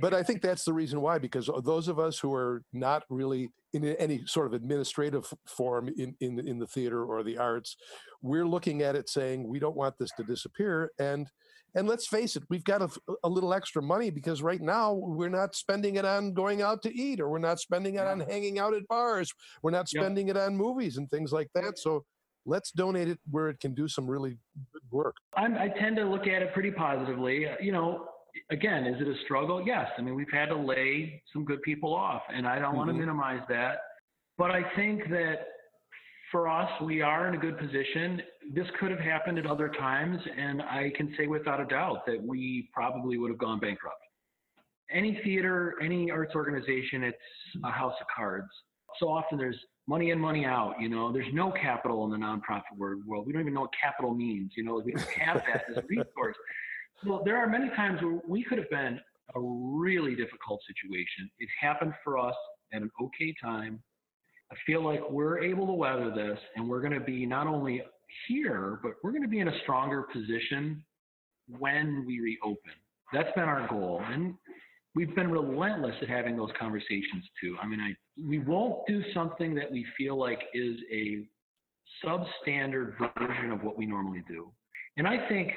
[0.00, 1.18] but I think that's the reason why.
[1.18, 6.14] Because those of us who are not really in any sort of administrative form in
[6.20, 7.76] in in the theater or the arts,
[8.22, 11.28] we're looking at it saying we don't want this to disappear, and
[11.74, 12.88] And let's face it, we've got a,
[13.22, 16.94] a, little extra money because right now we're not spending it on going out to
[16.94, 19.32] eat or we're not spending it on hanging out at bars.
[19.62, 20.36] We're not spending yep.
[20.36, 21.78] it on movies and things like that.
[21.78, 22.04] So
[22.44, 24.38] let's donate it where it can do some really
[24.72, 25.16] good work.
[25.36, 27.46] I'm, i tend to look at it pretty positively.
[27.60, 28.08] You know,
[28.50, 29.62] again, is it a struggle?
[29.64, 29.88] Yes.
[29.98, 32.76] I mean, we've had to lay some good people off, and I don't mm-hmm.
[32.76, 33.78] want to minimize that.
[34.38, 35.46] But I think that
[36.30, 38.22] for us, we are in a good position.
[38.54, 42.22] This could have happened at other times, and I can say without a doubt that
[42.22, 43.96] we probably would have gone bankrupt.
[44.90, 47.16] Any theater, any arts organization, it's
[47.64, 48.48] a house of cards.
[48.98, 50.74] So often there's money in, money out.
[50.80, 53.26] You know, there's no capital in the nonprofit world.
[53.26, 54.52] We don't even know what capital means.
[54.56, 56.36] You know, we don't have that as a resource.
[57.06, 59.00] Well, there are many times where we could have been
[59.34, 61.30] a really difficult situation.
[61.38, 62.34] It happened for us
[62.72, 63.82] at an okay time.
[64.52, 67.82] I feel like we're able to weather this and we're going to be not only
[68.28, 70.84] here, but we're going to be in a stronger position
[71.58, 72.72] when we reopen.
[73.12, 74.02] That's been our goal.
[74.04, 74.34] And
[74.94, 77.56] we've been relentless at having those conversations too.
[77.62, 77.94] I mean, I
[78.28, 81.24] we won't do something that we feel like is a
[82.04, 84.50] substandard version of what we normally do.
[84.96, 85.52] And I think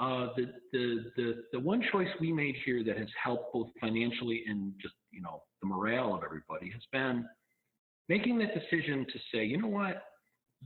[0.00, 4.42] uh, the, the, the, the one choice we made here that has helped both financially
[4.48, 7.26] and just, you know, the morale of everybody has been
[8.08, 10.02] making that decision to say, you know what,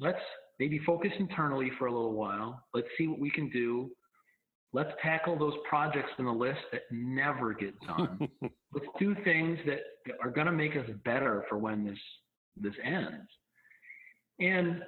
[0.01, 0.19] let's
[0.61, 2.63] maybe focus internally for a little while.
[2.73, 3.91] Let's see what we can do.
[4.73, 8.29] Let's tackle those projects in the list that never get done.
[8.73, 9.81] let's do things that
[10.23, 11.99] are going to make us better for when this
[12.57, 13.29] this ends.
[14.39, 14.83] And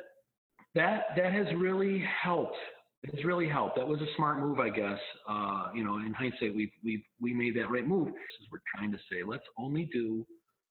[0.75, 2.57] that that has really helped
[3.03, 3.77] it's really helped.
[3.77, 4.99] That was a smart move, I guess.
[5.29, 8.09] Uh, you know, in hindsight, we've we've we made that right move.
[8.09, 10.27] Is We're trying to say, let's only do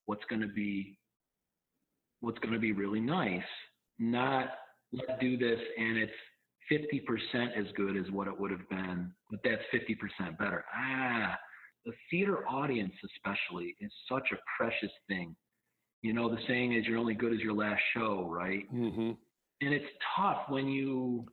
[0.06, 0.98] what's going to be
[2.22, 3.44] what's going to be really nice,
[4.00, 4.50] not
[4.92, 6.12] let's do this and it's
[6.72, 10.66] 50% as good as what it would have been, but that's 50% better.
[10.76, 11.38] Ah,
[11.86, 15.36] the theater audience, especially, is such a precious thing.
[16.02, 18.64] You know, the saying is you're only good as your last show, right?
[18.74, 19.12] Mm-hmm.
[19.62, 19.86] And it's
[20.16, 21.26] tough when you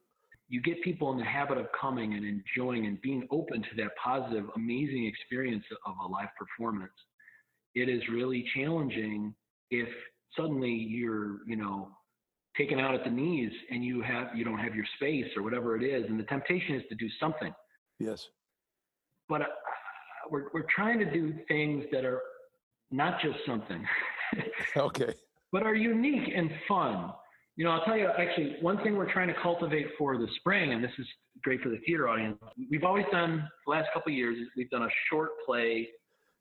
[0.53, 3.97] you get people in the habit of coming and enjoying and being open to that
[3.97, 6.93] positive, amazing experience of a live performance.
[7.75, 9.35] It is really challenging
[9.71, 9.89] if
[10.37, 11.89] suddenly you're, you know,
[12.55, 15.75] taken out at the knees and you have you don't have your space or whatever
[15.75, 17.55] it is, and the temptation is to do something.
[17.99, 18.29] Yes.
[19.31, 19.47] But uh,
[20.29, 22.21] we're we're trying to do things that are
[22.91, 23.83] not just something.
[24.77, 25.15] okay.
[25.51, 27.15] But are unique and fun
[27.57, 30.73] you know, I'll tell you actually one thing we're trying to cultivate for the spring,
[30.73, 31.07] and this is
[31.43, 32.39] great for the theater audience.
[32.71, 34.37] We've always done the last couple years.
[34.57, 35.89] We've done a short play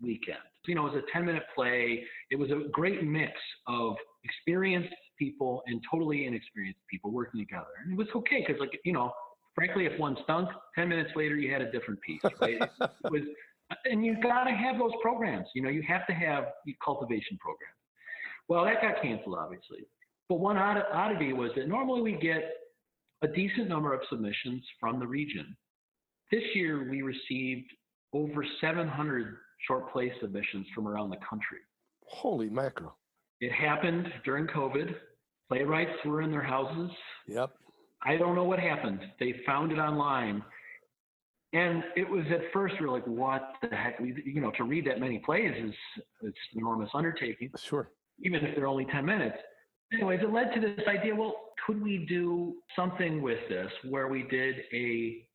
[0.02, 0.38] weekend.
[0.68, 2.04] You know, it was a 10 minute play.
[2.30, 3.34] It was a great mix
[3.68, 8.80] of experienced people and totally inexperienced people working together, and it was okay because, like,
[8.86, 9.12] you know,
[9.54, 12.22] frankly, if one stunk, 10 minutes later you had a different piece.
[12.40, 12.62] Right?
[12.62, 13.22] it was,
[13.86, 15.48] and you got to have those programs.
[15.56, 16.46] You know, you have to have
[16.84, 17.76] cultivation programs.
[18.48, 19.86] Well, that got canceled, obviously.
[20.32, 22.54] But one oddity was that normally we get
[23.22, 25.58] a decent number of submissions from the region.
[26.32, 27.70] This year we received
[28.14, 29.36] over 700
[29.68, 31.58] short play submissions from around the country.
[32.06, 32.98] Holy mackerel.
[33.42, 34.96] It happened during COVID.
[35.50, 36.92] Playwrights were in their houses.
[37.28, 37.52] Yep.
[38.02, 39.02] I don't know what happened.
[39.20, 40.42] They found it online.
[41.52, 44.00] And it was at first we are like, what the heck?
[44.00, 45.74] You know, to read that many plays is
[46.22, 47.52] it's an enormous undertaking.
[47.62, 47.92] Sure.
[48.24, 49.36] Even if they're only 10 minutes
[49.94, 51.36] anyways, it led to this idea well,
[51.66, 55.26] could we do something with this where we did a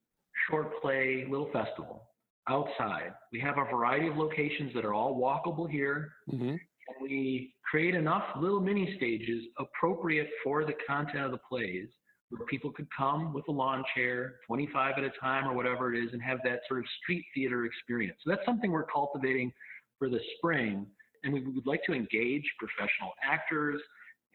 [0.50, 2.08] short play little festival
[2.48, 3.12] outside?
[3.32, 6.12] We have a variety of locations that are all walkable here.
[6.32, 6.48] Mm-hmm.
[6.48, 11.88] And we create enough little mini stages appropriate for the content of the plays
[12.30, 16.02] where people could come with a lawn chair, 25 at a time or whatever it
[16.02, 18.18] is, and have that sort of street theater experience.
[18.24, 19.52] So that's something we're cultivating
[19.98, 20.86] for the spring.
[21.22, 23.80] And we would like to engage professional actors,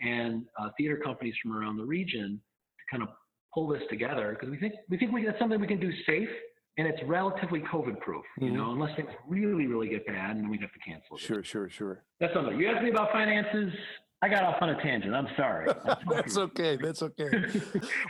[0.01, 2.41] and uh, theater companies from around the region
[2.77, 3.09] to kind of
[3.53, 6.29] pull this together because we think we think we, that's something we can do safe
[6.77, 8.57] and it's relatively COVID proof, you mm-hmm.
[8.57, 11.19] know, unless things really, really get bad and we'd have to cancel it.
[11.19, 12.03] Sure, sure, sure.
[12.19, 12.57] That's something.
[12.57, 13.73] You asked me about finances.
[14.21, 15.13] I got off on a tangent.
[15.13, 15.67] I'm sorry.
[16.09, 16.77] That's okay.
[16.81, 17.29] That's okay.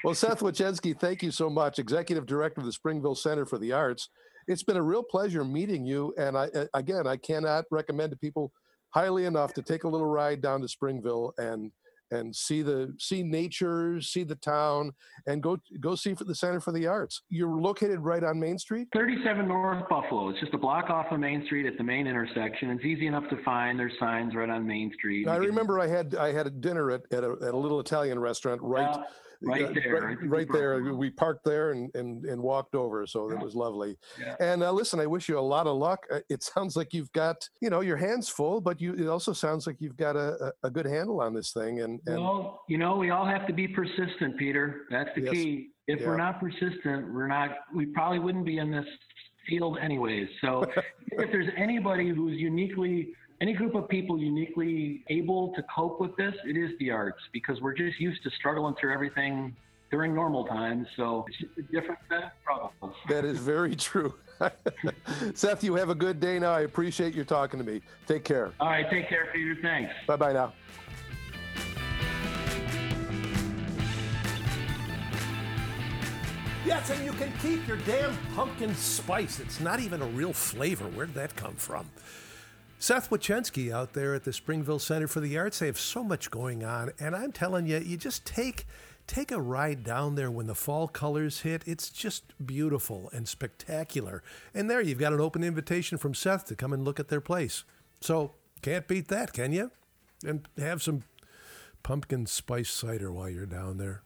[0.04, 3.72] well, Seth Wochensky, thank you so much, Executive Director of the Springville Center for the
[3.72, 4.10] Arts.
[4.48, 6.14] It's been a real pleasure meeting you.
[6.18, 8.52] And I, again, I cannot recommend to people
[8.90, 11.72] highly enough to take a little ride down to Springville and
[12.12, 14.92] and see the see nature, see the town,
[15.28, 17.24] and go go see for the Center for the Arts.
[17.30, 18.88] You're located right on Main Street.
[18.94, 20.30] 37 North Buffalo.
[20.30, 22.70] It's just a block off of Main Street at the main intersection.
[22.72, 23.80] It's easy enough to find.
[23.80, 25.28] There's signs right on Main Street.
[25.28, 28.20] I remember I had I had a dinner at, at, a, at a little Italian
[28.20, 28.98] restaurant right.
[29.44, 30.02] Right there.
[30.02, 30.94] Right, right there.
[30.94, 33.06] We parked there and, and, and walked over.
[33.08, 33.44] So that Yeah.
[33.44, 33.98] was lovely.
[34.20, 34.36] Yeah.
[34.40, 36.06] And uh, listen, I wish you a lot of luck.
[36.12, 39.34] Uh, It sounds like you've got, you know, your hands full, but you, it also
[39.34, 41.82] sounds like you've got a, a a good handle on this thing.
[41.82, 44.82] And, and Well, you know, we all have to be persistent, Peter.
[44.92, 45.34] That's the Yes.
[45.34, 45.70] key.
[45.88, 46.08] If Yeah.
[46.08, 47.50] we're not persistent, we're not.
[47.74, 48.86] We probably wouldn't be in this
[49.50, 50.30] field anyways.
[50.42, 50.62] So,
[51.14, 56.36] if there's anybody who's uniquely, any group of people uniquely able to cope with this,
[56.46, 59.56] it is the arts because we're just used to struggling through everything
[59.90, 60.88] during normal times.
[60.96, 62.96] So it's just a different set of problems.
[63.10, 64.14] that is very true.
[65.34, 66.52] Seth, you have a good day now.
[66.52, 67.82] I appreciate you talking to me.
[68.08, 68.54] Take care.
[68.60, 69.58] All right, take care, Peter.
[69.60, 69.92] Thanks.
[70.06, 70.54] Bye bye now.
[76.64, 79.40] Yes, and you can keep your damn pumpkin spice.
[79.40, 80.86] It's not even a real flavor.
[80.86, 81.88] Where did that come from?
[82.82, 85.60] Seth Wochensky out there at the Springville Center for the Arts.
[85.60, 88.66] They have so much going on, and I'm telling you, you just take
[89.06, 91.62] take a ride down there when the fall colors hit.
[91.68, 94.24] It's just beautiful and spectacular.
[94.52, 97.22] And there, you've got an open invitation from Seth to come and look at their
[97.22, 97.66] place.
[98.00, 98.34] So
[98.64, 99.70] can't beat that, can you?
[100.26, 101.04] And have some
[101.84, 104.02] pumpkin spice cider while you're down there.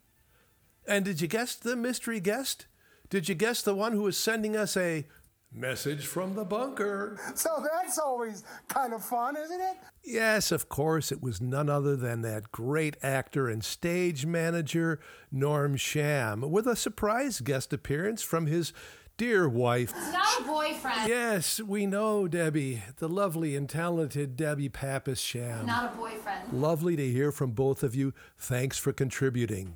[0.85, 2.67] And did you guess the mystery guest?
[3.09, 5.07] Did you guess the one who is sending us a
[5.55, 7.19] message from the bunker?
[7.35, 9.77] So that's always kind of fun, isn't it?
[10.03, 14.99] Yes, of course, it was none other than that great actor and stage manager,
[15.31, 18.73] Norm Sham, with a surprise guest appearance from his
[19.17, 19.93] dear wife.
[19.95, 21.07] It's not a boyfriend.
[21.09, 25.65] Yes, we know, Debbie, the lovely and talented Debbie Pappas Sham.
[25.65, 26.51] Not a boyfriend.
[26.53, 28.13] Lovely to hear from both of you.
[28.37, 29.75] Thanks for contributing.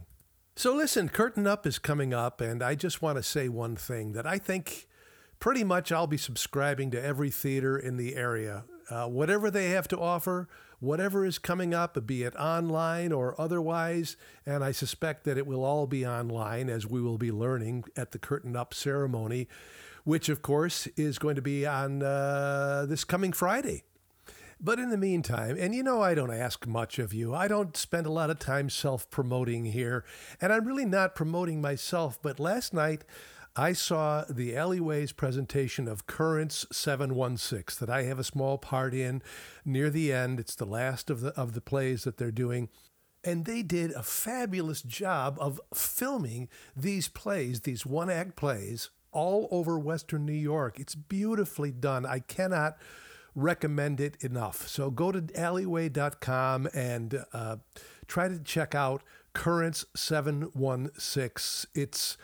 [0.56, 4.12] So, listen, Curtain Up is coming up, and I just want to say one thing
[4.12, 4.89] that I think
[5.40, 8.66] pretty much I'll be subscribing to every theater in the area.
[8.90, 10.50] Uh, whatever they have to offer,
[10.80, 15.64] whatever is coming up, be it online or otherwise, and I suspect that it will
[15.64, 19.48] all be online as we will be learning at the Curtain Up ceremony,
[20.04, 23.84] which, of course, is going to be on uh, this coming Friday.
[24.62, 27.34] But in the meantime, and you know, I don't ask much of you.
[27.34, 30.04] I don't spend a lot of time self promoting here,
[30.42, 32.20] and I'm really not promoting myself.
[32.22, 33.06] But last night,
[33.60, 39.22] I saw the Alleyways presentation of Currents 716 that I have a small part in
[39.66, 40.40] near the end.
[40.40, 42.70] It's the last of the, of the plays that they're doing.
[43.22, 49.50] And they did a fabulous job of filming these plays, these one act plays, all
[49.52, 50.80] over Western New York.
[50.80, 52.06] It's beautifully done.
[52.06, 52.78] I cannot
[53.36, 54.70] recommend it enough.
[54.70, 57.58] So go to alleyway.com and uh,
[58.08, 59.04] try to check out
[59.34, 61.70] Currents 716.
[61.76, 62.16] It's,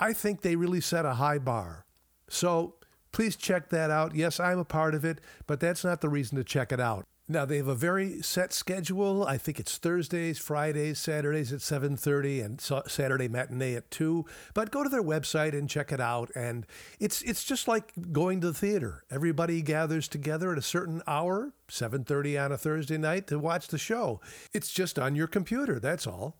[0.00, 1.84] I think they really set a high bar.
[2.28, 2.74] So
[3.12, 4.14] please check that out.
[4.14, 7.06] Yes, I'm a part of it, but that's not the reason to check it out.
[7.30, 9.22] Now they have a very set schedule.
[9.22, 12.58] I think it's Thursdays, Fridays, Saturdays at 7:30 and
[12.90, 14.24] Saturday matinee at 2.
[14.54, 16.66] But go to their website and check it out and
[16.98, 19.04] it's it's just like going to the theater.
[19.10, 23.78] Everybody gathers together at a certain hour, 7:30 on a Thursday night to watch the
[23.78, 24.22] show.
[24.54, 26.34] It's just on your computer, that's all.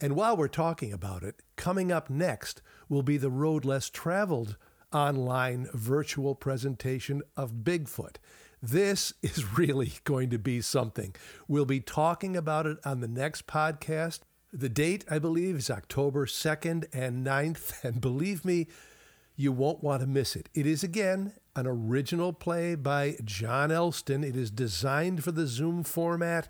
[0.00, 4.56] And while we're talking about it, coming up next will be the Road Less Traveled
[4.92, 8.16] online virtual presentation of Bigfoot.
[8.62, 11.14] This is really going to be something.
[11.46, 14.20] We'll be talking about it on the next podcast.
[14.52, 17.84] The date, I believe, is October 2nd and 9th.
[17.84, 18.68] And believe me,
[19.36, 20.48] you won't want to miss it.
[20.54, 24.24] It is, again, an original play by John Elston.
[24.24, 26.48] It is designed for the Zoom format.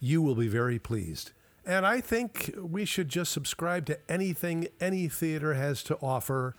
[0.00, 1.32] You will be very pleased.
[1.66, 6.54] And I think we should just subscribe to anything any theater has to offer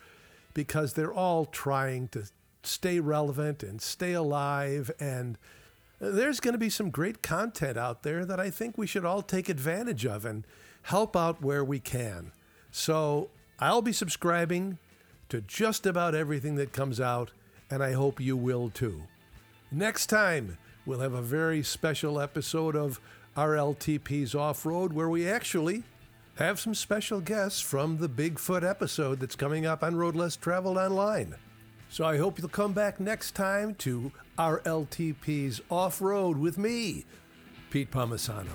[0.54, 2.26] because they're all trying to
[2.62, 4.92] stay relevant and stay alive.
[5.00, 5.38] And
[6.02, 9.22] there's going to be some great content out there that I think we should all
[9.22, 10.46] take advantage of and
[10.84, 12.34] help out where we can.
[12.72, 13.30] So
[13.60, 14.78] I'll be subscribing
[15.30, 17.32] to just about everything that comes out,
[17.72, 19.04] and I hope you will too.
[19.72, 23.00] Next time, we'll have a very special episode of
[23.38, 25.84] RLTP's Off Road where we actually
[26.38, 30.78] have some special guests from the Bigfoot episode that's coming up on Road Less Traveled
[30.78, 31.36] Online.
[31.90, 37.06] So I hope you'll come back next time to RLTP's Off Road with me,
[37.70, 38.48] Pete Palmisano.